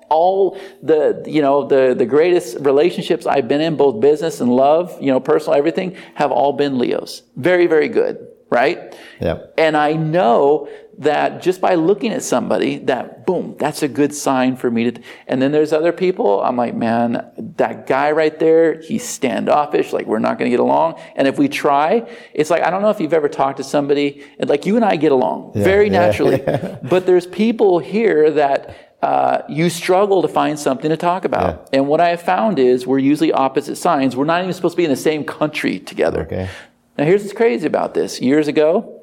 All 0.08 0.56
the 0.82 1.24
you 1.26 1.42
know 1.42 1.66
the 1.66 1.94
the 1.98 2.06
greatest 2.06 2.58
relationships 2.60 3.26
I've 3.26 3.48
been 3.48 3.60
in, 3.60 3.76
both 3.76 4.00
business 4.00 4.40
and 4.40 4.54
love, 4.54 4.96
you 5.00 5.10
know, 5.10 5.18
personal, 5.18 5.58
everything, 5.58 5.96
have 6.14 6.30
all 6.30 6.52
been 6.52 6.78
Leos. 6.78 7.22
Very 7.36 7.66
very 7.66 7.88
good, 7.88 8.28
right? 8.52 8.94
Yeah. 9.20 9.38
And 9.56 9.76
I 9.76 9.94
know 9.94 10.68
that 10.98 11.42
just 11.42 11.60
by 11.60 11.74
looking 11.74 12.12
at 12.12 12.22
somebody, 12.22 12.78
that 12.78 13.26
boom, 13.26 13.56
that's 13.58 13.82
a 13.82 13.88
good 13.88 14.14
sign 14.14 14.56
for 14.56 14.70
me 14.70 14.90
to. 14.90 15.02
And 15.26 15.40
then 15.40 15.50
there's 15.50 15.72
other 15.72 15.90
people, 15.90 16.42
I'm 16.42 16.56
like, 16.56 16.74
man, 16.74 17.32
that 17.56 17.86
guy 17.86 18.12
right 18.12 18.38
there, 18.38 18.80
he's 18.80 19.08
standoffish, 19.08 19.92
like 19.92 20.06
we're 20.06 20.18
not 20.18 20.38
going 20.38 20.50
to 20.50 20.56
get 20.56 20.60
along. 20.60 21.00
And 21.16 21.26
if 21.26 21.38
we 21.38 21.48
try, 21.48 22.06
it's 22.34 22.50
like, 22.50 22.62
I 22.62 22.70
don't 22.70 22.82
know 22.82 22.90
if 22.90 23.00
you've 23.00 23.14
ever 23.14 23.28
talked 23.28 23.56
to 23.56 23.64
somebody, 23.64 24.22
and 24.38 24.50
like 24.50 24.66
you 24.66 24.76
and 24.76 24.84
I 24.84 24.96
get 24.96 25.12
along 25.12 25.52
yeah, 25.54 25.64
very 25.64 25.88
naturally. 25.88 26.42
Yeah. 26.42 26.78
but 26.82 27.06
there's 27.06 27.26
people 27.26 27.78
here 27.78 28.30
that 28.32 28.92
uh, 29.02 29.42
you 29.48 29.68
struggle 29.68 30.22
to 30.22 30.28
find 30.28 30.58
something 30.58 30.90
to 30.90 30.96
talk 30.96 31.24
about. 31.24 31.68
Yeah. 31.72 31.80
And 31.80 31.88
what 31.88 32.00
I 32.00 32.10
have 32.10 32.22
found 32.22 32.58
is 32.58 32.86
we're 32.86 32.98
usually 32.98 33.32
opposite 33.32 33.76
signs. 33.76 34.14
We're 34.14 34.26
not 34.26 34.42
even 34.42 34.52
supposed 34.52 34.74
to 34.74 34.76
be 34.76 34.84
in 34.84 34.90
the 34.90 34.96
same 34.96 35.24
country 35.24 35.80
together. 35.80 36.22
Okay. 36.22 36.48
Now, 36.96 37.04
here's 37.04 37.22
what's 37.22 37.32
crazy 37.32 37.66
about 37.66 37.94
this. 37.94 38.20
Years 38.20 38.48
ago, 38.48 39.00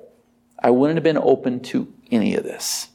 I 0.61 0.69
wouldn't 0.69 0.97
have 0.97 1.03
been 1.03 1.17
open 1.17 1.59
to 1.61 1.91
any 2.11 2.35
of 2.35 2.43
this. 2.43 2.89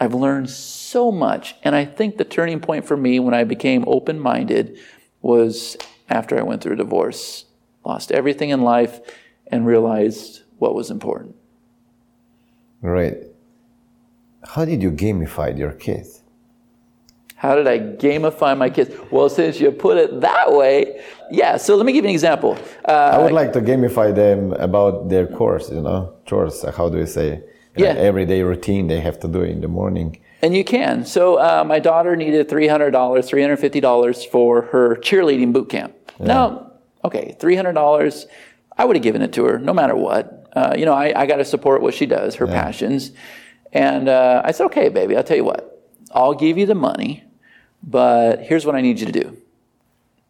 I've 0.00 0.14
learned 0.14 0.50
so 0.50 1.12
much. 1.12 1.54
And 1.62 1.74
I 1.74 1.84
think 1.84 2.16
the 2.16 2.24
turning 2.24 2.60
point 2.60 2.86
for 2.86 2.96
me 2.96 3.20
when 3.20 3.34
I 3.34 3.44
became 3.44 3.84
open 3.86 4.18
minded 4.18 4.78
was 5.22 5.76
after 6.08 6.38
I 6.38 6.42
went 6.42 6.62
through 6.62 6.74
a 6.74 6.76
divorce, 6.76 7.46
lost 7.84 8.12
everything 8.12 8.50
in 8.50 8.62
life, 8.62 9.00
and 9.46 9.66
realized 9.66 10.42
what 10.58 10.74
was 10.74 10.90
important. 10.90 11.36
Right. 12.82 13.16
How 14.44 14.64
did 14.64 14.82
you 14.82 14.90
gamify 14.90 15.56
your 15.56 15.72
kids? 15.72 16.23
How 17.44 17.54
did 17.56 17.66
I 17.66 17.78
gamify 17.78 18.56
my 18.56 18.70
kids? 18.70 18.90
Well, 19.10 19.28
since 19.28 19.60
you 19.60 19.70
put 19.70 19.98
it 19.98 20.22
that 20.22 20.50
way, 20.50 21.04
yeah. 21.30 21.58
So 21.58 21.76
let 21.76 21.84
me 21.84 21.92
give 21.92 22.04
you 22.04 22.08
an 22.08 22.14
example. 22.14 22.56
Uh, 22.88 23.16
I 23.16 23.18
would 23.18 23.32
like 23.32 23.52
to 23.52 23.60
gamify 23.60 24.14
them 24.14 24.54
about 24.54 25.10
their 25.10 25.26
course, 25.26 25.70
you 25.70 25.82
know, 25.82 26.14
chores. 26.24 26.64
How 26.76 26.88
do 26.88 26.96
you 26.96 27.06
say? 27.06 27.42
Yeah. 27.76 27.88
Uh, 27.88 27.96
everyday 27.96 28.42
routine 28.42 28.86
they 28.86 29.00
have 29.00 29.18
to 29.20 29.28
do 29.28 29.42
in 29.42 29.60
the 29.60 29.68
morning. 29.68 30.18
And 30.40 30.56
you 30.56 30.64
can. 30.64 31.04
So 31.04 31.38
uh, 31.38 31.64
my 31.66 31.80
daughter 31.80 32.16
needed 32.16 32.48
$300, 32.48 32.92
$350 32.92 34.26
for 34.30 34.62
her 34.62 34.96
cheerleading 34.96 35.52
boot 35.52 35.68
camp. 35.68 35.94
Yeah. 36.20 36.26
Now, 36.26 36.72
okay, 37.04 37.36
$300, 37.38 38.24
I 38.78 38.84
would 38.86 38.96
have 38.96 39.02
given 39.02 39.20
it 39.20 39.32
to 39.34 39.44
her 39.44 39.58
no 39.58 39.74
matter 39.74 39.96
what. 39.96 40.50
Uh, 40.54 40.74
you 40.78 40.86
know, 40.86 40.94
I, 40.94 41.22
I 41.22 41.26
got 41.26 41.36
to 41.36 41.44
support 41.44 41.82
what 41.82 41.92
she 41.92 42.06
does, 42.06 42.36
her 42.36 42.46
yeah. 42.46 42.62
passions. 42.62 43.12
And 43.72 44.08
uh, 44.08 44.40
I 44.44 44.52
said, 44.52 44.64
okay, 44.66 44.88
baby, 44.88 45.16
I'll 45.16 45.24
tell 45.24 45.36
you 45.36 45.44
what. 45.44 45.74
I'll 46.14 46.34
give 46.34 46.56
you 46.56 46.64
the 46.64 46.76
money, 46.76 47.23
but 47.86 48.40
here's 48.40 48.64
what 48.64 48.74
I 48.74 48.80
need 48.80 48.98
you 48.98 49.06
to 49.06 49.12
do. 49.12 49.36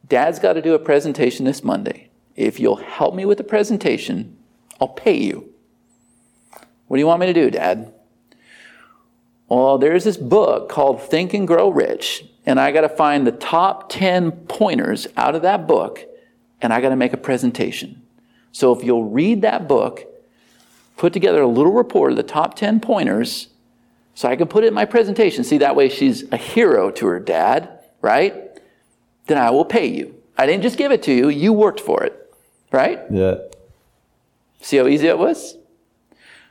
Dad's 0.08 0.38
got 0.38 0.54
to 0.54 0.62
do 0.62 0.74
a 0.74 0.78
presentation 0.78 1.44
this 1.44 1.62
Monday. 1.62 2.10
If 2.36 2.58
you'll 2.58 2.76
help 2.76 3.14
me 3.14 3.24
with 3.24 3.38
the 3.38 3.44
presentation, 3.44 4.36
I'll 4.80 4.88
pay 4.88 5.16
you. 5.16 5.52
What 6.88 6.96
do 6.96 7.00
you 7.00 7.06
want 7.06 7.20
me 7.20 7.26
to 7.26 7.32
do, 7.32 7.50
Dad? 7.50 7.92
Well, 9.48 9.78
there's 9.78 10.04
this 10.04 10.16
book 10.16 10.68
called 10.68 11.02
Think 11.02 11.32
and 11.32 11.46
Grow 11.46 11.68
Rich, 11.68 12.24
and 12.44 12.58
I 12.58 12.72
got 12.72 12.80
to 12.80 12.88
find 12.88 13.26
the 13.26 13.32
top 13.32 13.88
10 13.88 14.32
pointers 14.32 15.06
out 15.16 15.34
of 15.34 15.42
that 15.42 15.66
book, 15.66 16.00
and 16.60 16.72
I 16.72 16.80
got 16.80 16.88
to 16.88 16.96
make 16.96 17.12
a 17.12 17.18
presentation. 17.18 18.02
So 18.52 18.76
if 18.76 18.84
you'll 18.84 19.04
read 19.04 19.42
that 19.42 19.68
book, 19.68 20.04
put 20.96 21.12
together 21.12 21.42
a 21.42 21.48
little 21.48 21.72
report 21.72 22.10
of 22.10 22.16
the 22.16 22.22
top 22.22 22.56
10 22.56 22.80
pointers, 22.80 23.48
so 24.14 24.28
I 24.28 24.36
can 24.36 24.48
put 24.48 24.64
it 24.64 24.68
in 24.68 24.74
my 24.74 24.84
presentation. 24.84 25.44
See, 25.44 25.58
that 25.58 25.76
way 25.76 25.88
she's 25.88 26.30
a 26.32 26.36
hero 26.36 26.90
to 26.92 27.06
her 27.06 27.20
dad, 27.20 27.80
right? 28.00 28.34
Then 29.26 29.38
I 29.38 29.50
will 29.50 29.64
pay 29.64 29.86
you. 29.86 30.14
I 30.36 30.46
didn't 30.46 30.62
just 30.62 30.78
give 30.78 30.92
it 30.92 31.02
to 31.04 31.12
you, 31.12 31.28
you 31.28 31.52
worked 31.52 31.80
for 31.80 32.02
it, 32.04 32.34
right? 32.72 33.00
Yeah. 33.10 33.36
See 34.60 34.76
how 34.76 34.86
easy 34.86 35.06
it 35.06 35.18
was? 35.18 35.56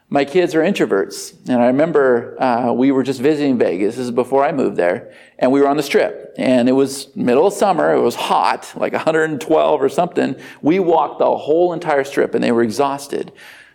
My 0.09 0.25
kids 0.25 0.53
are 0.53 0.61
introverts, 0.61 1.33
and 1.49 1.59
I 1.59 1.67
remember 1.67 2.39
uh, 2.39 2.71
we 2.71 2.91
were 2.91 3.01
just 3.01 3.19
visiting 3.19 3.57
Vegas. 3.57 3.95
This 3.95 4.05
is 4.05 4.11
before 4.11 4.45
I 4.45 4.51
moved 4.51 4.77
there, 4.77 5.11
and 5.39 5.51
we 5.51 5.59
were 5.59 5.67
on 5.67 5.75
the 5.75 5.81
strip, 5.81 6.35
and 6.37 6.69
it 6.69 6.73
was 6.73 7.13
middle 7.15 7.47
of 7.47 7.53
summer. 7.53 7.93
It 7.95 8.01
was 8.01 8.13
hot, 8.13 8.71
like 8.75 8.93
112 8.93 9.81
or 9.81 9.89
something. 9.89 10.35
We 10.61 10.79
walked 10.79 11.17
the 11.17 11.35
whole 11.35 11.73
entire 11.73 12.03
strip, 12.03 12.35
and 12.35 12.43
they 12.43 12.51
were 12.51 12.61
exhausted. 12.61 13.31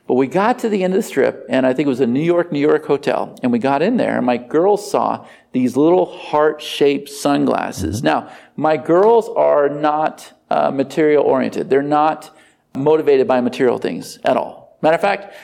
But 0.09 0.15
we 0.15 0.27
got 0.27 0.59
to 0.61 0.71
the 0.71 0.83
end 0.83 0.95
of 0.95 0.99
the 0.99 1.07
strip, 1.07 1.45
and 1.51 1.67
I 1.67 1.75
think 1.75 1.85
it 1.85 1.91
was 1.91 2.01
a 2.01 2.07
New 2.07 2.23
York, 2.23 2.51
New 2.51 2.59
York 2.59 2.87
hotel. 2.87 3.39
And 3.43 3.53
we 3.53 3.59
got 3.59 3.83
in 3.83 3.99
there, 3.99 4.17
and 4.17 4.25
my 4.25 4.39
girls 4.39 4.91
saw 4.91 5.27
these 5.53 5.77
little 5.77 6.07
heart 6.07 6.63
shaped 6.63 7.11
sunglasses. 7.11 7.99
Mm-hmm. 7.99 8.07
Now, 8.07 8.33
my 8.57 8.79
girls 8.79 9.29
are 9.29 9.69
not 9.69 10.33
uh, 10.51 10.71
material 10.71 11.25
oriented, 11.25 11.69
they're 11.69 11.83
not 11.83 12.35
motivated 12.75 13.29
by 13.29 13.43
material 13.43 13.77
things 13.77 14.19
at 14.25 14.39
all. 14.39 14.79
Matter 14.81 14.95
of 14.95 15.01
fact, 15.03 15.35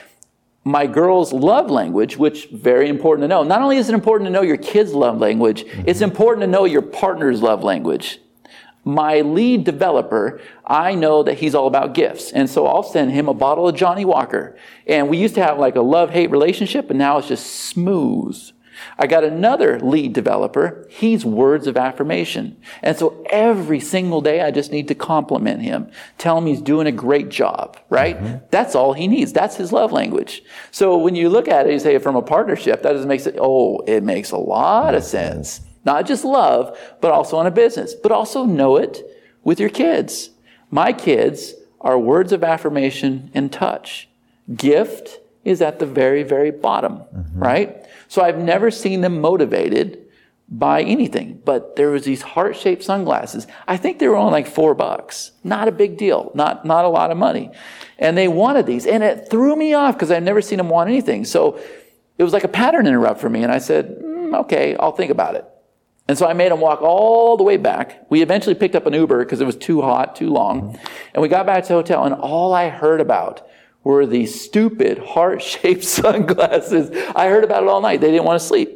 my 0.63 0.87
girls' 0.87 1.31
love 1.31 1.69
language, 1.69 2.17
which 2.17 2.47
very 2.47 2.89
important 2.89 3.23
to 3.25 3.27
know. 3.27 3.43
Not 3.43 3.61
only 3.61 3.77
is 3.77 3.87
it 3.87 3.93
important 3.93 4.27
to 4.27 4.31
know 4.31 4.41
your 4.41 4.57
kids' 4.57 4.95
love 4.95 5.19
language, 5.19 5.63
mm-hmm. 5.63 5.83
it's 5.85 6.01
important 6.01 6.41
to 6.41 6.47
know 6.47 6.65
your 6.65 6.81
partner's 6.81 7.39
love 7.39 7.63
language 7.63 8.19
my 8.85 9.21
lead 9.21 9.63
developer, 9.63 10.39
I 10.65 10.93
know 10.93 11.23
that 11.23 11.39
he's 11.39 11.55
all 11.55 11.67
about 11.67 11.95
gifts. 11.95 12.31
And 12.31 12.49
so 12.49 12.67
I'll 12.67 12.83
send 12.83 13.11
him 13.11 13.27
a 13.27 13.33
bottle 13.33 13.67
of 13.67 13.75
Johnnie 13.75 14.05
Walker. 14.05 14.55
And 14.87 15.09
we 15.09 15.17
used 15.17 15.35
to 15.35 15.43
have 15.43 15.57
like 15.57 15.75
a 15.75 15.81
love 15.81 16.11
hate 16.11 16.29
relationship, 16.29 16.87
but 16.87 16.95
now 16.95 17.17
it's 17.17 17.27
just 17.27 17.47
smooth. 17.47 18.51
I 18.99 19.07
got 19.07 19.23
another 19.23 19.79
lead 19.79 20.13
developer. 20.13 20.85
He's 20.89 21.25
words 21.25 21.65
of 21.65 21.77
affirmation. 21.77 22.57
And 22.81 22.95
so 22.97 23.25
every 23.29 23.79
single 23.79 24.21
day 24.21 24.41
I 24.41 24.51
just 24.51 24.71
need 24.71 24.87
to 24.89 24.95
compliment 24.95 25.61
him, 25.61 25.89
tell 26.17 26.37
him 26.37 26.45
he's 26.45 26.61
doing 26.61 26.85
a 26.85 26.91
great 26.91 27.29
job, 27.29 27.77
right? 27.89 28.17
Mm-hmm. 28.17 28.45
That's 28.51 28.75
all 28.75 28.93
he 28.93 29.07
needs. 29.07 29.33
That's 29.33 29.55
his 29.55 29.71
love 29.71 29.91
language. 29.91 30.43
So 30.71 30.97
when 30.97 31.15
you 31.15 31.29
look 31.29 31.47
at 31.47 31.67
it, 31.67 31.73
you 31.73 31.79
say 31.79 31.97
from 31.99 32.15
a 32.15 32.21
partnership, 32.21 32.83
that 32.83 32.91
doesn't 32.91 33.07
make 33.07 33.25
it, 33.25 33.37
oh, 33.39 33.79
it 33.87 34.03
makes 34.03 34.31
a 34.31 34.37
lot 34.37 34.93
of 34.93 35.03
sense. 35.03 35.61
Not 35.85 36.07
just 36.07 36.25
love, 36.25 36.77
but 36.99 37.11
also 37.11 37.37
on 37.37 37.45
a 37.45 37.51
business, 37.51 37.93
but 37.93 38.11
also 38.11 38.43
know 38.43 38.75
it 38.75 39.03
with 39.43 39.59
your 39.59 39.69
kids. 39.69 40.31
My 40.71 40.91
kids 40.91 41.53
are 41.79 41.97
words 41.99 42.31
of 42.31 42.43
affirmation 42.43 43.29
and 43.33 43.53
touch. 43.53 44.09
Gift 44.55 45.19
is 45.43 45.61
at 45.61 45.77
the 45.79 45.85
very, 45.85 46.23
very 46.23 46.51
bottom, 46.51 46.97
mm-hmm. 46.97 47.39
right? 47.39 47.87
So 48.07 48.23
I've 48.23 48.39
never 48.39 48.71
seen 48.71 49.01
them 49.01 49.21
motivated 49.21 50.01
by 50.49 50.81
anything, 50.81 51.41
but 51.43 51.75
there 51.75 51.89
was 51.89 52.03
these 52.03 52.21
heart-shaped 52.21 52.83
sunglasses. 52.83 53.47
I 53.67 53.77
think 53.77 53.99
they 53.99 54.07
were 54.07 54.15
only 54.15 54.31
like 54.31 54.47
four 54.47 54.75
bucks. 54.75 55.31
Not 55.43 55.67
a 55.67 55.71
big 55.71 55.97
deal. 55.97 56.31
Not, 56.35 56.65
not 56.65 56.85
a 56.85 56.89
lot 56.89 57.11
of 57.11 57.17
money. 57.17 57.51
And 57.97 58.17
they 58.17 58.27
wanted 58.27 58.65
these 58.65 58.85
and 58.85 59.03
it 59.03 59.29
threw 59.29 59.55
me 59.55 59.73
off 59.73 59.95
because 59.95 60.11
I've 60.11 60.23
never 60.23 60.41
seen 60.41 60.57
them 60.57 60.69
want 60.69 60.89
anything. 60.89 61.25
So 61.25 61.59
it 62.17 62.23
was 62.23 62.33
like 62.33 62.43
a 62.43 62.49
pattern 62.49 62.85
interrupt 62.87 63.19
for 63.19 63.29
me. 63.29 63.43
And 63.43 63.51
I 63.51 63.57
said, 63.57 63.99
mm, 63.99 64.39
okay, 64.41 64.75
I'll 64.77 64.91
think 64.91 65.11
about 65.11 65.35
it. 65.35 65.45
And 66.07 66.17
so 66.17 66.27
I 66.27 66.33
made 66.33 66.51
him 66.51 66.59
walk 66.59 66.81
all 66.81 67.35
the 67.35 67.43
way 67.43 67.57
back. 67.57 68.05
We 68.09 68.21
eventually 68.21 68.53
picked 68.53 68.75
up 68.75 68.85
an 68.85 68.93
Uber 68.93 69.25
because 69.25 69.41
it 69.41 69.45
was 69.45 69.55
too 69.55 69.81
hot, 69.81 70.15
too 70.15 70.29
long. 70.29 70.79
And 71.13 71.21
we 71.21 71.27
got 71.27 71.45
back 71.45 71.63
to 71.63 71.69
the 71.69 71.73
hotel 71.75 72.03
and 72.03 72.13
all 72.13 72.53
I 72.53 72.69
heard 72.69 73.01
about 73.01 73.47
were 73.83 74.05
these 74.05 74.39
stupid 74.39 74.99
heart-shaped 74.99 75.83
sunglasses. 75.83 76.91
I 77.15 77.27
heard 77.27 77.43
about 77.43 77.63
it 77.63 77.69
all 77.69 77.81
night. 77.81 78.01
They 78.01 78.11
didn't 78.11 78.25
want 78.25 78.39
to 78.39 78.45
sleep. 78.45 78.69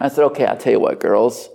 I 0.00 0.08
said, 0.08 0.24
okay, 0.24 0.44
I'll 0.44 0.56
tell 0.56 0.72
you 0.72 0.80
what, 0.80 1.00
girls. 1.00 1.48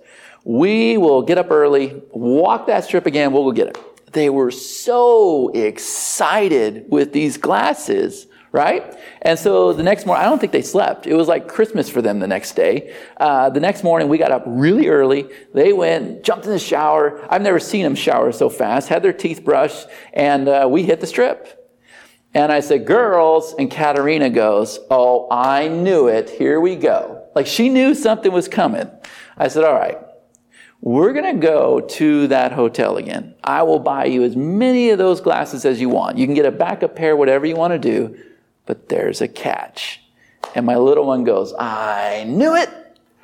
We 0.44 0.98
will 0.98 1.22
get 1.22 1.38
up 1.38 1.52
early, 1.52 2.02
walk 2.12 2.68
that 2.68 2.86
strip 2.86 3.06
again, 3.06 3.34
we'll 3.34 3.44
go 3.44 3.52
get 3.52 3.68
it. 3.68 4.14
They 4.14 4.30
were 4.30 4.52
so 4.52 5.50
excited 5.50 6.86
with 6.90 7.14
these 7.14 7.38
glasses, 7.38 8.28
right? 8.52 8.96
And 9.22 9.38
so 9.38 9.74
the 9.74 9.84
next 9.84 10.06
morning, 10.06 10.26
I 10.26 10.30
don't 10.30 10.40
think 10.40 10.52
they 10.52 10.62
slept. 10.62 11.06
It 11.08 11.14
was 11.14 11.28
like 11.28 11.48
Christmas 11.48 11.90
for 11.90 12.02
them 12.02 12.20
the 12.20 12.28
next 12.28 12.54
day. 12.54 12.96
Uh, 13.18 13.50
the 13.50 13.60
next 13.60 13.84
morning, 13.84 14.08
we 14.08 14.18
got 14.18 14.32
up 14.32 14.44
really 14.46 14.88
early. 14.88 15.30
They 15.54 15.74
went, 15.74 16.24
jumped 16.24 16.46
in 16.46 16.52
the 16.52 16.60
shower. 16.60 17.26
I've 17.30 17.42
never 17.42 17.60
seen 17.60 17.84
them 17.84 17.96
shower 17.96 18.32
so 18.32 18.50
fast, 18.50 18.90
had 18.90 19.04
their 19.04 19.14
teeth 19.14 19.44
brushed, 19.44 19.88
and 20.14 20.48
uh, 20.48 20.68
we 20.70 20.84
hit 20.84 21.00
the 21.00 21.08
strip. 21.08 21.56
And 22.34 22.52
I 22.52 22.60
said, 22.60 22.86
girls, 22.86 23.56
and 23.58 23.72
Katerina 23.72 24.30
goes, 24.30 24.80
oh, 24.92 25.28
I 25.32 25.68
knew 25.68 26.08
it. 26.08 26.30
Here 26.30 26.60
we 26.60 26.76
go. 26.76 27.28
Like 27.36 27.48
she 27.48 27.70
knew 27.70 27.96
something 27.96 28.32
was 28.32 28.48
coming. 28.48 28.90
I 29.38 29.48
said, 29.48 29.64
all 29.64 29.74
right, 29.74 29.98
we're 30.82 31.14
going 31.14 31.36
to 31.36 31.42
go 31.42 31.82
to 31.82 32.28
that 32.28 32.52
hotel 32.52 32.98
again. 32.98 33.36
I 33.44 33.64
will 33.64 33.80
buy 33.80 34.06
you 34.06 34.24
as 34.24 34.36
many 34.36 34.92
of 34.92 34.98
those 34.98 35.22
glasses 35.22 35.66
as 35.66 35.82
you 35.82 35.90
want. 35.90 36.18
You 36.18 36.26
can 36.26 36.36
get 36.36 36.46
a 36.46 36.52
backup 36.52 36.96
pair, 36.96 37.16
whatever 37.16 37.46
you 37.46 37.56
want 37.56 37.74
to 37.74 37.80
do, 37.80 38.18
but 38.70 38.88
there's 38.88 39.20
a 39.20 39.28
catch. 39.28 40.00
And 40.54 40.64
my 40.64 40.78
little 40.78 41.08
one 41.08 41.24
goes, 41.24 41.56
I 41.58 42.24
knew 42.28 42.56
it. 42.56 42.70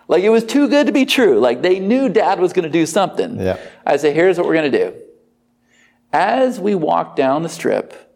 Like 0.07 0.23
it 0.23 0.31
was 0.31 0.43
too 0.43 0.67
good 0.67 0.87
to 0.87 0.91
be 0.91 1.05
true. 1.05 1.39
Like 1.39 1.61
they 1.61 1.79
knew 1.79 2.09
dad 2.09 2.39
was 2.39 2.51
going 2.51 2.63
to 2.63 2.69
do 2.71 2.87
something. 2.87 3.39
Yeah. 3.39 3.59
I 3.85 3.97
said, 3.97 4.15
here's 4.15 4.39
what 4.39 4.47
we're 4.47 4.55
going 4.55 4.71
to 4.71 4.77
do. 4.89 4.95
As 6.11 6.59
we 6.59 6.73
walk 6.73 7.15
down 7.15 7.43
the 7.43 7.49
strip, 7.49 8.11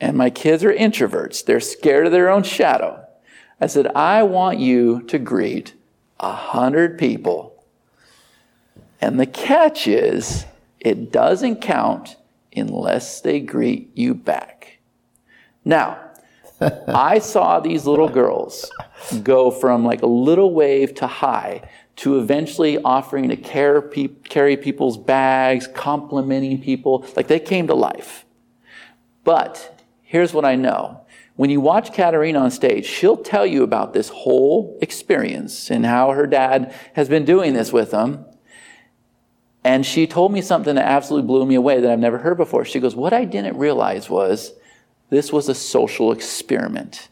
and 0.00 0.16
my 0.16 0.30
kids 0.30 0.64
are 0.64 0.72
introverts. 0.72 1.44
They're 1.44 1.60
scared 1.60 2.06
of 2.06 2.12
their 2.12 2.30
own 2.30 2.44
shadow. 2.44 3.04
I 3.60 3.66
said, 3.66 3.88
I 3.88 4.22
want 4.22 4.58
you 4.58 5.02
to 5.02 5.18
greet 5.18 5.74
a 6.18 6.32
hundred 6.32 6.96
people. 6.96 7.62
And 9.02 9.20
the 9.20 9.26
catch 9.26 9.86
is, 9.86 10.46
it 10.80 11.12
doesn't 11.12 11.60
count 11.60 12.16
unless 12.56 13.20
they 13.20 13.38
greet 13.38 13.90
you 13.94 14.14
back. 14.14 14.78
Now, 15.62 16.07
I 16.88 17.18
saw 17.18 17.60
these 17.60 17.86
little 17.86 18.08
girls 18.08 18.70
go 19.22 19.50
from 19.50 19.84
like 19.84 20.02
a 20.02 20.06
little 20.06 20.52
wave 20.52 20.94
to 20.96 21.06
high 21.06 21.68
to 21.96 22.18
eventually 22.18 22.78
offering 22.78 23.28
to 23.28 23.36
carry 23.36 24.56
people's 24.56 24.96
bags, 24.96 25.66
complimenting 25.66 26.60
people. 26.62 27.04
Like 27.16 27.26
they 27.26 27.40
came 27.40 27.66
to 27.66 27.74
life. 27.74 28.24
But 29.24 29.82
here's 30.02 30.32
what 30.32 30.44
I 30.44 30.54
know. 30.54 31.04
When 31.34 31.50
you 31.50 31.60
watch 31.60 31.92
Katerina 31.92 32.38
on 32.38 32.50
stage, 32.50 32.86
she'll 32.86 33.16
tell 33.16 33.46
you 33.46 33.62
about 33.62 33.92
this 33.92 34.08
whole 34.08 34.78
experience 34.80 35.70
and 35.70 35.86
how 35.86 36.12
her 36.12 36.26
dad 36.26 36.74
has 36.94 37.08
been 37.08 37.24
doing 37.24 37.54
this 37.54 37.72
with 37.72 37.90
them. 37.90 38.24
And 39.64 39.84
she 39.84 40.06
told 40.06 40.32
me 40.32 40.40
something 40.40 40.76
that 40.76 40.86
absolutely 40.86 41.26
blew 41.26 41.46
me 41.46 41.56
away 41.56 41.80
that 41.80 41.90
I've 41.90 41.98
never 41.98 42.18
heard 42.18 42.36
before. 42.36 42.64
She 42.64 42.80
goes, 42.80 42.96
What 42.96 43.12
I 43.12 43.24
didn't 43.24 43.56
realize 43.56 44.08
was 44.08 44.52
this 45.10 45.32
was 45.32 45.48
a 45.48 45.54
social 45.54 46.12
experiment. 46.12 47.08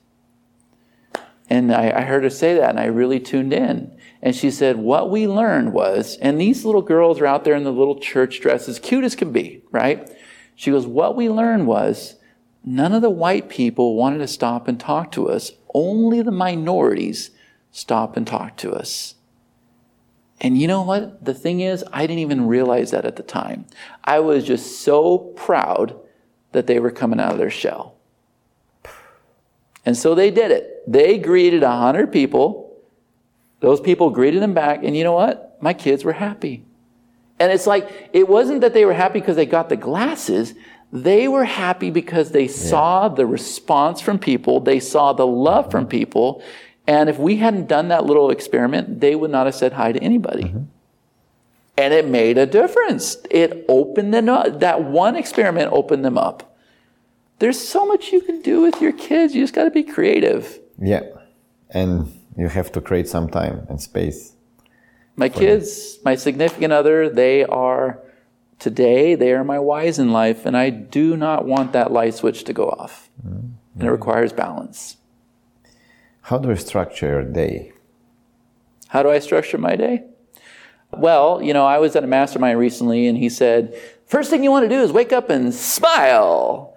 And 1.49 1.73
I, 1.73 1.91
I, 1.91 2.01
heard 2.03 2.25
her 2.25 2.31
say 2.31 2.55
that, 2.55 2.71
and 2.71 2.81
I 2.81 2.87
really 2.87 3.21
tuned 3.21 3.53
in. 3.53 3.97
And 4.21 4.35
she 4.35 4.51
said, 4.51 4.79
What 4.79 5.11
we 5.11 5.29
learned 5.29 5.73
was, 5.73 6.17
and 6.17 6.41
these 6.41 6.65
little 6.65 6.83
girls 6.83 7.21
are 7.21 7.27
out 7.27 7.45
there 7.45 7.55
in 7.55 7.63
the 7.63 7.73
little 7.73 8.01
church 8.01 8.41
dresses, 8.41 8.81
cute 8.81 9.05
as 9.05 9.15
can 9.15 9.31
be, 9.31 9.63
right? 9.71 10.11
She 10.57 10.73
goes, 10.73 10.87
What 10.87 11.15
we 11.15 11.31
learned 11.31 11.69
was 11.69 12.17
None 12.69 12.93
of 12.93 13.01
the 13.01 13.11
white 13.11 13.49
people 13.49 13.95
wanted 13.95 14.19
to 14.19 14.27
stop 14.27 14.67
and 14.67 14.79
talk 14.79 15.13
to 15.13 15.29
us. 15.29 15.53
Only 15.73 16.21
the 16.21 16.33
minorities 16.33 17.31
stop 17.71 18.17
and 18.17 18.27
talk 18.27 18.57
to 18.57 18.73
us. 18.73 19.15
And 20.41 20.59
you 20.59 20.67
know 20.67 20.83
what? 20.83 21.25
The 21.25 21.33
thing 21.33 21.61
is, 21.61 21.85
I 21.93 22.03
didn't 22.03 22.19
even 22.19 22.49
realize 22.49 22.91
that 22.91 23.05
at 23.05 23.15
the 23.15 23.23
time. 23.23 23.67
I 24.03 24.19
was 24.19 24.45
just 24.45 24.81
so 24.81 25.19
proud 25.19 25.97
that 26.57 26.67
they 26.67 26.81
were 26.81 26.91
coming 26.91 27.21
out 27.21 27.33
of 27.33 27.39
their 27.39 27.51
shell. 27.51 27.95
And 29.85 29.95
so 29.95 30.15
they 30.15 30.31
did 30.31 30.51
it. 30.51 30.91
They 30.91 31.19
greeted 31.19 31.63
a 31.63 31.71
hundred 31.71 32.11
people. 32.11 32.75
Those 33.61 33.79
people 33.79 34.09
greeted 34.09 34.43
them 34.43 34.55
back. 34.55 34.83
And 34.83 34.97
you 34.97 35.05
know 35.05 35.13
what? 35.13 35.59
My 35.61 35.75
kids 35.75 36.03
were 36.03 36.15
happy. 36.15 36.65
And 37.39 37.53
it's 37.53 37.67
like, 37.67 38.09
it 38.15 38.27
wasn't 38.27 38.63
that 38.63 38.73
they 38.73 38.87
were 38.87 38.95
happy 38.95 39.21
because 39.21 39.37
they 39.37 39.45
got 39.45 39.69
the 39.69 39.77
glasses. 39.77 40.55
They 40.93 41.29
were 41.29 41.45
happy 41.45 41.91
because 41.91 42.31
they 42.31 42.49
saw 42.49 43.09
the 43.09 43.27
response 43.27 44.01
from 44.01 44.19
people, 44.19 44.61
they 44.61 44.81
saw 44.81 45.13
the 45.13 45.27
love 45.27 45.71
from 45.71 45.87
people. 45.87 46.43
And 46.87 47.11
if 47.11 47.19
we 47.19 47.37
hadn't 47.37 47.67
done 47.67 47.89
that 47.89 48.07
little 48.07 48.31
experiment, 48.31 49.01
they 49.01 49.15
would 49.15 49.31
not 49.31 49.45
have 49.45 49.55
said 49.55 49.75
hi 49.75 49.93
to 49.93 50.03
anybody. 50.03 50.45
Mm-hmm. 50.45 50.65
And 51.79 51.93
it 51.93 52.07
made 52.07 52.39
a 52.39 52.47
difference. 52.47 53.19
It 53.31 53.65
opened 53.69 54.15
them 54.15 54.29
up. 54.29 54.61
That 54.61 54.85
one 54.85 55.15
experiment 55.17 55.73
opened 55.73 56.05
them 56.05 56.17
up. 56.17 56.57
There's 57.39 57.61
so 57.61 57.85
much 57.85 58.13
you 58.13 58.23
can 58.23 58.41
do 58.41 58.63
with 58.63 58.81
your 58.81 58.93
kids. 58.93 59.35
You 59.35 59.43
just 59.43 59.55
got 59.55 59.65
to 59.65 59.71
be 59.71 59.83
creative. 59.83 60.59
Yeah. 60.79 61.03
And 61.71 62.19
you 62.37 62.49
have 62.49 62.73
to 62.73 62.81
create 62.81 63.09
some 63.09 63.29
time 63.29 63.67
and 63.69 63.81
space. 63.81 64.33
My 65.17 65.29
kids, 65.29 65.97
them. 65.97 66.03
my 66.05 66.15
significant 66.15 66.73
other, 66.73 67.09
they 67.11 67.45
are 67.45 68.01
Today, 68.59 69.15
they 69.15 69.33
are 69.33 69.45
my 69.45 69.59
whys 69.59 69.99
in 69.99 70.13
life, 70.13 70.47
and 70.47 70.57
I 70.57 70.71
do 70.71 71.17
not 71.17 71.45
want 71.45 71.73
that 71.73 71.93
light 71.93 72.15
switch 72.15 72.45
to 72.45 72.53
go 72.53 72.69
off. 72.71 73.11
Mm-hmm. 73.27 73.81
And 73.81 73.89
it 73.89 73.91
requires 73.91 74.33
balance. 74.33 74.97
How 76.23 76.39
do 76.39 76.49
you 76.49 76.57
structure 76.57 77.07
your 77.07 77.23
day? 77.23 77.73
How 78.89 79.03
do 79.03 79.11
I 79.11 79.19
structure 79.19 79.59
my 79.59 79.77
day? 79.77 80.05
Well, 80.99 81.43
you 81.43 81.53
know, 81.53 81.67
I 81.67 81.79
was 81.79 81.97
at 81.97 82.05
a 82.05 82.07
mastermind 82.07 82.59
recently, 82.59 83.07
and 83.07 83.17
he 83.17 83.29
said, 83.29 83.75
First 84.07 84.31
thing 84.31 84.45
you 84.45 84.51
want 84.51 84.65
to 84.65 84.69
do 84.69 84.81
is 84.83 84.93
wake 84.93 85.13
up 85.13 85.31
and 85.31 85.53
smile. 85.53 86.77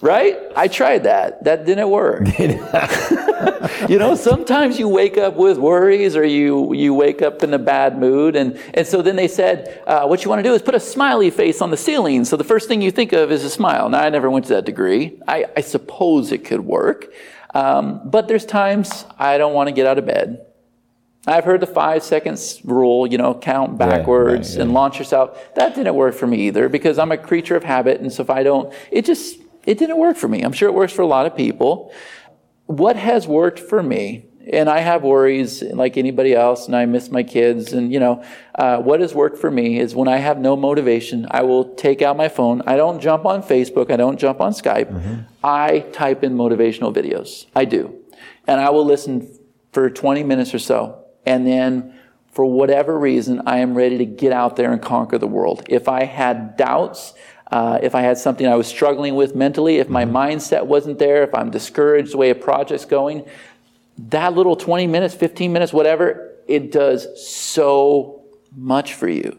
Right? 0.00 0.38
I 0.54 0.68
tried 0.68 1.04
that. 1.04 1.42
That 1.44 1.66
didn't 1.66 1.90
work. 1.90 2.28
you 3.88 3.98
know, 3.98 4.14
sometimes 4.14 4.78
you 4.78 4.88
wake 4.88 5.18
up 5.18 5.34
with 5.34 5.58
worries 5.58 6.14
or 6.14 6.24
you, 6.24 6.72
you 6.72 6.94
wake 6.94 7.20
up 7.20 7.42
in 7.42 7.52
a 7.52 7.58
bad 7.58 7.98
mood. 7.98 8.36
And, 8.36 8.60
and 8.74 8.86
so 8.86 9.02
then 9.02 9.16
they 9.16 9.26
said, 9.26 9.82
uh, 9.86 10.06
what 10.06 10.24
you 10.24 10.30
want 10.30 10.40
to 10.40 10.48
do 10.48 10.54
is 10.54 10.62
put 10.62 10.76
a 10.76 10.80
smiley 10.80 11.30
face 11.30 11.60
on 11.60 11.70
the 11.70 11.76
ceiling. 11.76 12.24
So 12.24 12.36
the 12.36 12.44
first 12.44 12.68
thing 12.68 12.80
you 12.80 12.92
think 12.92 13.12
of 13.12 13.32
is 13.32 13.42
a 13.44 13.50
smile. 13.50 13.88
Now, 13.88 14.00
I 14.00 14.10
never 14.10 14.30
went 14.30 14.46
to 14.46 14.54
that 14.54 14.64
degree. 14.64 15.20
I, 15.26 15.46
I 15.56 15.62
suppose 15.62 16.30
it 16.30 16.44
could 16.44 16.60
work. 16.60 17.12
Um, 17.54 18.02
but 18.04 18.28
there's 18.28 18.44
times 18.44 19.04
I 19.18 19.38
don't 19.38 19.54
want 19.54 19.68
to 19.68 19.72
get 19.72 19.86
out 19.86 19.98
of 19.98 20.06
bed. 20.06 20.44
I've 21.28 21.44
heard 21.44 21.60
the 21.60 21.66
five 21.66 22.02
seconds 22.02 22.60
rule, 22.64 23.06
you 23.06 23.18
know, 23.18 23.34
count 23.34 23.78
backwards 23.78 24.50
right, 24.50 24.56
right, 24.56 24.62
and 24.62 24.72
launch 24.72 24.98
yourself. 24.98 25.54
That 25.54 25.74
didn't 25.74 25.94
work 25.94 26.14
for 26.14 26.26
me 26.26 26.48
either 26.48 26.68
because 26.68 26.98
I'm 26.98 27.12
a 27.12 27.18
creature 27.18 27.56
of 27.56 27.64
habit. 27.64 28.00
And 28.00 28.12
so 28.12 28.22
if 28.22 28.30
I 28.30 28.42
don't, 28.42 28.72
it 28.90 29.04
just, 29.04 29.38
it 29.66 29.78
didn't 29.78 29.98
work 29.98 30.16
for 30.16 30.28
me. 30.28 30.42
I'm 30.42 30.52
sure 30.52 30.68
it 30.68 30.74
works 30.74 30.92
for 30.92 31.02
a 31.02 31.06
lot 31.06 31.26
of 31.26 31.36
people. 31.36 31.92
What 32.66 32.96
has 32.96 33.26
worked 33.26 33.58
for 33.58 33.82
me, 33.82 34.26
and 34.50 34.68
I 34.68 34.80
have 34.80 35.02
worries 35.02 35.62
like 35.62 35.96
anybody 35.96 36.34
else, 36.34 36.66
and 36.66 36.74
I 36.74 36.86
miss 36.86 37.10
my 37.10 37.22
kids, 37.22 37.72
and 37.72 37.92
you 37.92 38.00
know, 38.00 38.24
uh, 38.54 38.78
what 38.78 39.00
has 39.00 39.14
worked 39.14 39.38
for 39.38 39.50
me 39.50 39.78
is 39.78 39.94
when 39.94 40.08
I 40.08 40.16
have 40.16 40.38
no 40.38 40.56
motivation, 40.56 41.26
I 41.30 41.42
will 41.42 41.74
take 41.74 42.00
out 42.00 42.16
my 42.16 42.28
phone. 42.28 42.62
I 42.66 42.76
don't 42.76 43.00
jump 43.00 43.26
on 43.26 43.42
Facebook. 43.42 43.90
I 43.90 43.96
don't 43.96 44.18
jump 44.18 44.40
on 44.40 44.52
Skype. 44.52 44.90
Mm-hmm. 44.90 45.20
I 45.44 45.80
type 45.92 46.24
in 46.24 46.34
motivational 46.34 46.94
videos. 46.94 47.46
I 47.54 47.66
do. 47.66 47.94
And 48.46 48.60
I 48.60 48.70
will 48.70 48.86
listen 48.86 49.38
for 49.72 49.90
20 49.90 50.22
minutes 50.22 50.54
or 50.54 50.58
so. 50.58 51.04
And 51.26 51.46
then, 51.46 51.94
for 52.30 52.44
whatever 52.44 52.98
reason, 52.98 53.42
I 53.46 53.58
am 53.58 53.74
ready 53.74 53.98
to 53.98 54.04
get 54.04 54.32
out 54.32 54.56
there 54.56 54.72
and 54.72 54.80
conquer 54.80 55.18
the 55.18 55.26
world. 55.26 55.64
If 55.68 55.88
I 55.88 56.04
had 56.04 56.56
doubts, 56.56 57.14
uh, 57.50 57.78
if 57.82 57.94
I 57.94 58.02
had 58.02 58.18
something 58.18 58.46
I 58.46 58.54
was 58.54 58.66
struggling 58.66 59.14
with 59.14 59.34
mentally, 59.34 59.76
if 59.76 59.88
my 59.88 60.04
mindset 60.04 60.66
wasn't 60.66 60.98
there, 60.98 61.22
if 61.22 61.34
I'm 61.34 61.50
discouraged 61.50 62.12
the 62.12 62.18
way 62.18 62.30
a 62.30 62.34
project's 62.34 62.84
going, 62.84 63.26
that 63.98 64.34
little 64.34 64.54
20 64.54 64.86
minutes, 64.86 65.14
15 65.14 65.52
minutes, 65.52 65.72
whatever, 65.72 66.34
it 66.46 66.70
does 66.70 67.06
so 67.20 68.22
much 68.54 68.94
for 68.94 69.08
you. 69.08 69.38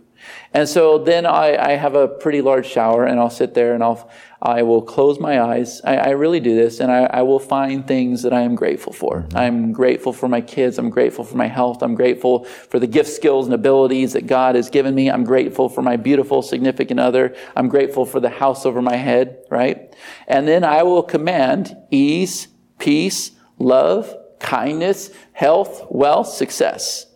And 0.54 0.68
so 0.68 0.98
then 0.98 1.26
I, 1.26 1.56
I, 1.58 1.72
have 1.72 1.96
a 1.96 2.08
pretty 2.08 2.42
large 2.42 2.68
shower 2.68 3.06
and 3.06 3.20
I'll 3.20 3.30
sit 3.30 3.54
there 3.54 3.74
and 3.74 3.84
I'll, 3.84 4.10
I 4.42 4.64
will 4.64 4.82
close 4.82 5.20
my 5.20 5.42
eyes. 5.42 5.82
I, 5.84 5.98
I 5.98 6.10
really 6.12 6.40
do 6.40 6.56
this 6.56 6.80
and 6.80 6.90
I, 6.90 7.04
I, 7.06 7.22
will 7.24 7.40
find 7.40 7.86
things 7.86 8.22
that 8.22 8.32
I 8.32 8.42
am 8.42 8.56
grateful 8.56 8.94
for. 8.94 9.22
Mm-hmm. 9.22 9.38
I'm 9.38 9.72
grateful 9.74 10.14
for 10.14 10.30
my 10.30 10.40
kids. 10.40 10.78
I'm 10.78 10.90
grateful 10.90 11.26
for 11.26 11.36
my 11.36 11.48
health. 11.48 11.84
I'm 11.84 11.96
grateful 11.96 12.46
for 12.46 12.80
the 12.80 12.88
gift, 12.88 13.10
skills, 13.10 13.46
and 13.48 13.54
abilities 13.54 14.14
that 14.14 14.28
God 14.28 14.56
has 14.56 14.70
given 14.70 14.96
me. 14.96 15.12
I'm 15.12 15.26
grateful 15.26 15.68
for 15.68 15.82
my 15.82 15.98
beautiful, 15.98 16.42
significant 16.42 17.02
other. 17.02 17.36
I'm 17.56 17.68
grateful 17.68 18.06
for 18.06 18.22
the 18.22 18.30
house 18.30 18.66
over 18.66 18.82
my 18.82 18.96
head, 18.96 19.44
right? 19.50 19.94
And 20.28 20.48
then 20.48 20.64
I 20.64 20.84
will 20.84 21.04
command 21.04 21.76
ease, 21.92 22.48
peace, 22.78 23.32
love, 23.58 24.16
kindness, 24.40 25.12
health, 25.34 25.86
wealth, 25.90 26.30
success. 26.30 27.09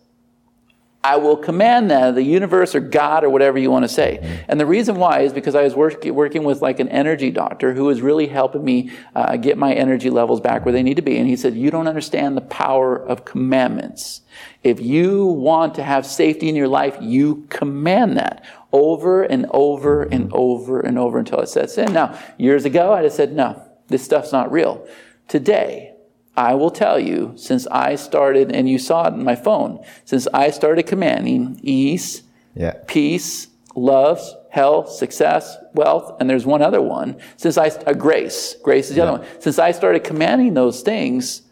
I 1.04 1.18
will 1.18 1.36
command 1.36 1.90
that, 1.90 2.14
the 2.14 2.22
universe 2.22 2.74
or 2.74 2.80
God 2.80 3.24
or 3.24 3.28
whatever 3.28 3.58
you 3.58 3.70
want 3.70 3.84
to 3.84 3.90
say. 3.90 4.42
And 4.48 4.58
the 4.58 4.64
reason 4.64 4.96
why 4.96 5.20
is 5.20 5.34
because 5.34 5.54
I 5.54 5.62
was 5.62 5.74
work, 5.74 6.02
working 6.06 6.44
with 6.44 6.62
like 6.62 6.80
an 6.80 6.88
energy 6.88 7.30
doctor 7.30 7.74
who 7.74 7.84
was 7.84 8.00
really 8.00 8.26
helping 8.26 8.64
me 8.64 8.90
uh, 9.14 9.36
get 9.36 9.58
my 9.58 9.74
energy 9.74 10.08
levels 10.08 10.40
back 10.40 10.64
where 10.64 10.72
they 10.72 10.82
need 10.82 10.96
to 10.96 11.02
be. 11.02 11.18
And 11.18 11.28
he 11.28 11.36
said, 11.36 11.54
You 11.54 11.70
don't 11.70 11.86
understand 11.86 12.38
the 12.38 12.40
power 12.40 12.96
of 12.96 13.26
commandments. 13.26 14.22
If 14.62 14.80
you 14.80 15.26
want 15.26 15.74
to 15.74 15.82
have 15.82 16.06
safety 16.06 16.48
in 16.48 16.56
your 16.56 16.68
life, 16.68 16.96
you 17.02 17.46
command 17.50 18.16
that 18.16 18.42
over 18.72 19.24
and 19.24 19.44
over 19.50 20.04
and 20.04 20.32
over 20.32 20.80
and 20.80 20.98
over 20.98 21.18
until 21.18 21.40
it 21.40 21.50
sets 21.50 21.76
in. 21.76 21.92
Now, 21.92 22.18
years 22.38 22.64
ago, 22.64 22.94
I 22.94 23.02
just 23.02 23.16
said, 23.16 23.34
No, 23.34 23.62
this 23.88 24.02
stuff's 24.02 24.32
not 24.32 24.50
real. 24.50 24.88
Today, 25.28 25.93
I 26.36 26.54
will 26.54 26.70
tell 26.70 26.98
you, 26.98 27.32
since 27.36 27.66
I 27.68 27.94
started, 27.94 28.50
and 28.50 28.68
you 28.68 28.78
saw 28.78 29.06
it 29.06 29.14
in 29.14 29.22
my 29.22 29.36
phone, 29.36 29.84
since 30.04 30.26
I 30.34 30.50
started 30.50 30.84
commanding 30.84 31.60
ease, 31.62 32.22
yeah. 32.54 32.74
peace, 32.86 33.48
love, 33.76 34.20
health, 34.50 34.90
success, 34.90 35.56
wealth, 35.74 36.16
and 36.20 36.28
there's 36.28 36.46
one 36.46 36.62
other 36.62 36.80
one. 36.80 37.16
Since 37.36 37.58
I, 37.58 37.68
uh, 37.68 37.92
grace, 37.92 38.56
grace 38.62 38.88
is 38.88 38.96
the 38.96 39.02
yeah. 39.02 39.08
other 39.08 39.18
one. 39.18 39.40
Since 39.40 39.58
I 39.58 39.72
started 39.72 40.04
commanding 40.04 40.54
those 40.54 40.82
things, 40.82 41.42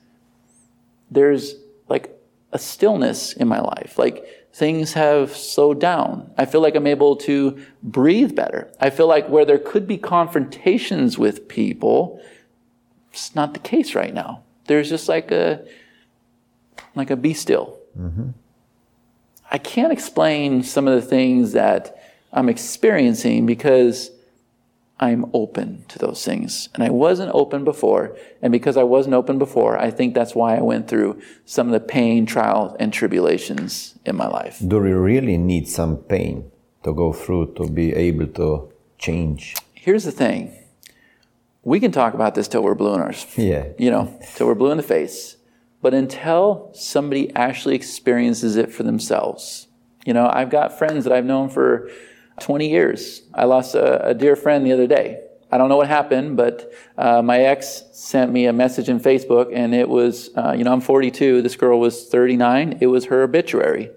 there's 1.10 1.54
like 1.88 2.18
a 2.52 2.58
stillness 2.58 3.32
in 3.32 3.48
my 3.48 3.60
life. 3.60 3.98
Like 3.98 4.24
things 4.52 4.92
have 4.94 5.36
slowed 5.36 5.80
down. 5.80 6.32
I 6.36 6.44
feel 6.44 6.60
like 6.60 6.74
I'm 6.74 6.86
able 6.86 7.16
to 7.16 7.64
breathe 7.82 8.34
better. 8.34 8.70
I 8.80 8.90
feel 8.90 9.06
like 9.06 9.28
where 9.28 9.44
there 9.44 9.58
could 9.58 9.86
be 9.86 9.98
confrontations 9.98 11.18
with 11.18 11.48
people, 11.48 12.20
it's 13.12 13.34
not 13.34 13.52
the 13.52 13.60
case 13.60 13.94
right 13.94 14.14
now. 14.14 14.42
There's 14.72 14.88
just 14.88 15.06
like 15.06 15.30
a 15.30 15.62
like 16.94 17.10
a 17.10 17.16
be 17.16 17.34
still. 17.34 17.78
Mm-hmm. 17.98 18.30
I 19.50 19.58
can't 19.58 19.92
explain 19.92 20.62
some 20.62 20.88
of 20.88 20.94
the 20.94 21.06
things 21.06 21.52
that 21.52 22.02
I'm 22.32 22.48
experiencing 22.48 23.44
because 23.44 24.10
I'm 24.98 25.26
open 25.34 25.84
to 25.88 25.98
those 25.98 26.24
things. 26.24 26.70
And 26.72 26.82
I 26.82 26.88
wasn't 26.88 27.32
open 27.34 27.64
before. 27.64 28.16
And 28.40 28.50
because 28.50 28.78
I 28.78 28.82
wasn't 28.84 29.14
open 29.14 29.38
before, 29.38 29.76
I 29.76 29.90
think 29.90 30.14
that's 30.14 30.34
why 30.34 30.56
I 30.56 30.62
went 30.62 30.88
through 30.88 31.20
some 31.44 31.66
of 31.66 31.74
the 31.74 31.86
pain, 31.96 32.24
trials, 32.24 32.74
and 32.80 32.94
tribulations 32.94 33.98
in 34.06 34.16
my 34.16 34.26
life. 34.26 34.56
Do 34.66 34.78
we 34.78 34.92
really 34.92 35.36
need 35.36 35.68
some 35.68 35.98
pain 35.98 36.50
to 36.84 36.94
go 36.94 37.12
through 37.12 37.52
to 37.56 37.68
be 37.68 37.92
able 37.92 38.28
to 38.40 38.72
change? 38.96 39.54
Here's 39.74 40.04
the 40.04 40.12
thing 40.12 40.56
we 41.64 41.80
can 41.80 41.92
talk 41.92 42.14
about 42.14 42.34
this 42.34 42.48
till 42.48 42.62
we're 42.62 42.74
blue 42.74 42.94
in 42.94 43.00
our, 43.00 43.12
yeah. 43.36 43.68
you 43.78 43.90
know, 43.90 44.18
till 44.34 44.46
we're 44.46 44.54
blue 44.54 44.70
in 44.70 44.76
the 44.76 44.82
face. 44.82 45.36
But 45.80 45.94
until 45.94 46.70
somebody 46.74 47.34
actually 47.34 47.74
experiences 47.74 48.56
it 48.56 48.72
for 48.72 48.82
themselves, 48.82 49.68
you 50.04 50.14
know, 50.14 50.28
I've 50.32 50.50
got 50.50 50.78
friends 50.78 51.04
that 51.04 51.12
I've 51.12 51.24
known 51.24 51.48
for 51.48 51.90
20 52.40 52.68
years. 52.68 53.22
I 53.34 53.44
lost 53.44 53.74
a, 53.74 54.08
a 54.08 54.14
dear 54.14 54.36
friend 54.36 54.66
the 54.66 54.72
other 54.72 54.86
day. 54.86 55.20
I 55.50 55.58
don't 55.58 55.68
know 55.68 55.76
what 55.76 55.88
happened, 55.88 56.36
but 56.36 56.72
uh, 56.96 57.20
my 57.20 57.40
ex 57.40 57.84
sent 57.92 58.32
me 58.32 58.46
a 58.46 58.52
message 58.52 58.88
in 58.88 58.98
Facebook, 58.98 59.50
and 59.52 59.74
it 59.74 59.88
was, 59.88 60.30
uh, 60.36 60.54
you 60.56 60.64
know, 60.64 60.72
I'm 60.72 60.80
42. 60.80 61.42
This 61.42 61.56
girl 61.56 61.78
was 61.78 62.08
39. 62.08 62.78
It 62.80 62.86
was 62.86 63.04
her 63.06 63.22
obituary. 63.22 63.90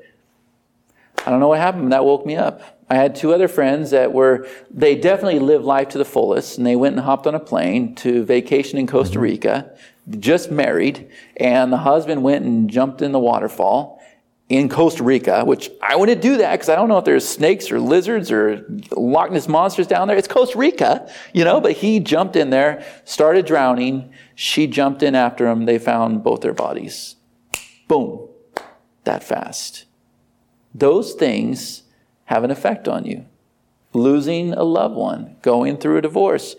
I 1.26 1.32
don't 1.32 1.40
know 1.40 1.48
what 1.48 1.60
happened. 1.60 1.92
That 1.92 2.06
woke 2.06 2.26
me 2.26 2.36
up. 2.36 2.62
I 2.90 2.96
had 2.96 3.16
two 3.16 3.34
other 3.34 3.48
friends 3.48 3.92
that 3.92 4.14
were, 4.14 4.48
they 4.70 4.96
definitely 4.96 5.40
lived 5.40 5.66
life 5.66 5.90
to 5.90 5.98
the 5.98 6.06
fullest, 6.06 6.58
and 6.58 6.68
they 6.68 6.76
went 6.76 6.96
and 6.96 7.04
hopped 7.04 7.26
on 7.26 7.34
a 7.34 7.40
plane 7.40 7.96
to 7.96 8.24
vacation 8.24 8.78
in 8.78 8.86
Costa 8.86 9.16
mm-hmm. 9.16 9.24
Rica, 9.24 9.72
just 10.20 10.52
married, 10.52 11.10
and 11.38 11.74
the 11.74 11.78
husband 11.78 12.22
went 12.22 12.46
and 12.46 12.70
jumped 12.70 13.02
in 13.02 13.12
the 13.12 13.20
waterfall 13.20 14.00
in 14.50 14.70
Costa 14.70 15.04
Rica, 15.04 15.44
which 15.44 15.72
I 15.82 15.96
wouldn't 15.96 16.22
do 16.22 16.38
that 16.38 16.54
because 16.54 16.70
I 16.70 16.76
don't 16.76 16.88
know 16.88 17.00
if 17.00 17.06
there's 17.06 17.28
snakes 17.28 17.72
or 17.72 17.80
lizards 17.80 18.32
or 18.32 18.64
Loch 18.92 19.32
Ness 19.32 19.48
monsters 19.48 19.88
down 19.88 20.08
there. 20.08 20.18
It's 20.18 20.28
Costa 20.28 20.58
Rica, 20.60 21.12
you 21.34 21.44
know, 21.44 21.60
but 21.60 21.72
he 21.72 22.00
jumped 22.00 22.36
in 22.36 22.52
there, 22.52 22.86
started 23.06 23.48
drowning. 23.48 24.14
She 24.36 24.68
jumped 24.68 25.02
in 25.02 25.16
after 25.16 25.48
him. 25.48 25.66
They 25.66 25.80
found 25.80 26.24
both 26.24 26.42
their 26.42 26.54
bodies. 26.54 27.16
Boom. 27.88 28.30
That 29.06 29.24
fast. 29.24 29.86
Those 30.78 31.14
things 31.14 31.84
have 32.26 32.44
an 32.44 32.52
effect 32.52 32.90
on 32.90 33.06
you. 33.06 33.26
Losing 33.94 34.52
a 34.54 34.64
loved 34.64 34.96
one, 34.96 35.38
going 35.42 35.78
through 35.78 35.98
a 35.98 36.02
divorce. 36.02 36.58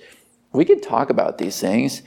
We 0.53 0.65
can 0.65 0.81
talk 0.81 1.11
about 1.11 1.37
these 1.37 1.61
things, 1.61 2.01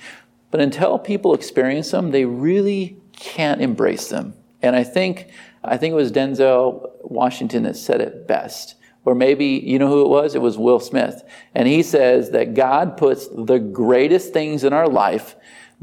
but 0.49 0.59
until 0.59 0.97
people 0.97 1.35
experience 1.35 1.91
them, 1.91 2.09
they 2.09 2.25
really 2.25 2.97
can't 3.13 3.61
embrace 3.61 4.09
them. 4.09 4.33
And 4.63 4.75
I 4.75 4.83
think, 4.83 5.29
I 5.63 5.77
think 5.77 5.91
it 5.91 5.97
was 5.97 6.11
Denzel 6.11 6.89
Washington 7.03 7.61
that 7.63 7.77
said 7.77 8.01
it 8.01 8.27
best. 8.27 8.73
Or 9.05 9.13
maybe, 9.13 9.45
you 9.45 9.77
know 9.77 9.87
who 9.87 10.01
it 10.01 10.09
was? 10.09 10.33
It 10.33 10.41
was 10.41 10.57
Will 10.57 10.79
Smith. 10.79 11.23
And 11.53 11.67
he 11.67 11.83
says 11.83 12.31
that 12.31 12.55
God 12.55 12.97
puts 12.97 13.27
the 13.27 13.59
greatest 13.59 14.33
things 14.33 14.63
in 14.63 14.73
our 14.73 14.89
life 14.89 15.35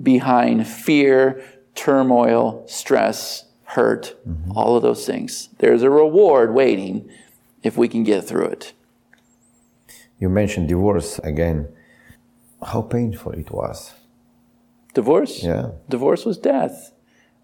behind 0.02 0.66
fear, 0.66 1.44
turmoil, 1.76 2.64
stress, 2.66 3.45
hurt, 3.66 4.16
mm-hmm. 4.26 4.52
all 4.52 4.76
of 4.76 4.82
those 4.82 5.06
things. 5.06 5.48
There's 5.58 5.82
a 5.82 5.90
reward 5.90 6.54
waiting 6.54 7.08
if 7.62 7.76
we 7.76 7.88
can 7.88 8.04
get 8.04 8.24
through 8.24 8.46
it. 8.46 8.72
You 10.18 10.28
mentioned 10.28 10.68
divorce 10.68 11.18
again. 11.18 11.68
How 12.64 12.82
painful 12.82 13.32
it 13.32 13.50
was. 13.50 13.94
Divorce? 14.94 15.42
Yeah. 15.42 15.72
Divorce 15.88 16.24
was 16.24 16.38
death. 16.38 16.92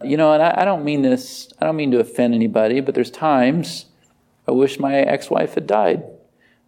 You 0.02 0.16
know, 0.16 0.32
and 0.32 0.42
I, 0.42 0.62
I 0.62 0.64
don't 0.64 0.84
mean 0.84 1.02
this, 1.02 1.52
I 1.60 1.66
don't 1.66 1.76
mean 1.76 1.90
to 1.92 2.00
offend 2.00 2.34
anybody, 2.34 2.80
but 2.80 2.94
there's 2.94 3.10
times 3.10 3.86
I 4.48 4.52
wish 4.52 4.78
my 4.78 4.94
ex 4.96 5.30
wife 5.30 5.54
had 5.54 5.66
died. 5.66 6.04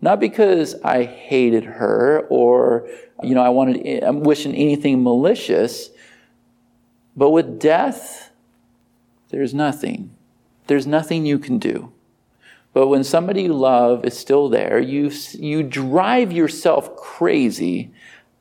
Not 0.00 0.20
because 0.20 0.74
I 0.82 1.04
hated 1.04 1.64
her 1.64 2.26
or, 2.28 2.88
you 3.22 3.34
know, 3.34 3.42
I 3.42 3.48
wanted, 3.48 4.04
I'm 4.04 4.20
wishing 4.20 4.54
anything 4.54 5.02
malicious, 5.02 5.88
but 7.16 7.30
with 7.30 7.58
death, 7.58 8.23
there's 9.34 9.52
nothing. 9.52 10.14
There's 10.68 10.86
nothing 10.86 11.26
you 11.26 11.40
can 11.40 11.58
do. 11.58 11.92
But 12.72 12.86
when 12.86 13.02
somebody 13.02 13.42
you 13.42 13.52
love 13.52 14.04
is 14.04 14.16
still 14.16 14.48
there, 14.48 14.78
you, 14.78 15.10
you 15.32 15.64
drive 15.64 16.30
yourself 16.30 16.94
crazy 16.94 17.90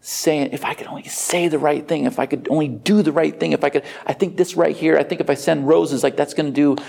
saying, 0.02 0.50
if 0.52 0.64
I 0.64 0.76
could 0.76 0.86
only 0.86 1.06
say 1.06 1.48
the 1.48 1.58
right 1.58 1.88
thing, 1.88 2.06
if 2.06 2.20
I 2.20 2.28
could 2.28 2.48
only 2.52 2.68
do 2.68 3.02
the 3.02 3.12
right 3.12 3.40
thing, 3.40 3.54
if 3.54 3.64
I 3.64 3.70
could, 3.70 3.84
I 4.06 4.14
think 4.14 4.38
this 4.38 4.56
right 4.56 4.76
here, 4.76 4.96
I 4.96 5.04
think 5.04 5.20
if 5.20 5.32
I 5.32 5.34
send 5.34 5.68
roses, 5.68 6.04
like 6.04 6.16
that's 6.16 6.36
going 6.36 6.54
to 6.54 6.76
do 6.76 6.84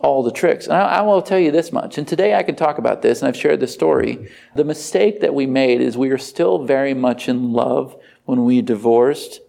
all 0.00 0.22
the 0.22 0.32
tricks. 0.32 0.64
And 0.64 0.74
I, 0.74 0.86
I, 0.86 1.00
will 1.02 1.20
tell 1.20 1.38
you 1.38 1.50
this 1.50 1.70
much, 1.70 1.98
and 1.98 2.08
today 2.08 2.34
I 2.34 2.42
can 2.42 2.56
talk 2.56 2.78
about 2.78 3.02
this, 3.02 3.20
and 3.20 3.28
I've 3.28 3.36
shared 3.36 3.60
this 3.60 3.74
story. 3.74 4.30
The 4.54 4.64
mistake 4.64 5.20
that 5.20 5.34
we 5.34 5.44
made 5.44 5.82
is 5.82 5.98
we 5.98 6.08
are 6.08 6.16
still 6.16 6.64
very 6.64 6.94
much 6.94 7.28
in 7.28 7.52
love 7.52 7.94
when 8.24 8.46
we 8.46 8.62
divorced. 8.62 9.40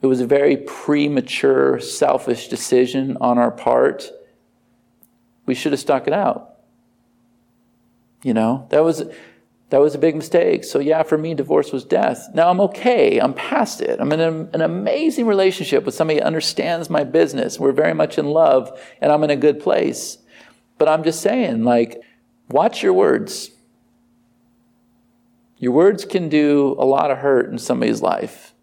It 0.00 0.06
was 0.06 0.20
a 0.20 0.26
very 0.26 0.56
premature, 0.56 1.80
selfish 1.80 2.48
decision 2.48 3.16
on 3.20 3.38
our 3.38 3.50
part. 3.50 4.10
We 5.46 5.54
should 5.54 5.72
have 5.72 5.80
stuck 5.80 6.06
it 6.06 6.12
out. 6.12 6.54
You 8.22 8.34
know, 8.34 8.66
that 8.70 8.84
was 8.84 9.04
that 9.70 9.80
was 9.80 9.94
a 9.94 9.98
big 9.98 10.16
mistake. 10.16 10.64
So 10.64 10.78
yeah, 10.78 11.02
for 11.02 11.18
me, 11.18 11.34
divorce 11.34 11.72
was 11.72 11.84
death. 11.84 12.28
Now 12.32 12.48
I'm 12.48 12.60
okay. 12.60 13.18
I'm 13.18 13.34
past 13.34 13.80
it. 13.80 14.00
I'm 14.00 14.12
in 14.12 14.20
an 14.20 14.60
amazing 14.60 15.26
relationship 15.26 15.84
with 15.84 15.94
somebody 15.94 16.20
who 16.20 16.24
understands 16.24 16.88
my 16.88 17.04
business. 17.04 17.58
We're 17.58 17.72
very 17.72 17.94
much 17.94 18.18
in 18.18 18.26
love, 18.26 18.80
and 19.00 19.12
I'm 19.12 19.24
in 19.24 19.30
a 19.30 19.36
good 19.36 19.60
place. 19.60 20.18
But 20.78 20.88
I'm 20.88 21.04
just 21.04 21.20
saying, 21.20 21.64
like, 21.64 22.00
watch 22.48 22.82
your 22.82 22.92
words. 22.92 23.50
Your 25.58 25.72
words 25.72 26.04
can 26.04 26.28
do 26.28 26.76
a 26.78 26.84
lot 26.84 27.10
of 27.10 27.18
hurt 27.18 27.50
in 27.50 27.58
somebody's 27.58 28.00
life. 28.00 28.54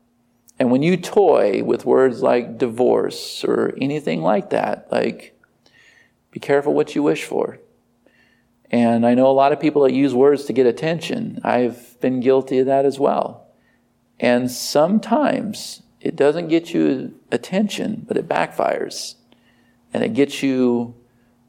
And 0.58 0.72
when 0.72 0.84
you 0.84 0.95
toy 0.97 1.64
with 1.64 1.86
words 1.86 2.22
like 2.22 2.58
divorce 2.58 3.43
or 3.43 3.74
anything 3.80 4.22
like 4.22 4.51
that, 4.51 4.91
like, 4.91 5.38
be 6.32 6.39
careful 6.39 6.74
what 6.74 6.95
you 6.95 7.03
wish 7.03 7.24
for. 7.24 7.60
And 8.72 9.06
I 9.06 9.14
know 9.14 9.28
a 9.28 9.34
lot 9.34 9.51
of 9.51 9.60
people 9.60 9.84
that 9.84 9.93
use 9.93 10.14
words 10.14 10.45
to 10.45 10.53
get 10.53 10.66
attention. 10.66 11.39
I've 11.43 11.99
been 12.01 12.20
guilty 12.20 12.60
of 12.60 12.66
that 12.66 12.86
as 12.86 12.99
well. 12.99 13.47
And 14.20 14.49
sometimes 14.49 15.84
it 15.99 16.16
doesn't 16.16 16.47
get 16.47 16.74
you 16.74 17.20
attention, 17.32 18.06
but 18.08 18.18
it 18.18 18.28
backfires. 18.28 19.16
And 19.93 20.03
it 20.03 20.14
gets 20.14 20.41
you 20.41 20.95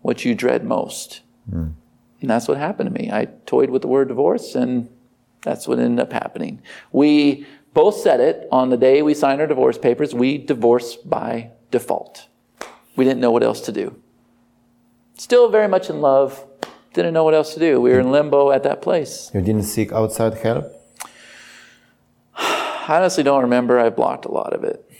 what 0.02 0.24
you 0.24 0.34
dread 0.34 0.64
most. 0.64 1.20
Mm. 1.50 1.74
And 2.20 2.30
that's 2.30 2.48
what 2.48 2.58
happened 2.58 2.94
to 2.94 3.02
me. 3.02 3.10
I 3.10 3.26
toyed 3.46 3.70
with 3.70 3.82
the 3.82 3.88
word 3.88 4.08
divorce, 4.08 4.54
and 4.54 4.88
that's 5.42 5.68
what 5.68 5.78
ended 5.78 6.00
up 6.00 6.12
happening. 6.12 6.62
We 6.92 7.46
both 7.76 7.96
said 7.96 8.20
it 8.20 8.48
on 8.50 8.70
the 8.70 8.76
day 8.78 9.02
we 9.02 9.12
signed 9.12 9.38
our 9.38 9.46
divorce 9.46 9.76
papers. 9.76 10.14
We 10.14 10.38
divorced 10.38 11.10
by 11.10 11.50
default. 11.70 12.26
We 12.96 13.04
didn't 13.04 13.20
know 13.20 13.30
what 13.30 13.42
else 13.42 13.60
to 13.66 13.70
do. 13.70 14.00
Still 15.16 15.50
very 15.50 15.68
much 15.68 15.90
in 15.90 16.00
love, 16.00 16.42
didn't 16.94 17.12
know 17.12 17.22
what 17.22 17.34
else 17.34 17.52
to 17.52 17.60
do. 17.60 17.78
We 17.78 17.90
were 17.90 18.00
in 18.00 18.10
limbo 18.10 18.50
at 18.50 18.62
that 18.62 18.80
place. 18.80 19.30
You 19.34 19.42
didn't 19.42 19.64
seek 19.64 19.92
outside 19.92 20.38
help? 20.38 20.64
I 22.34 22.96
honestly 22.96 23.22
don't 23.22 23.42
remember. 23.42 23.78
I 23.78 23.90
blocked 23.90 24.24
a 24.24 24.32
lot 24.32 24.54
of 24.54 24.64
it. 24.64 24.90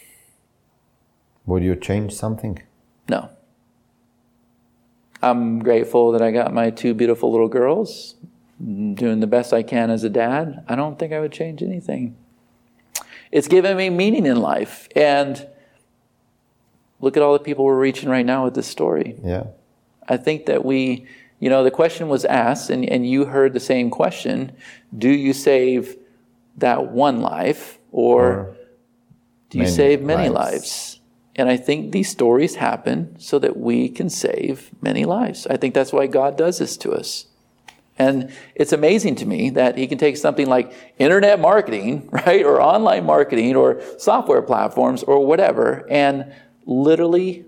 Would 1.46 1.62
you 1.62 1.76
change 1.76 2.12
something? 2.12 2.62
No. 3.08 3.30
I'm 5.22 5.60
grateful 5.60 6.12
that 6.12 6.20
I 6.20 6.30
got 6.30 6.52
my 6.52 6.68
two 6.68 6.92
beautiful 6.92 7.32
little 7.32 7.48
girls, 7.48 8.16
doing 8.60 9.20
the 9.20 9.26
best 9.26 9.54
I 9.54 9.62
can 9.62 9.88
as 9.88 10.04
a 10.04 10.10
dad. 10.10 10.62
I 10.68 10.76
don't 10.76 10.98
think 10.98 11.14
I 11.14 11.20
would 11.20 11.32
change 11.32 11.62
anything. 11.62 12.16
It's 13.32 13.48
given 13.48 13.76
me 13.76 13.90
meaning 13.90 14.26
in 14.26 14.40
life. 14.40 14.88
And 14.94 15.46
look 17.00 17.16
at 17.16 17.22
all 17.22 17.32
the 17.32 17.40
people 17.40 17.64
we're 17.64 17.78
reaching 17.78 18.08
right 18.08 18.26
now 18.26 18.44
with 18.44 18.54
this 18.54 18.66
story. 18.66 19.16
Yeah. 19.22 19.44
I 20.08 20.16
think 20.16 20.46
that 20.46 20.64
we, 20.64 21.06
you 21.40 21.50
know, 21.50 21.64
the 21.64 21.70
question 21.70 22.08
was 22.08 22.24
asked, 22.24 22.70
and, 22.70 22.88
and 22.88 23.08
you 23.08 23.26
heard 23.26 23.52
the 23.52 23.60
same 23.60 23.90
question 23.90 24.52
Do 24.96 25.10
you 25.10 25.32
save 25.32 25.96
that 26.56 26.90
one 26.90 27.20
life, 27.20 27.78
or, 27.92 28.24
or 28.24 28.56
do 29.50 29.58
you 29.58 29.64
many 29.64 29.76
save 29.76 30.02
many 30.02 30.28
lives? 30.28 30.52
lives? 30.52 31.00
And 31.38 31.50
I 31.50 31.58
think 31.58 31.92
these 31.92 32.08
stories 32.08 32.54
happen 32.54 33.14
so 33.18 33.38
that 33.40 33.58
we 33.58 33.90
can 33.90 34.08
save 34.08 34.70
many 34.80 35.04
lives. 35.04 35.46
I 35.46 35.58
think 35.58 35.74
that's 35.74 35.92
why 35.92 36.06
God 36.06 36.38
does 36.38 36.58
this 36.58 36.78
to 36.78 36.92
us. 36.92 37.26
And 37.98 38.30
it's 38.54 38.72
amazing 38.72 39.14
to 39.16 39.26
me 39.26 39.50
that 39.50 39.78
he 39.78 39.86
can 39.86 39.98
take 39.98 40.16
something 40.16 40.46
like 40.46 40.72
internet 40.98 41.40
marketing, 41.40 42.08
right, 42.26 42.44
or 42.44 42.60
online 42.60 43.04
marketing, 43.04 43.56
or 43.56 43.80
software 43.98 44.42
platforms, 44.42 45.02
or 45.02 45.24
whatever, 45.24 45.86
and 45.90 46.32
literally 46.66 47.44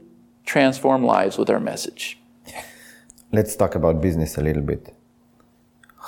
transform 0.47 1.05
lives 1.05 1.37
with 1.37 1.51
our 1.51 1.61
message. 1.61 2.19
Let's 3.31 3.55
talk 3.57 3.75
about 3.75 4.01
business 4.01 4.39
a 4.39 4.41
little 4.41 4.63
bit. 4.63 4.95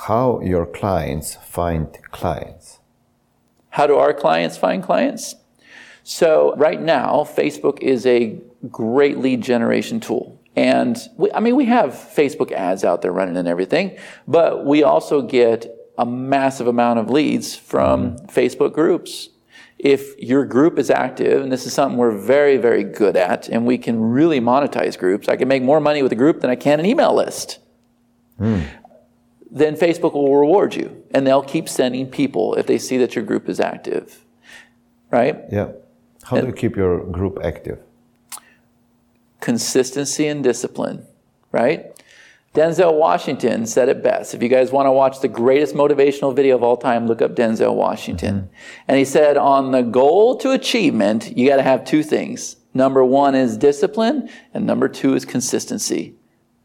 How 0.06 0.40
your 0.40 0.64
clients 0.64 1.34
find 1.34 1.86
clients? 2.10 2.78
How 3.70 3.86
do 3.86 3.96
our 3.96 4.14
clients 4.14 4.56
find 4.56 4.82
clients? 4.82 5.34
So 6.02 6.54
right 6.56 6.80
now, 6.80 7.24
Facebook 7.24 7.80
is 7.80 8.06
a 8.06 8.40
great 8.70 9.18
lead 9.18 9.42
generation 9.42 10.00
tool. 10.00 10.39
And 10.60 10.98
we, 11.16 11.32
I 11.32 11.40
mean, 11.40 11.56
we 11.56 11.64
have 11.64 11.92
Facebook 11.92 12.52
ads 12.52 12.84
out 12.84 13.00
there 13.00 13.12
running 13.12 13.38
and 13.38 13.48
everything, 13.48 13.96
but 14.28 14.66
we 14.66 14.82
also 14.82 15.22
get 15.22 15.74
a 15.96 16.04
massive 16.04 16.66
amount 16.66 16.98
of 16.98 17.08
leads 17.08 17.56
from 17.56 18.16
mm-hmm. 18.16 18.26
Facebook 18.26 18.74
groups. 18.74 19.30
If 19.78 20.18
your 20.18 20.44
group 20.44 20.78
is 20.78 20.90
active, 20.90 21.42
and 21.42 21.50
this 21.50 21.64
is 21.64 21.72
something 21.72 21.96
we're 21.96 22.10
very, 22.10 22.58
very 22.58 22.84
good 22.84 23.16
at, 23.16 23.48
and 23.48 23.64
we 23.64 23.78
can 23.78 23.98
really 23.98 24.38
monetize 24.38 24.98
groups, 24.98 25.28
I 25.30 25.36
can 25.36 25.48
make 25.48 25.62
more 25.62 25.80
money 25.80 26.02
with 26.02 26.12
a 26.12 26.20
group 26.22 26.42
than 26.42 26.50
I 26.50 26.56
can 26.56 26.78
an 26.78 26.84
email 26.84 27.14
list. 27.14 27.58
Mm. 28.38 28.66
Then 29.50 29.76
Facebook 29.76 30.12
will 30.12 30.36
reward 30.36 30.74
you, 30.74 31.02
and 31.12 31.26
they'll 31.26 31.42
keep 31.54 31.70
sending 31.70 32.06
people 32.06 32.54
if 32.56 32.66
they 32.66 32.76
see 32.76 32.98
that 32.98 33.16
your 33.16 33.24
group 33.24 33.48
is 33.48 33.60
active. 33.60 34.26
Right? 35.10 35.36
Yeah. 35.50 35.72
How 36.22 36.38
do 36.38 36.48
you 36.48 36.52
keep 36.52 36.76
your 36.76 37.02
group 37.06 37.38
active? 37.42 37.78
Consistency 39.40 40.26
and 40.26 40.44
discipline, 40.44 41.06
right? 41.50 41.86
Denzel 42.54 42.98
Washington 42.98 43.64
said 43.64 43.88
it 43.88 44.02
best. 44.02 44.34
If 44.34 44.42
you 44.42 44.48
guys 44.48 44.72
want 44.72 44.86
to 44.86 44.92
watch 44.92 45.20
the 45.20 45.28
greatest 45.28 45.74
motivational 45.74 46.34
video 46.34 46.56
of 46.56 46.64
all 46.64 46.76
time, 46.76 47.06
look 47.06 47.22
up 47.22 47.36
Denzel 47.36 47.74
Washington. 47.74 48.36
Mm-hmm. 48.36 48.54
And 48.88 48.98
he 48.98 49.04
said, 49.04 49.36
on 49.36 49.70
the 49.70 49.82
goal 49.82 50.36
to 50.38 50.50
achievement, 50.50 51.36
you 51.36 51.48
got 51.48 51.56
to 51.56 51.62
have 51.62 51.84
two 51.84 52.02
things. 52.02 52.56
Number 52.74 53.04
one 53.04 53.36
is 53.36 53.56
discipline, 53.56 54.28
and 54.52 54.66
number 54.66 54.88
two 54.88 55.14
is 55.14 55.24
consistency. 55.24 56.16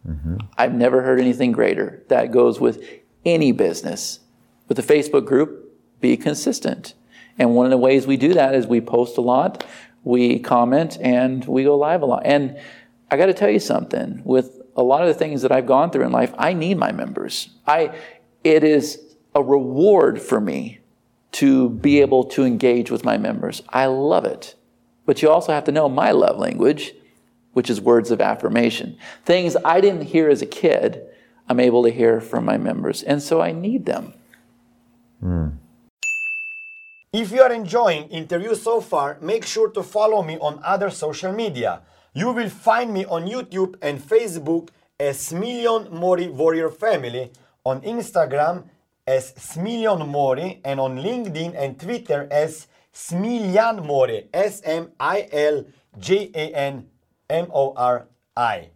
Mm-hmm. 0.07 0.37
I've 0.57 0.73
never 0.73 1.03
heard 1.03 1.19
anything 1.19 1.51
greater. 1.51 2.03
That 2.09 2.31
goes 2.31 2.59
with 2.59 2.83
any 3.23 3.51
business. 3.51 4.19
With 4.67 4.77
the 4.77 4.93
Facebook 4.93 5.25
group, 5.25 5.71
be 6.01 6.17
consistent. 6.17 6.95
And 7.37 7.53
one 7.53 7.65
of 7.65 7.71
the 7.71 7.77
ways 7.77 8.07
we 8.07 8.17
do 8.17 8.33
that 8.33 8.55
is 8.55 8.65
we 8.65 8.81
post 8.81 9.17
a 9.17 9.21
lot, 9.21 9.63
we 10.05 10.39
comment, 10.39 10.97
and 11.01 11.43
we 11.45 11.63
go 11.63 11.75
live 11.75 12.01
a 12.03 12.05
lot. 12.05 12.21
And 12.25 12.57
I 13.11 13.17
got 13.17 13.25
to 13.25 13.33
tell 13.33 13.49
you 13.49 13.59
something 13.59 14.21
with 14.23 14.61
a 14.77 14.83
lot 14.83 15.01
of 15.01 15.07
the 15.07 15.13
things 15.13 15.41
that 15.41 15.51
I've 15.51 15.65
gone 15.65 15.89
through 15.89 16.05
in 16.05 16.11
life, 16.11 16.33
I 16.37 16.53
need 16.53 16.77
my 16.77 16.91
members. 16.91 17.49
I, 17.65 17.95
it 18.43 18.63
is 18.63 19.01
a 19.33 19.41
reward 19.41 20.21
for 20.21 20.39
me 20.39 20.79
to 21.33 21.69
be 21.69 22.01
able 22.01 22.23
to 22.23 22.45
engage 22.45 22.91
with 22.91 23.03
my 23.03 23.17
members. 23.17 23.61
I 23.69 23.87
love 23.87 24.25
it. 24.25 24.55
But 25.05 25.21
you 25.21 25.29
also 25.29 25.51
have 25.51 25.65
to 25.65 25.71
know 25.71 25.89
my 25.89 26.11
love 26.11 26.37
language, 26.37 26.93
which 27.53 27.69
is 27.69 27.81
words 27.81 28.11
of 28.11 28.21
affirmation. 28.21 28.97
Things 29.25 29.57
I 29.65 29.81
didn't 29.81 30.03
hear 30.03 30.29
as 30.29 30.41
a 30.41 30.45
kid, 30.45 31.01
I'm 31.49 31.59
able 31.59 31.83
to 31.83 31.89
hear 31.89 32.21
from 32.21 32.45
my 32.45 32.57
members. 32.57 33.03
And 33.03 33.21
so 33.21 33.41
I 33.41 33.51
need 33.51 33.85
them. 33.85 34.13
Mm. 35.23 35.57
If 37.17 37.31
you 37.31 37.41
are 37.43 37.53
enjoying 37.53 38.09
interviews 38.09 38.61
so 38.61 38.81
far, 38.81 39.17
make 39.21 39.45
sure 39.45 39.69
to 39.69 39.81
follow 39.81 40.21
me 40.21 40.37
on 40.39 40.59
other 40.65 40.89
social 40.89 41.31
media. 41.31 41.79
You 42.13 42.33
will 42.33 42.49
find 42.49 42.91
me 42.91 43.05
on 43.05 43.25
YouTube 43.25 43.77
and 43.81 44.01
Facebook 44.01 44.67
as 44.99 45.31
Smiljan 45.31 45.93
Mori 45.93 46.27
Warrior 46.27 46.69
Family, 46.69 47.31
on 47.63 47.79
Instagram 47.83 48.65
as 49.07 49.31
Smiljan 49.31 50.05
Mori, 50.05 50.59
and 50.65 50.77
on 50.77 50.97
LinkedIn 50.97 51.55
and 51.55 51.79
Twitter 51.79 52.27
as 52.29 52.67
Smiljan 52.93 53.85
Mori, 53.85 54.27
S 54.33 54.61
M 54.65 54.91
I 54.99 55.29
L 55.31 55.63
J 55.97 56.29
A 56.35 56.51
N 56.53 56.85
M 57.29 57.47
O 57.53 57.71
R 57.77 58.07
I. 58.35 58.71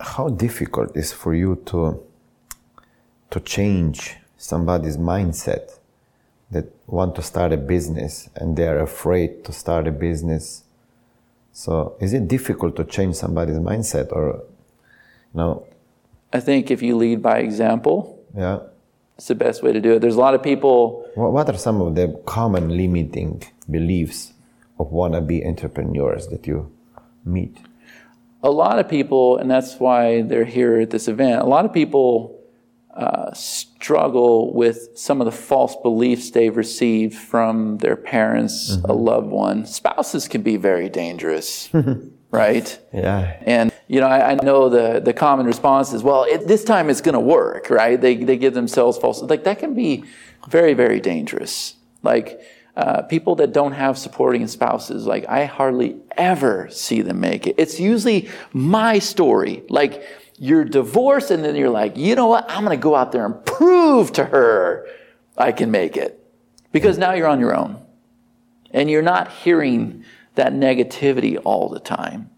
How 0.00 0.28
difficult 0.28 0.96
is 0.96 1.12
for 1.12 1.32
you 1.32 1.62
to 1.66 2.02
to 3.30 3.38
change 3.38 4.16
somebody's 4.36 4.96
mindset? 4.96 5.79
That 6.50 6.66
want 6.86 7.14
to 7.14 7.22
start 7.22 7.52
a 7.52 7.56
business 7.56 8.28
and 8.34 8.56
they're 8.56 8.80
afraid 8.80 9.44
to 9.44 9.52
start 9.52 9.86
a 9.86 9.92
business. 9.92 10.64
So 11.52 11.96
is 12.00 12.12
it 12.12 12.28
difficult 12.28 12.76
to 12.76 12.84
change 12.84 13.16
somebody's 13.16 13.58
mindset 13.58 14.12
or 14.12 14.42
no? 15.32 15.66
I 16.32 16.40
think 16.40 16.70
if 16.70 16.82
you 16.82 16.96
lead 16.96 17.22
by 17.22 17.38
example, 17.38 18.24
yeah, 18.36 18.60
it's 19.16 19.28
the 19.28 19.34
best 19.34 19.62
way 19.62 19.72
to 19.72 19.80
do 19.80 19.94
it. 19.94 19.98
There's 20.00 20.16
a 20.16 20.20
lot 20.20 20.34
of 20.34 20.42
people. 20.42 21.06
What 21.14 21.48
are 21.48 21.58
some 21.58 21.80
of 21.82 21.94
the 21.94 22.20
common 22.24 22.76
limiting 22.76 23.42
beliefs 23.68 24.32
of 24.78 24.90
wannabe 24.90 25.46
entrepreneurs 25.46 26.28
that 26.28 26.46
you 26.46 26.72
meet? 27.24 27.56
A 28.42 28.50
lot 28.50 28.78
of 28.78 28.88
people, 28.88 29.36
and 29.36 29.50
that's 29.50 29.78
why 29.78 30.22
they're 30.22 30.46
here 30.46 30.80
at 30.80 30.90
this 30.90 31.08
event. 31.08 31.42
A 31.42 31.44
lot 31.44 31.66
of 31.66 31.72
people 31.74 32.40
uh, 32.94 33.34
struggle 33.80 34.52
with 34.52 34.88
some 34.94 35.22
of 35.22 35.24
the 35.24 35.32
false 35.32 35.74
beliefs 35.76 36.30
they've 36.30 36.56
received 36.56 37.14
from 37.14 37.78
their 37.78 37.96
parents, 37.96 38.76
mm-hmm. 38.76 38.90
a 38.90 38.92
loved 38.92 39.28
one. 39.28 39.64
Spouses 39.64 40.28
can 40.28 40.42
be 40.42 40.56
very 40.56 40.90
dangerous, 40.90 41.70
right? 42.30 42.78
Yeah. 42.92 43.38
And 43.46 43.72
you 43.88 44.00
know, 44.00 44.06
I, 44.06 44.32
I, 44.32 44.34
know 44.34 44.68
the 44.68 45.00
the 45.00 45.14
common 45.14 45.46
response 45.46 45.94
is, 45.94 46.02
"Well, 46.02 46.24
it, 46.24 46.46
this 46.46 46.62
time 46.62 46.90
it's 46.90 47.00
going 47.00 47.14
to 47.14 47.20
work," 47.20 47.70
right? 47.70 47.98
They 47.98 48.16
they 48.16 48.36
give 48.36 48.52
themselves 48.52 48.98
false 48.98 49.22
like 49.22 49.44
that 49.44 49.58
can 49.58 49.74
be 49.74 50.04
very 50.48 50.74
very 50.74 51.00
dangerous. 51.00 51.74
Like. 52.02 52.40
Uh, 52.76 53.02
people 53.02 53.34
that 53.34 53.52
don't 53.52 53.72
have 53.72 53.98
supporting 53.98 54.46
spouses, 54.46 55.04
like 55.04 55.28
I 55.28 55.44
hardly 55.44 55.96
ever 56.16 56.68
see 56.70 57.02
them 57.02 57.20
make 57.20 57.48
it. 57.48 57.56
It's 57.58 57.80
usually 57.80 58.30
my 58.52 59.00
story. 59.00 59.64
Like 59.68 60.04
you're 60.42 60.64
divorced 60.64 61.30
and 61.30 61.44
then 61.44 61.54
you're 61.54 61.70
like, 61.70 61.96
you 61.96 62.16
know 62.16 62.26
what? 62.26 62.50
I'm 62.50 62.64
going 62.64 62.76
to 62.76 62.82
go 62.82 62.96
out 62.96 63.12
there 63.12 63.26
and 63.26 63.44
prove 63.44 64.10
to 64.14 64.24
her 64.24 64.88
I 65.36 65.52
can 65.52 65.70
make 65.70 65.96
it. 65.96 66.16
Because 66.72 66.98
now 66.98 67.12
you're 67.12 67.28
on 67.28 67.40
your 67.40 67.54
own. 67.54 67.80
And 68.72 68.90
you're 68.90 69.02
not 69.02 69.30
hearing 69.30 70.02
that 70.36 70.52
negativity 70.52 71.38
all 71.44 71.68
the 71.68 71.80
time. 71.80 72.30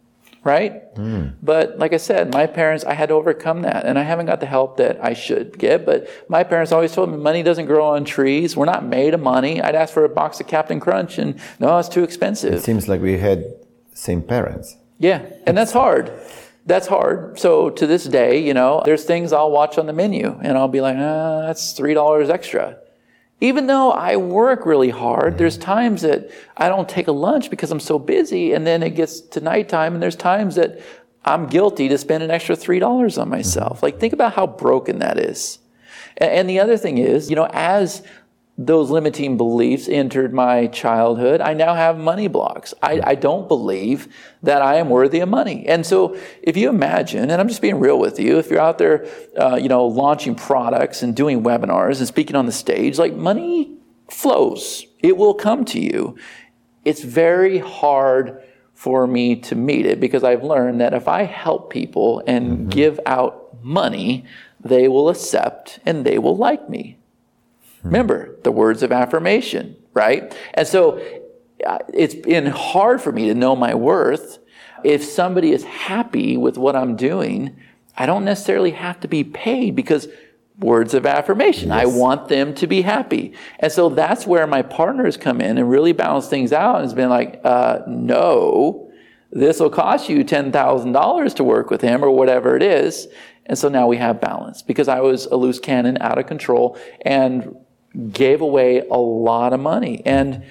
right? 0.45 0.83
Hmm. 0.97 1.29
But 1.43 1.79
like 1.79 1.93
I 1.93 1.99
said, 1.99 2.33
my 2.33 2.47
parents, 2.47 2.85
I 2.85 2.95
had 2.95 3.09
to 3.11 3.15
overcome 3.15 3.63
that, 3.63 3.85
and 3.85 3.99
I 3.99 4.03
haven't 4.03 4.27
got 4.27 4.41
the 4.41 4.47
help 4.47 4.77
that 4.79 5.03
I 5.03 5.15
should 5.15 5.59
get. 5.59 5.87
But 5.87 6.09
my 6.29 6.43
parents 6.43 6.73
always 6.73 6.93
told 6.93 7.11
me 7.11 7.17
money 7.17 7.43
doesn't 7.43 7.67
grow 7.67 7.87
on 7.87 8.05
trees. 8.05 8.57
We're 8.57 8.65
not 8.65 8.85
made 8.85 9.15
of 9.15 9.21
money. 9.21 9.63
I'd 9.63 9.75
ask 9.75 9.95
for 9.95 10.05
a 10.05 10.09
box 10.09 10.41
of 10.41 10.47
Captain 10.49 10.81
Crunch, 10.81 11.19
and 11.19 11.39
no, 11.61 11.79
it's 11.79 11.89
too 11.89 12.03
expensive. 12.03 12.53
It 12.55 12.63
seems 12.63 12.89
like 12.89 13.01
we 13.01 13.19
had 13.19 13.45
same 13.95 14.23
parents. 14.23 14.77
Yeah, 14.99 15.23
and 15.47 15.57
that's 15.57 15.73
hard. 15.73 16.13
That's 16.65 16.87
hard. 16.87 17.39
So 17.39 17.71
to 17.71 17.87
this 17.87 18.05
day, 18.05 18.43
you 18.43 18.55
know, 18.55 18.83
there's 18.85 19.05
things 19.05 19.33
I'll 19.33 19.51
watch 19.51 19.79
on 19.79 19.87
the 19.87 19.93
menu, 19.93 20.39
and 20.43 20.57
I'll 20.57 20.69
be 20.69 20.81
like, 20.81 20.97
ah, 20.97 21.41
that's 21.47 21.73
three 21.73 21.95
dollars 21.95 22.31
extra. 22.31 22.79
Even 23.41 23.67
though 23.67 23.91
I 23.91 24.17
work 24.17 24.65
really 24.65 24.91
hard, 24.91 25.37
there's 25.37 25.59
times 25.59 26.03
that 26.03 26.31
I 26.57 26.69
don't 26.69 26.89
take 26.89 27.09
a 27.09 27.13
lunch 27.13 27.51
because 27.51 27.73
I'm 27.73 27.81
so 27.81 27.99
busy, 27.99 28.53
and 28.53 28.65
then 28.65 28.83
it 28.85 28.91
gets 28.91 29.21
to 29.21 29.41
nighttime, 29.41 29.95
and 29.95 30.03
there's 30.03 30.15
times 30.15 30.55
that 30.55 30.81
I'm 31.25 31.47
guilty 31.47 31.89
to 31.89 31.99
spend 31.99 32.23
an 32.23 32.31
extra 32.31 32.55
three 32.55 32.79
dollars 32.79 33.19
on 33.19 33.29
myself. 33.29 33.83
Like, 33.83 33.99
think 33.99 34.13
about 34.13 34.35
how 34.35 34.47
broken 34.47 35.01
that 35.01 35.19
is. 35.19 35.59
And 36.19 36.49
the 36.49 36.61
other 36.61 36.77
thing 36.77 36.99
is, 36.99 37.31
you 37.31 37.37
know, 37.37 37.49
as 37.53 38.03
those 38.59 38.91
limiting 38.91 39.37
beliefs 39.37 39.89
entered 39.89 40.35
my 40.35 40.67
childhood, 40.67 41.41
I 41.41 41.55
now 41.55 41.75
have 41.75 41.99
money 41.99 42.29
blocks. 42.29 42.75
I, 42.83 43.01
I 43.03 43.15
don't 43.15 43.49
believe 43.49 44.09
that 44.43 44.61
I 44.61 44.77
am 44.77 44.91
worthy 44.91 45.21
of 45.21 45.29
money. 45.29 45.67
And 45.67 45.87
so 45.87 46.17
if 46.43 46.57
you 46.57 46.69
imagine, 46.69 47.31
and 47.31 47.41
I'm 47.41 47.49
just 47.49 47.63
being 47.63 47.81
real 47.81 47.99
with 47.99 48.21
you, 48.21 48.39
if 48.39 48.51
you're 48.51 48.61
out 48.61 48.79
there, 48.79 49.07
uh, 49.39 49.57
you 49.57 49.69
know, 49.69 49.87
launching 49.87 50.35
products 50.35 51.03
and 51.03 51.17
doing 51.17 51.43
webinars 51.43 51.99
and 51.99 52.07
speaking 52.07 52.37
on 52.37 52.45
the 52.45 52.53
stage, 52.53 52.99
like 52.99 53.15
money 53.15 53.79
flows. 54.11 54.87
It 55.01 55.17
will 55.17 55.35
come 55.35 55.65
to 55.67 55.81
you. 55.81 56.17
It's 56.85 57.03
very 57.03 57.59
hard 57.59 58.43
for 58.75 59.07
me 59.07 59.37
to 59.37 59.55
meet 59.55 59.87
it 59.87 59.99
because 59.99 60.25
I've 60.25 60.43
learned 60.43 60.81
that 60.81 60.93
if 60.93 61.09
I 61.09 61.23
help 61.23 61.71
people 61.71 62.23
and 62.27 62.71
give 62.71 63.01
out 63.07 63.65
money, 63.65 64.25
they 64.61 64.89
will 64.89 65.09
accept 65.09 65.79
and 65.87 66.05
they 66.05 66.19
will 66.19 66.37
like 66.37 66.69
me. 66.69 66.99
Remember 67.83 68.37
the 68.43 68.53
words 68.53 68.83
of 68.83 68.93
affirmation, 68.93 69.77
right? 69.93 70.37
And 70.55 70.67
so 70.67 70.99
uh, 71.67 71.79
it's 71.93 72.15
been 72.15 72.47
hard 72.47 73.01
for 73.03 73.13
me 73.13 73.29
to 73.29 73.35
know 73.35 73.57
my 73.57 73.75
worth. 73.75 74.39
If 74.85 75.05
somebody 75.05 75.53
is 75.53 75.65
happy 75.65 76.37
with 76.37 76.57
what 76.59 76.77
I'm 76.77 76.97
doing, 76.97 77.57
I 77.97 78.07
don't 78.07 78.25
necessarily 78.25 78.73
have 78.73 79.01
to 79.01 79.09
be 79.09 79.25
paid 79.25 79.77
because 79.77 80.09
words 80.59 80.95
of 80.95 81.07
affirmation. 81.07 81.73
I 81.73 81.87
want 81.87 82.29
them 82.29 82.55
to 82.57 82.67
be 82.67 82.83
happy. 82.83 83.35
And 83.59 83.73
so 83.73 83.89
that's 83.89 84.27
where 84.27 84.47
my 84.47 84.63
partners 84.63 85.17
come 85.17 85.41
in 85.41 85.59
and 85.59 85.69
really 85.69 85.93
balance 85.93 86.29
things 86.29 86.53
out 86.53 86.77
and 86.77 86.85
has 86.85 86.95
been 86.95 87.11
like, 87.11 87.41
uh, 87.45 87.81
no, 87.87 88.91
this 89.31 89.61
will 89.61 89.71
cost 89.71 90.09
you 90.09 90.25
$10,000 90.25 91.35
to 91.35 91.45
work 91.45 91.71
with 91.71 91.81
him 91.81 92.05
or 92.05 92.11
whatever 92.11 92.57
it 92.57 92.63
is. 92.63 93.09
And 93.47 93.59
so 93.59 93.69
now 93.69 93.87
we 93.87 93.97
have 93.97 94.21
balance 94.21 94.63
because 94.63 94.89
I 94.89 95.01
was 95.01 95.27
a 95.27 95.37
loose 95.37 95.59
cannon 95.59 95.99
out 96.01 96.19
of 96.19 96.27
control 96.27 96.79
and 97.05 97.57
gave 98.13 98.41
away 98.41 98.81
a 98.91 98.99
lot 98.99 99.53
of 99.53 99.61
money. 99.61 100.03
And 100.05 100.45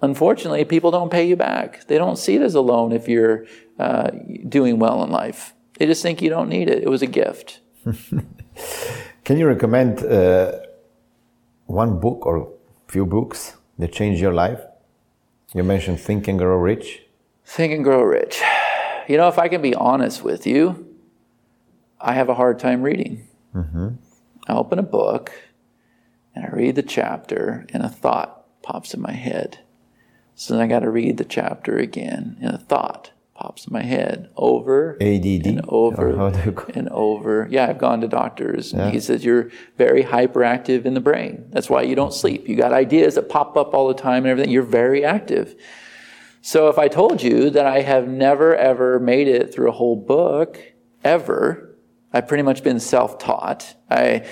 unfortunately, 0.00 0.64
people 0.64 0.90
don't 0.90 1.10
pay 1.10 1.26
you 1.26 1.36
back. 1.36 1.86
They 1.86 1.98
don't 1.98 2.16
see 2.16 2.36
it 2.36 2.42
as 2.42 2.54
a 2.54 2.60
loan 2.60 2.92
if 2.92 3.08
you're 3.08 3.46
uh, 3.78 4.10
doing 4.48 4.78
well 4.78 5.02
in 5.02 5.10
life. 5.10 5.54
They 5.78 5.86
just 5.86 6.02
think 6.02 6.20
you 6.20 6.30
don't 6.30 6.48
need 6.48 6.68
it. 6.68 6.82
It 6.82 6.88
was 6.88 7.02
a 7.02 7.06
gift. 7.06 7.60
Can 9.24 9.38
you 9.38 9.46
recommend 9.46 10.04
uh, 10.04 10.52
one 11.66 12.00
book 12.00 12.26
or 12.26 12.52
few 12.88 13.06
books 13.06 13.56
that 13.78 13.92
changed 13.92 14.20
your 14.20 14.34
life? 14.34 14.60
You 15.54 15.62
mentioned 15.62 16.00
Think 16.00 16.28
and 16.28 16.38
Grow 16.38 16.56
Rich. 16.56 17.02
Think 17.44 17.72
and 17.72 17.82
grow 17.82 18.02
rich. 18.02 18.40
You 19.08 19.16
know, 19.16 19.26
if 19.26 19.36
I 19.36 19.48
can 19.48 19.60
be 19.60 19.74
honest 19.74 20.22
with 20.22 20.46
you, 20.46 20.86
I 22.00 22.12
have 22.14 22.28
a 22.28 22.34
hard 22.34 22.60
time 22.60 22.80
reading. 22.82 23.26
I 24.46 24.52
open 24.52 24.78
a 24.78 24.84
book 24.84 25.32
and 26.34 26.44
I 26.44 26.50
read 26.50 26.76
the 26.76 26.82
chapter, 26.82 27.66
and 27.72 27.82
a 27.82 27.88
thought 27.88 28.44
pops 28.62 28.94
in 28.94 29.00
my 29.00 29.12
head. 29.12 29.60
So 30.34 30.54
then 30.54 30.62
I 30.62 30.66
got 30.66 30.80
to 30.80 30.90
read 30.90 31.16
the 31.18 31.24
chapter 31.24 31.76
again, 31.76 32.36
and 32.40 32.54
a 32.54 32.58
thought 32.58 33.12
pops 33.34 33.66
in 33.66 33.72
my 33.72 33.82
head 33.82 34.28
over 34.36 34.96
ADD? 35.00 35.46
and 35.46 35.60
over 35.68 36.10
Or 36.10 36.16
how 36.16 36.30
do 36.30 36.40
you 36.44 36.52
call- 36.52 36.74
and 36.74 36.88
over. 36.90 37.48
Yeah, 37.50 37.66
I've 37.68 37.78
gone 37.78 38.00
to 38.02 38.08
doctors, 38.08 38.72
and 38.72 38.92
he 38.92 39.00
says 39.00 39.24
you're 39.24 39.50
very 39.78 40.04
hyperactive 40.04 40.84
in 40.84 40.94
the 40.94 41.00
brain. 41.00 41.46
That's 41.50 41.70
why 41.70 41.82
you 41.82 41.94
don't 41.94 42.12
sleep. 42.12 42.48
You 42.48 42.56
got 42.56 42.72
ideas 42.72 43.14
that 43.14 43.28
pop 43.30 43.56
up 43.56 43.74
all 43.74 43.88
the 43.88 43.94
time 43.94 44.24
and 44.24 44.28
everything. 44.28 44.52
You're 44.52 44.62
very 44.62 45.04
active. 45.04 45.54
So 46.42 46.68
if 46.68 46.78
I 46.78 46.88
told 46.88 47.22
you 47.22 47.50
that 47.50 47.66
I 47.66 47.80
have 47.82 48.08
never 48.08 48.54
ever 48.56 48.98
made 48.98 49.28
it 49.28 49.52
through 49.52 49.68
a 49.68 49.72
whole 49.72 49.96
book 49.96 50.58
ever, 51.04 51.76
I've 52.12 52.26
pretty 52.28 52.42
much 52.42 52.62
been 52.62 52.80
self-taught. 52.80 53.74
I, 53.90 54.26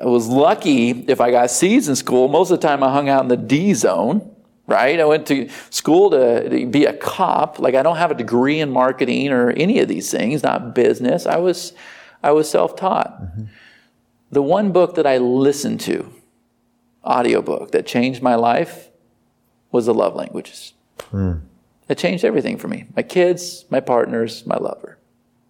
I 0.00 0.06
was 0.06 0.28
lucky 0.28 0.90
if 0.90 1.20
I 1.20 1.30
got 1.30 1.50
C's 1.50 1.88
in 1.88 1.96
school. 1.96 2.28
Most 2.28 2.50
of 2.50 2.60
the 2.60 2.66
time 2.66 2.82
I 2.82 2.92
hung 2.92 3.08
out 3.08 3.22
in 3.22 3.28
the 3.28 3.36
D 3.36 3.74
zone, 3.74 4.34
right? 4.66 4.98
I 4.98 5.04
went 5.04 5.26
to 5.26 5.48
school 5.70 6.10
to, 6.10 6.48
to 6.48 6.66
be 6.66 6.86
a 6.86 6.92
cop. 6.94 7.58
Like 7.58 7.74
I 7.74 7.82
don't 7.82 7.96
have 7.96 8.10
a 8.10 8.14
degree 8.14 8.60
in 8.60 8.70
marketing 8.70 9.30
or 9.30 9.50
any 9.50 9.80
of 9.80 9.88
these 9.88 10.10
things, 10.10 10.42
not 10.42 10.74
business. 10.74 11.26
I 11.26 11.36
was, 11.36 11.72
I 12.22 12.32
was 12.32 12.48
self-taught. 12.48 13.22
Mm-hmm. 13.22 13.44
The 14.30 14.42
one 14.42 14.72
book 14.72 14.94
that 14.94 15.06
I 15.06 15.18
listened 15.18 15.80
to, 15.82 16.10
audiobook, 17.04 17.72
that 17.72 17.84
changed 17.84 18.22
my 18.22 18.34
life 18.34 18.88
was 19.70 19.86
The 19.86 19.94
Love 19.94 20.14
Languages. 20.14 20.72
Hmm. 21.10 21.32
It 21.88 21.98
changed 21.98 22.24
everything 22.24 22.56
for 22.56 22.68
me. 22.68 22.86
My 22.96 23.02
kids, 23.02 23.66
my 23.68 23.80
partners, 23.80 24.46
my 24.46 24.56
lover. 24.56 24.96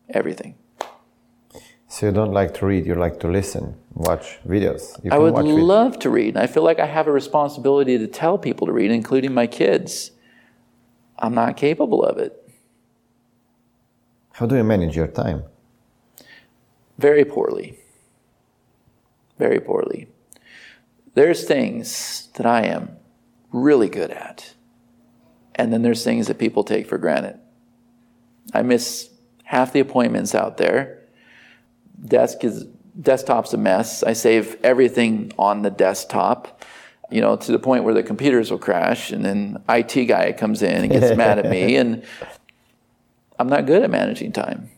Everything. 0.08 0.56
So 1.92 2.06
you 2.06 2.12
don't 2.12 2.32
like 2.32 2.54
to 2.54 2.64
read, 2.64 2.86
you 2.86 2.94
like 2.94 3.20
to 3.20 3.28
listen, 3.28 3.76
watch 3.92 4.38
videos. 4.46 4.98
You 5.04 5.10
I 5.12 5.18
would 5.18 5.34
love 5.34 5.98
to 5.98 6.08
read. 6.08 6.38
I 6.38 6.46
feel 6.46 6.62
like 6.62 6.80
I 6.80 6.86
have 6.86 7.06
a 7.06 7.12
responsibility 7.12 7.98
to 7.98 8.06
tell 8.06 8.38
people 8.38 8.66
to 8.66 8.72
read, 8.72 8.90
including 8.90 9.34
my 9.34 9.46
kids. 9.46 10.10
I'm 11.18 11.34
not 11.34 11.58
capable 11.58 12.02
of 12.02 12.16
it. 12.16 12.32
How 14.32 14.46
do 14.46 14.56
you 14.56 14.64
manage 14.64 14.96
your 14.96 15.06
time? 15.06 15.44
Very 16.96 17.26
poorly. 17.26 17.78
Very 19.38 19.60
poorly. 19.60 20.08
There's 21.12 21.44
things 21.44 22.28
that 22.36 22.46
I 22.46 22.62
am 22.62 22.96
really 23.52 23.90
good 23.90 24.10
at. 24.10 24.54
And 25.54 25.70
then 25.70 25.82
there's 25.82 26.04
things 26.04 26.26
that 26.28 26.38
people 26.38 26.64
take 26.64 26.86
for 26.86 26.96
granted. 26.96 27.38
I 28.54 28.62
miss 28.62 29.10
half 29.44 29.74
the 29.74 29.80
appointments 29.80 30.34
out 30.34 30.56
there. 30.56 31.01
Desk 32.04 32.42
is 32.44 32.66
desktop's 33.00 33.52
a 33.54 33.56
mess. 33.56 34.02
I 34.02 34.12
save 34.12 34.56
everything 34.62 35.32
on 35.38 35.62
the 35.62 35.70
desktop, 35.70 36.62
you 37.10 37.20
know, 37.20 37.36
to 37.36 37.52
the 37.52 37.58
point 37.58 37.84
where 37.84 37.94
the 37.94 38.02
computers 38.02 38.50
will 38.50 38.58
crash 38.58 39.12
and 39.12 39.24
then 39.24 39.62
IT 39.68 40.06
guy 40.06 40.32
comes 40.32 40.62
in 40.62 40.82
and 40.84 40.90
gets 40.92 41.16
mad 41.16 41.38
at 41.38 41.46
me 41.48 41.76
and 41.82 42.02
I'm 43.38 43.48
not 43.48 43.66
good 43.66 43.82
at 43.82 43.90
managing 43.90 44.32
time. 44.32 44.70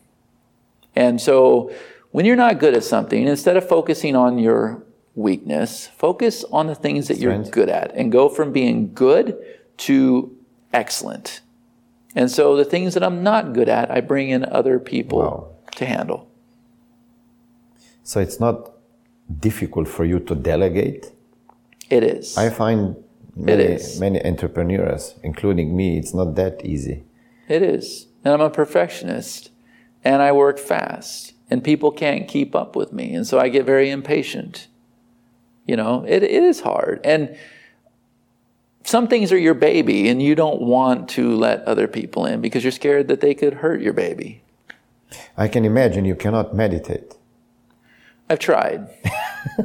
And 0.95 1.19
so 1.19 1.73
when 2.11 2.25
you're 2.25 2.35
not 2.37 2.59
good 2.59 2.73
at 2.73 2.83
something, 2.83 3.27
instead 3.27 3.57
of 3.57 3.67
focusing 3.67 4.15
on 4.15 4.39
your 4.39 4.81
weakness, 5.15 5.87
focus 5.87 6.45
on 6.51 6.67
the 6.67 6.75
things 6.75 7.07
that 7.09 7.17
you're 7.17 7.37
good 7.43 7.69
at 7.69 7.93
and 7.95 8.11
go 8.11 8.29
from 8.29 8.51
being 8.51 8.93
good 8.93 9.37
to 9.77 10.35
excellent. 10.73 11.41
And 12.15 12.31
so 12.31 12.55
the 12.55 12.63
things 12.65 12.93
that 12.93 13.03
I'm 13.03 13.23
not 13.23 13.51
good 13.53 13.67
at, 13.67 13.91
I 13.91 13.99
bring 13.99 14.29
in 14.29 14.45
other 14.45 14.79
people 14.79 15.19
Wow. 15.19 15.47
to 15.75 15.85
handle. 15.85 16.24
So 18.05 18.19
it's 18.19 18.39
not 18.39 18.71
difficult 19.39 19.87
for 19.87 20.05
you 20.05 20.19
to 20.19 20.35
delegate. 20.35 21.11
It 21.89 22.03
is. 22.03 22.37
I 22.37 22.51
find 22.51 22.95
many, 23.35 23.79
many 23.99 24.23
entrepreneurs, 24.23 25.15
including 25.23 25.75
me, 25.75 25.97
it's 25.97 26.13
not 26.13 26.35
that 26.35 26.63
easy. 26.63 27.03
It 27.49 27.63
is. 27.63 28.05
And 28.23 28.33
I'm 28.35 28.41
a 28.41 28.51
perfectionist 28.51 29.49
and 30.03 30.21
I 30.21 30.31
work 30.31 30.59
fast 30.59 31.33
and 31.49 31.63
people 31.63 31.91
can't 31.91 32.27
keep 32.27 32.55
up 32.55 32.75
with 32.75 32.93
me. 32.93 33.13
And 33.15 33.25
so 33.25 33.39
I 33.39 33.49
get 33.49 33.65
very 33.65 33.89
impatient. 33.89 34.67
You 35.65 35.75
know, 35.75 36.05
it, 36.07 36.21
it 36.21 36.43
is 36.43 36.61
hard. 36.61 37.01
And 37.03 37.35
some 38.83 39.07
things 39.07 39.31
are 39.31 39.37
your 39.37 39.55
baby 39.55 40.09
and 40.09 40.21
you 40.21 40.35
don't 40.35 40.61
want 40.61 41.09
to 41.09 41.35
let 41.35 41.63
other 41.63 41.87
people 41.87 42.27
in 42.27 42.39
because 42.39 42.63
you're 42.63 42.71
scared 42.71 43.07
that 43.07 43.21
they 43.21 43.33
could 43.33 43.55
hurt 43.55 43.81
your 43.81 43.93
baby. 43.93 44.43
I 45.35 45.47
can 45.47 45.65
imagine 45.65 46.05
you 46.05 46.15
cannot 46.15 46.55
meditate. 46.55 47.15
I've 48.29 48.39
tried. 48.39 48.89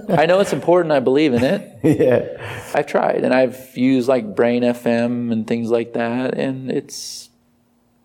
I 0.09 0.27
know 0.27 0.41
it's 0.41 0.53
important. 0.53 0.93
I 0.93 1.01
believe 1.01 1.33
in 1.33 1.43
it. 1.43 1.79
yeah. 1.83 2.73
I've 2.75 2.87
tried 2.87 3.25
and 3.25 3.33
I've 3.33 3.77
used 3.77 4.09
like 4.09 4.35
Brain 4.37 4.63
FM 4.63 5.33
and 5.33 5.47
things 5.47 5.71
like 5.71 5.95
that. 5.95 6.35
And 6.35 6.71
it's, 6.71 7.31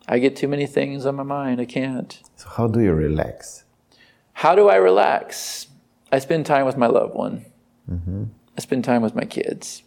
I 0.08 0.18
get 0.18 0.36
too 0.36 0.48
many 0.48 0.66
things 0.66 1.04
on 1.04 1.14
my 1.14 1.22
mind. 1.22 1.60
I 1.60 1.66
can't. 1.66 2.20
So 2.36 2.48
how 2.48 2.66
do 2.68 2.80
you 2.80 2.92
relax? 2.92 3.64
How 4.32 4.54
do 4.54 4.68
I 4.68 4.76
relax? 4.76 5.68
I 6.10 6.18
spend 6.18 6.46
time 6.46 6.66
with 6.66 6.76
my 6.76 6.86
loved 6.86 7.14
one. 7.14 7.44
Mm-hmm. 7.90 8.24
I 8.56 8.60
spend 8.60 8.84
time 8.84 9.02
with 9.02 9.14
my 9.14 9.24
kids. 9.24 9.82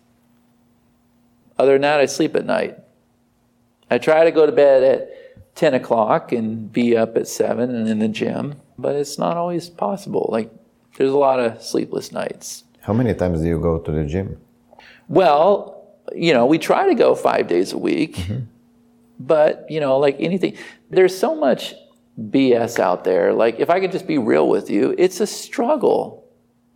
Other 1.57 1.73
than 1.73 1.81
that, 1.81 1.99
I 1.99 2.05
sleep 2.05 2.35
at 2.35 2.45
night. 2.45 2.77
I 3.91 3.97
try 3.97 4.23
to 4.23 4.31
go 4.31 4.45
to 4.45 4.51
bed 4.51 4.83
at 4.83 5.55
10 5.55 5.73
o'clock 5.73 6.31
and 6.31 6.71
be 6.71 6.95
up 6.95 7.17
at 7.17 7.27
7 7.27 7.73
and 7.73 7.87
in 7.87 7.99
the 7.99 8.07
gym, 8.07 8.55
but 8.77 8.95
it's 8.95 9.17
not 9.17 9.35
always 9.35 9.69
possible. 9.69 10.29
Like, 10.31 10.51
there's 10.99 11.13
a 11.13 11.17
lot 11.17 11.39
of 11.39 11.63
sleepless 11.63 12.11
nights. 12.11 12.65
How 12.81 12.91
many 12.91 13.13
times 13.13 13.39
do 13.39 13.47
you 13.47 13.57
go 13.57 13.79
to 13.79 13.89
the 13.89 14.03
gym? 14.03 14.37
Well, 15.07 15.87
you 16.13 16.33
know, 16.33 16.45
we 16.45 16.57
try 16.57 16.87
to 16.89 16.93
go 16.93 17.15
five 17.15 17.47
days 17.47 17.71
a 17.71 17.77
week, 17.77 18.17
mm-hmm. 18.17 18.41
but, 19.17 19.65
you 19.69 19.79
know, 19.79 19.97
like 19.97 20.17
anything, 20.19 20.57
there's 20.89 21.17
so 21.17 21.33
much 21.35 21.73
BS 22.19 22.79
out 22.79 23.05
there. 23.05 23.31
Like, 23.33 23.61
if 23.61 23.69
I 23.69 23.79
could 23.79 23.93
just 23.93 24.07
be 24.07 24.17
real 24.17 24.49
with 24.49 24.69
you, 24.69 24.93
it's 24.97 25.21
a 25.21 25.27
struggle. 25.27 26.18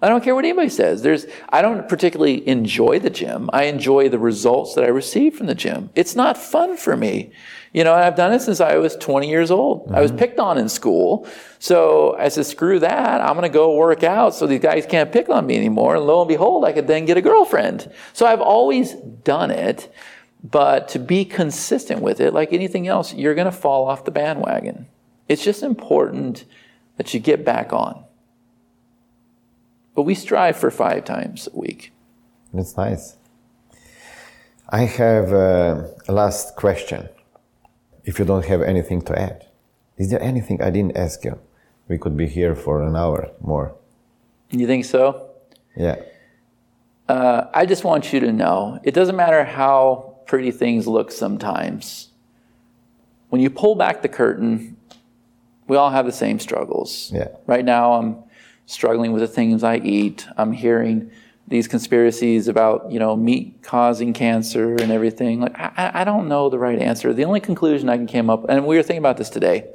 I 0.04 0.10
don't 0.10 0.22
care 0.22 0.36
what 0.36 0.44
anybody 0.44 0.68
says. 0.68 1.02
There's, 1.02 1.28
I 1.48 1.62
don't 1.62 1.88
particularly 1.88 2.46
enjoy 2.46 3.00
the 3.00 3.10
gym. 3.10 3.50
I 3.54 3.64
enjoy 3.64 4.10
the 4.10 4.20
results 4.20 4.76
that 4.76 4.84
I 4.84 4.88
receive 4.88 5.38
from 5.38 5.48
the 5.48 5.56
gym. 5.56 5.92
It's 5.96 6.14
not 6.14 6.38
fun 6.38 6.76
for 6.76 6.98
me. 6.98 7.32
You 7.72 7.86
know, 7.86 7.94
I've 7.94 8.18
done 8.18 8.34
it 8.34 8.42
since 8.42 8.60
I 8.60 8.76
was 8.76 8.98
20 8.98 9.30
years 9.30 9.50
old. 9.50 9.90
I 9.94 10.02
was 10.02 10.12
mm-hmm. 10.12 10.20
picked 10.20 10.40
on 10.40 10.58
in 10.58 10.68
school. 10.68 11.26
So 11.58 12.18
I 12.18 12.28
said, 12.28 12.46
screw 12.46 12.80
that. 12.80 13.22
I'm 13.22 13.38
going 13.38 13.44
to 13.44 13.50
go 13.50 13.78
work 13.78 14.04
out 14.04 14.36
so 14.36 14.46
these 14.46 14.60
guys 14.60 14.86
can't 14.86 15.10
pick 15.10 15.30
on 15.30 15.46
me 15.46 15.56
anymore. 15.56 15.96
And 15.96 16.06
lo 16.06 16.20
and 16.20 16.28
behold, 16.28 16.66
I 16.66 16.74
could 16.74 16.88
then 16.88 17.06
get 17.06 17.16
a 17.16 17.22
girlfriend. 17.22 17.90
So 18.12 18.26
I've 18.26 18.42
always 18.42 18.92
done 18.92 19.52
it. 19.52 19.90
But 20.44 20.90
to 20.90 21.00
be 21.00 21.24
consistent 21.24 22.02
with 22.02 22.20
it, 22.20 22.34
like 22.34 22.52
anything 22.52 22.90
else, 22.90 23.14
you're 23.14 23.36
going 23.36 23.46
to 23.46 23.54
fall 23.54 23.88
off 23.88 24.04
the 24.04 24.12
bandwagon. 24.12 24.88
It's 25.30 25.46
just 25.46 25.64
important 25.64 26.44
that 26.98 27.14
you 27.14 27.22
get 27.22 27.46
back 27.46 27.72
on. 27.72 28.04
But 29.96 30.04
we 30.04 30.16
strive 30.16 30.58
for 30.58 30.72
five 30.72 31.06
times 31.06 31.48
a 31.54 31.58
week. 31.58 31.92
That's 32.54 32.76
nice. 32.78 33.18
I 34.70 34.86
have 34.86 35.32
uh, 35.32 35.88
a 36.08 36.12
last 36.12 36.56
question. 36.56 37.10
If 38.06 38.20
you 38.20 38.26
don't 38.26 38.46
have 38.46 38.62
anything 38.62 39.02
to 39.04 39.18
add, 39.18 39.48
is 39.98 40.10
there 40.10 40.22
anything 40.22 40.62
I 40.62 40.70
didn't 40.72 40.98
ask 40.98 41.24
you? 41.24 41.40
We 41.88 41.98
could 41.98 42.18
be 42.18 42.28
here 42.28 42.56
for 42.56 42.82
an 42.82 42.96
hour 42.96 43.32
more. 43.40 43.76
You 44.50 44.68
think 44.68 44.86
so? 44.86 45.30
Yeah. 45.76 46.02
Uh, 47.08 47.46
I 47.54 47.66
just 47.66 47.84
want 47.84 48.14
you 48.14 48.20
to 48.22 48.32
know 48.32 48.80
it 48.84 48.94
doesn't 48.94 49.16
matter 49.16 49.44
how 49.44 50.16
pretty 50.26 50.52
things 50.52 50.88
look 50.88 51.12
sometimes. 51.12 52.10
When 53.30 53.42
you 53.42 53.50
pull 53.50 53.76
back 53.76 54.02
the 54.02 54.10
curtain, 54.10 54.78
we 55.68 55.78
all 55.78 55.90
have 55.90 56.06
the 56.06 56.12
same 56.12 56.40
struggles. 56.40 57.12
Yeah. 57.14 57.30
Right 57.46 57.66
now, 57.66 57.94
I'm 57.94 58.24
struggling 58.66 59.12
with 59.12 59.22
the 59.22 59.28
things 59.28 59.64
I 59.64 59.78
eat. 59.78 60.28
I'm 60.38 60.52
hearing 60.52 61.12
these 61.48 61.68
conspiracies 61.68 62.48
about 62.48 62.92
you 62.92 63.00
know 63.00 63.16
meat 63.16 63.62
causing 63.62 64.14
cancer 64.14 64.76
and 64.76 64.92
everything. 64.92 65.42
Like 65.42 65.58
I, 65.60 65.92
I 65.96 66.04
don't 66.04 66.28
know 66.28 66.50
the 66.50 66.60
right 66.60 66.80
answer. 66.80 67.14
The 67.14 67.26
only 67.26 67.40
conclusion 67.40 67.90
I 67.90 67.98
can 67.98 68.08
come 68.08 68.30
up, 68.30 68.46
and 68.50 68.66
we 68.66 68.76
were 68.76 68.84
thinking 68.84 69.00
about 69.00 69.18
this 69.18 69.30
today. 69.30 69.68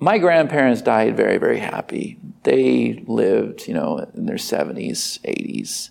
My 0.00 0.18
grandparents 0.18 0.82
died 0.82 1.16
very, 1.16 1.38
very 1.38 1.60
happy. 1.60 2.18
They 2.42 3.04
lived, 3.06 3.66
you 3.68 3.74
know, 3.74 3.98
in 4.14 4.26
their 4.26 4.36
70s, 4.36 5.20
80s. 5.20 5.90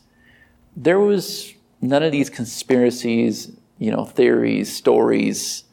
There 0.76 1.00
was 1.00 1.54
none 1.82 2.04
of 2.04 2.12
these 2.12 2.30
conspiracies, 2.30 3.52
you 3.80 3.92
know, 3.92 4.06
theories, 4.06 4.76
stories 4.76 5.64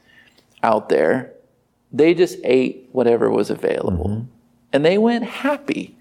out 0.62 0.88
there. 0.88 1.32
They 1.92 2.14
just 2.14 2.38
ate 2.44 2.88
whatever 2.92 3.30
was 3.30 3.50
available. 3.50 4.08
Mm-hmm. 4.08 4.26
And 4.72 4.84
they 4.84 4.96
went 4.96 5.24
happy. 5.24 5.96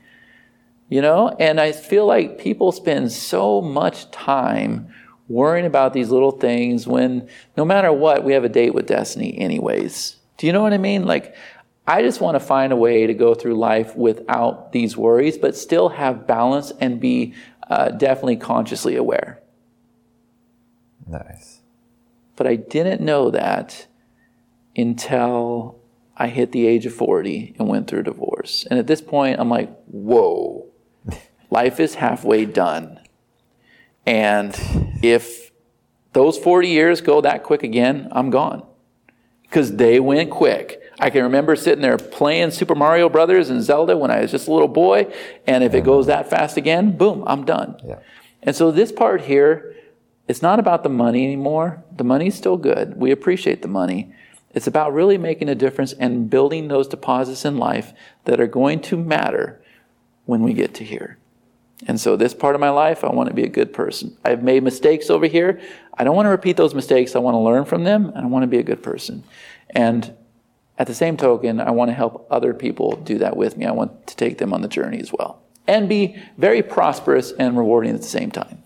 You 0.90 1.02
know, 1.02 1.30
and 1.40 1.62
I 1.62 1.72
feel 1.72 2.08
like 2.08 2.40
people 2.40 2.72
spend 2.72 3.12
so 3.12 3.62
much 3.62 4.10
time 4.10 4.92
worrying 5.28 5.68
about 5.68 5.94
these 5.94 6.10
little 6.10 6.32
things 6.32 6.88
when 6.88 7.30
no 7.56 7.64
matter 7.64 7.94
what, 7.94 8.24
we 8.24 8.34
have 8.34 8.44
a 8.44 8.50
date 8.50 8.74
with 8.74 8.88
destiny, 8.88 9.38
anyways. 9.38 10.16
Do 10.38 10.48
you 10.48 10.54
know 10.54 10.64
what 10.64 10.74
I 10.74 10.80
mean? 10.80 11.06
Like, 11.06 11.36
I 11.86 12.02
just 12.02 12.22
want 12.22 12.36
to 12.36 12.40
find 12.40 12.74
a 12.74 12.76
way 12.76 13.06
to 13.06 13.14
go 13.14 13.36
through 13.36 13.56
life 13.56 13.96
without 13.96 14.72
these 14.72 14.98
worries, 14.98 15.38
but 15.38 15.56
still 15.56 15.90
have 15.90 16.26
balance 16.26 16.72
and 16.80 17.00
be 17.00 17.36
uh, 17.70 17.90
definitely 17.90 18.38
consciously 18.38 18.96
aware. 18.96 19.40
Nice. 21.08 21.62
But 22.36 22.48
I 22.48 22.56
didn't 22.56 23.02
know 23.02 23.30
that 23.32 23.88
until 24.76 25.80
I 26.16 26.28
hit 26.28 26.52
the 26.52 26.68
age 26.68 26.86
of 26.86 26.94
40 26.94 27.56
and 27.60 27.68
went 27.68 27.88
through 27.88 28.02
a 28.02 28.04
divorce. 28.04 28.66
And 28.70 28.80
at 28.80 28.88
this 28.88 29.02
point, 29.02 29.40
I'm 29.40 29.50
like, 29.50 29.70
whoa, 29.86 30.69
life 31.50 31.80
is 31.80 31.96
halfway 31.96 32.46
done. 32.46 33.00
And 34.06 34.56
if 35.02 35.52
those 36.14 36.38
40 36.38 36.68
years 36.68 37.02
go 37.02 37.22
that 37.22 37.44
quick 37.44 37.64
again, 37.64 38.08
I'm 38.12 38.30
gone. 38.30 38.66
Because 39.44 39.76
they 39.78 40.00
went 40.00 40.30
quick. 40.30 40.82
I 41.00 41.10
can 41.10 41.24
remember 41.24 41.56
sitting 41.56 41.82
there 41.82 41.98
playing 41.98 42.52
Super 42.52 42.76
Mario 42.76 43.10
Brothers 43.10 43.50
and 43.50 43.64
Zelda 43.64 43.98
when 43.98 44.12
I 44.12 44.22
was 44.22 44.32
just 44.32 44.48
a 44.48 44.52
little 44.52 44.68
boy. 44.68 45.12
And 45.48 45.64
if 45.64 45.74
it 45.74 45.84
goes 45.84 46.08
that 46.08 46.30
fast 46.30 46.58
again, 46.58 46.98
boom, 46.98 47.24
I'm 47.26 47.46
done. 47.46 47.78
Yeah. 47.84 48.00
And 48.44 48.56
so 48.56 48.72
this 48.72 48.92
part 48.92 49.22
here, 49.22 49.76
it's 50.28 50.42
not 50.42 50.60
about 50.60 50.84
the 50.84 50.90
money 50.90 51.26
anymore. 51.26 51.84
The 51.96 52.04
money's 52.04 52.36
still 52.36 52.58
good. 52.58 52.98
We 52.98 53.12
appreciate 53.12 53.62
the 53.62 53.68
money. 53.68 54.14
It's 54.54 54.68
about 54.68 54.94
really 54.94 55.18
making 55.18 55.50
a 55.50 55.56
difference 55.56 55.94
and 55.94 56.30
building 56.30 56.68
those 56.68 56.88
deposits 56.88 57.46
in 57.46 57.58
life 57.58 57.94
that 58.26 58.40
are 58.40 58.48
going 58.48 58.82
to 58.82 58.98
matter 58.98 59.62
when 60.26 60.42
we 60.44 60.54
get 60.54 60.74
to 60.76 60.84
here. 60.84 61.18
And 61.88 62.00
so, 62.00 62.18
this 62.18 62.34
part 62.34 62.56
of 62.56 62.62
my 62.62 62.70
life, 62.70 63.04
I 63.04 63.08
want 63.08 63.30
to 63.30 63.36
be 63.36 63.44
a 63.44 63.50
good 63.50 63.74
person. 63.74 64.18
I've 64.26 64.44
made 64.44 64.64
mistakes 64.64 65.10
over 65.10 65.28
here. 65.28 65.62
I 65.98 66.04
don't 66.04 66.16
want 66.16 66.26
to 66.26 66.32
repeat 66.32 66.58
those 66.58 66.76
mistakes. 66.76 67.16
I 67.16 67.20
want 67.20 67.36
to 67.36 67.40
learn 67.40 67.66
from 67.66 67.84
them, 67.86 68.08
and 68.08 68.18
I 68.18 68.26
want 68.26 68.44
to 68.44 68.48
be 68.48 68.58
a 68.58 68.64
good 68.64 68.84
person. 68.84 69.24
And 69.70 70.14
at 70.78 70.88
the 70.88 70.94
same 70.94 71.18
token, 71.18 71.60
I 71.60 71.72
want 71.72 71.90
to 71.90 71.96
help 71.96 72.28
other 72.30 72.54
people 72.54 72.96
do 72.98 73.18
that 73.20 73.38
with 73.38 73.58
me. 73.58 73.66
I 73.66 73.72
want 73.72 74.08
to 74.08 74.16
take 74.16 74.38
them 74.38 74.54
on 74.54 74.62
the 74.62 74.68
journey 74.68 75.00
as 75.00 75.12
well 75.14 75.42
and 75.68 75.88
be 75.88 76.18
very 76.38 76.64
prosperous 76.64 77.32
and 77.34 77.58
rewarding 77.58 77.94
at 77.94 78.02
the 78.02 78.08
same 78.08 78.32
time. 78.32 78.64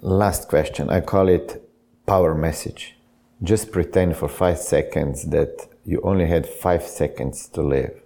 Last 0.00 0.48
question. 0.48 0.88
I 0.88 1.00
call 1.00 1.28
it 1.28 1.68
power 2.06 2.34
message. 2.34 2.96
Just 3.42 3.70
pretend 3.70 4.16
for 4.16 4.28
five 4.28 4.58
seconds 4.58 5.26
that 5.26 5.68
you 5.84 6.00
only 6.02 6.26
had 6.26 6.46
five 6.46 6.84
seconds 6.84 7.48
to 7.48 7.62
live. 7.62 8.00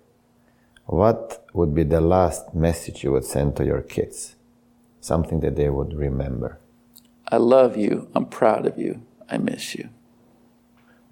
What 0.86 1.44
would 1.52 1.74
be 1.74 1.84
the 1.84 2.00
last 2.00 2.54
message 2.54 3.04
you 3.04 3.12
would 3.12 3.24
send 3.24 3.56
to 3.56 3.64
your 3.64 3.82
kids? 3.82 4.36
Something 5.00 5.40
that 5.40 5.56
they 5.56 5.70
would 5.70 5.94
remember. 5.94 6.58
I 7.30 7.36
love 7.36 7.76
you. 7.76 8.08
I'm 8.14 8.26
proud 8.26 8.66
of 8.66 8.78
you. 8.78 9.02
I 9.30 9.38
miss 9.38 9.74
you. 9.74 9.88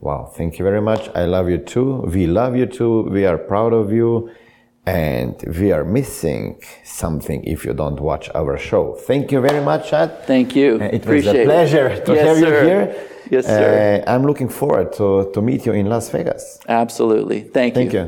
Wow, 0.01 0.31
thank 0.35 0.59
you 0.59 0.65
very 0.65 0.81
much. 0.81 1.09
I 1.15 1.25
love 1.25 1.49
you 1.51 1.59
too. 1.59 2.03
We 2.15 2.27
love 2.27 2.57
you 2.57 2.67
too. 2.67 3.03
We 3.11 3.27
are 3.27 3.39
proud 3.39 3.73
of 3.73 3.93
you. 3.93 4.31
And 4.87 5.37
we 5.59 5.73
are 5.73 5.85
missing 5.85 6.61
something 6.85 7.45
if 7.45 7.65
you 7.67 7.75
don't 7.75 8.01
watch 8.01 8.31
our 8.35 8.57
show. 8.59 8.95
Thank 8.95 9.31
you 9.31 9.41
very 9.41 9.63
much, 9.63 9.91
Chad. 9.91 10.25
Thank 10.27 10.57
you. 10.57 10.79
Uh, 10.81 10.85
It 10.87 11.05
was 11.07 11.27
a 11.27 11.45
pleasure 11.45 12.01
to 12.05 12.15
Yes, 12.15 12.27
have 12.27 12.39
sir. 12.39 12.47
you 12.63 12.69
here. 12.69 12.97
Yes, 13.31 13.47
sir. 13.47 14.03
Uh, 14.07 14.11
I'm 14.13 14.25
looking 14.25 14.49
forward 14.49 14.93
to, 14.95 15.31
to 15.35 15.43
meet 15.43 15.67
you 15.67 15.73
in 15.75 15.87
Las 15.87 16.09
Vegas. 16.09 16.59
Absolutely. 16.67 17.43
Thank, 17.43 17.77
you. 17.77 17.81
Thank 17.83 17.93
you. 17.93 18.07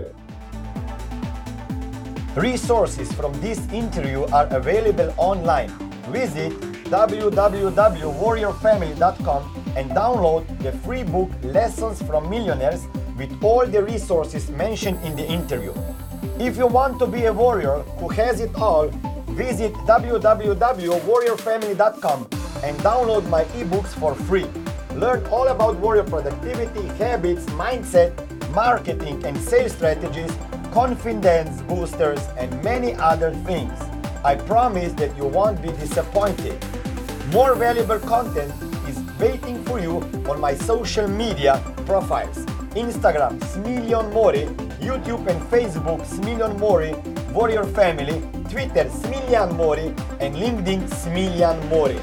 Resources 2.36 3.10
from 3.12 3.32
this 3.42 3.58
interview 3.72 4.24
are 4.32 4.46
available 4.46 5.12
online. 5.18 5.68
Visit 6.10 6.52
www.warriorfamily.com 6.88 9.64
and 9.76 9.90
download 9.90 10.62
the 10.62 10.72
free 10.78 11.02
book 11.02 11.30
Lessons 11.42 12.00
from 12.00 12.30
Millionaires 12.30 12.86
with 13.18 13.30
all 13.44 13.66
the 13.66 13.82
resources 13.82 14.48
mentioned 14.48 14.98
in 15.04 15.14
the 15.14 15.26
interview. 15.26 15.74
If 16.38 16.56
you 16.56 16.66
want 16.66 16.98
to 17.00 17.06
be 17.06 17.26
a 17.26 17.32
warrior 17.32 17.80
who 18.00 18.08
has 18.08 18.40
it 18.40 18.54
all, 18.54 18.88
visit 19.32 19.74
www.warriorfamily.com 19.74 22.28
and 22.64 22.78
download 22.78 23.28
my 23.28 23.44
ebooks 23.44 23.88
for 23.88 24.14
free. 24.14 24.46
Learn 24.94 25.22
all 25.26 25.48
about 25.48 25.76
warrior 25.80 26.04
productivity, 26.04 26.86
habits, 26.96 27.44
mindset, 27.46 28.14
marketing 28.52 29.22
and 29.26 29.36
sales 29.36 29.72
strategies, 29.72 30.32
confidence 30.72 31.60
boosters, 31.62 32.20
and 32.38 32.50
many 32.64 32.94
other 32.94 33.30
things. 33.44 33.78
I 34.24 34.36
promise 34.36 34.94
that 34.94 35.14
you 35.18 35.26
won't 35.26 35.60
be 35.60 35.68
disappointed. 35.72 36.56
More 37.30 37.54
valuable 37.54 37.98
content 37.98 38.52
is 38.88 38.98
waiting 39.20 39.62
for 39.64 39.78
you 39.78 39.96
on 40.28 40.40
my 40.40 40.54
social 40.54 41.06
media 41.06 41.62
profiles 41.84 42.46
Instagram, 42.72 43.38
Smiljan 43.52 44.10
Mori, 44.14 44.46
YouTube 44.80 45.26
and 45.28 45.40
Facebook, 45.50 46.00
Smiljan 46.06 46.58
Mori, 46.58 46.94
Warrior 47.34 47.64
Family, 47.64 48.22
Twitter, 48.48 48.84
Smiljan 48.88 49.54
Mori, 49.54 49.88
and 50.20 50.34
LinkedIn, 50.34 50.88
Smiljan 50.88 51.68
Mori. 51.68 52.00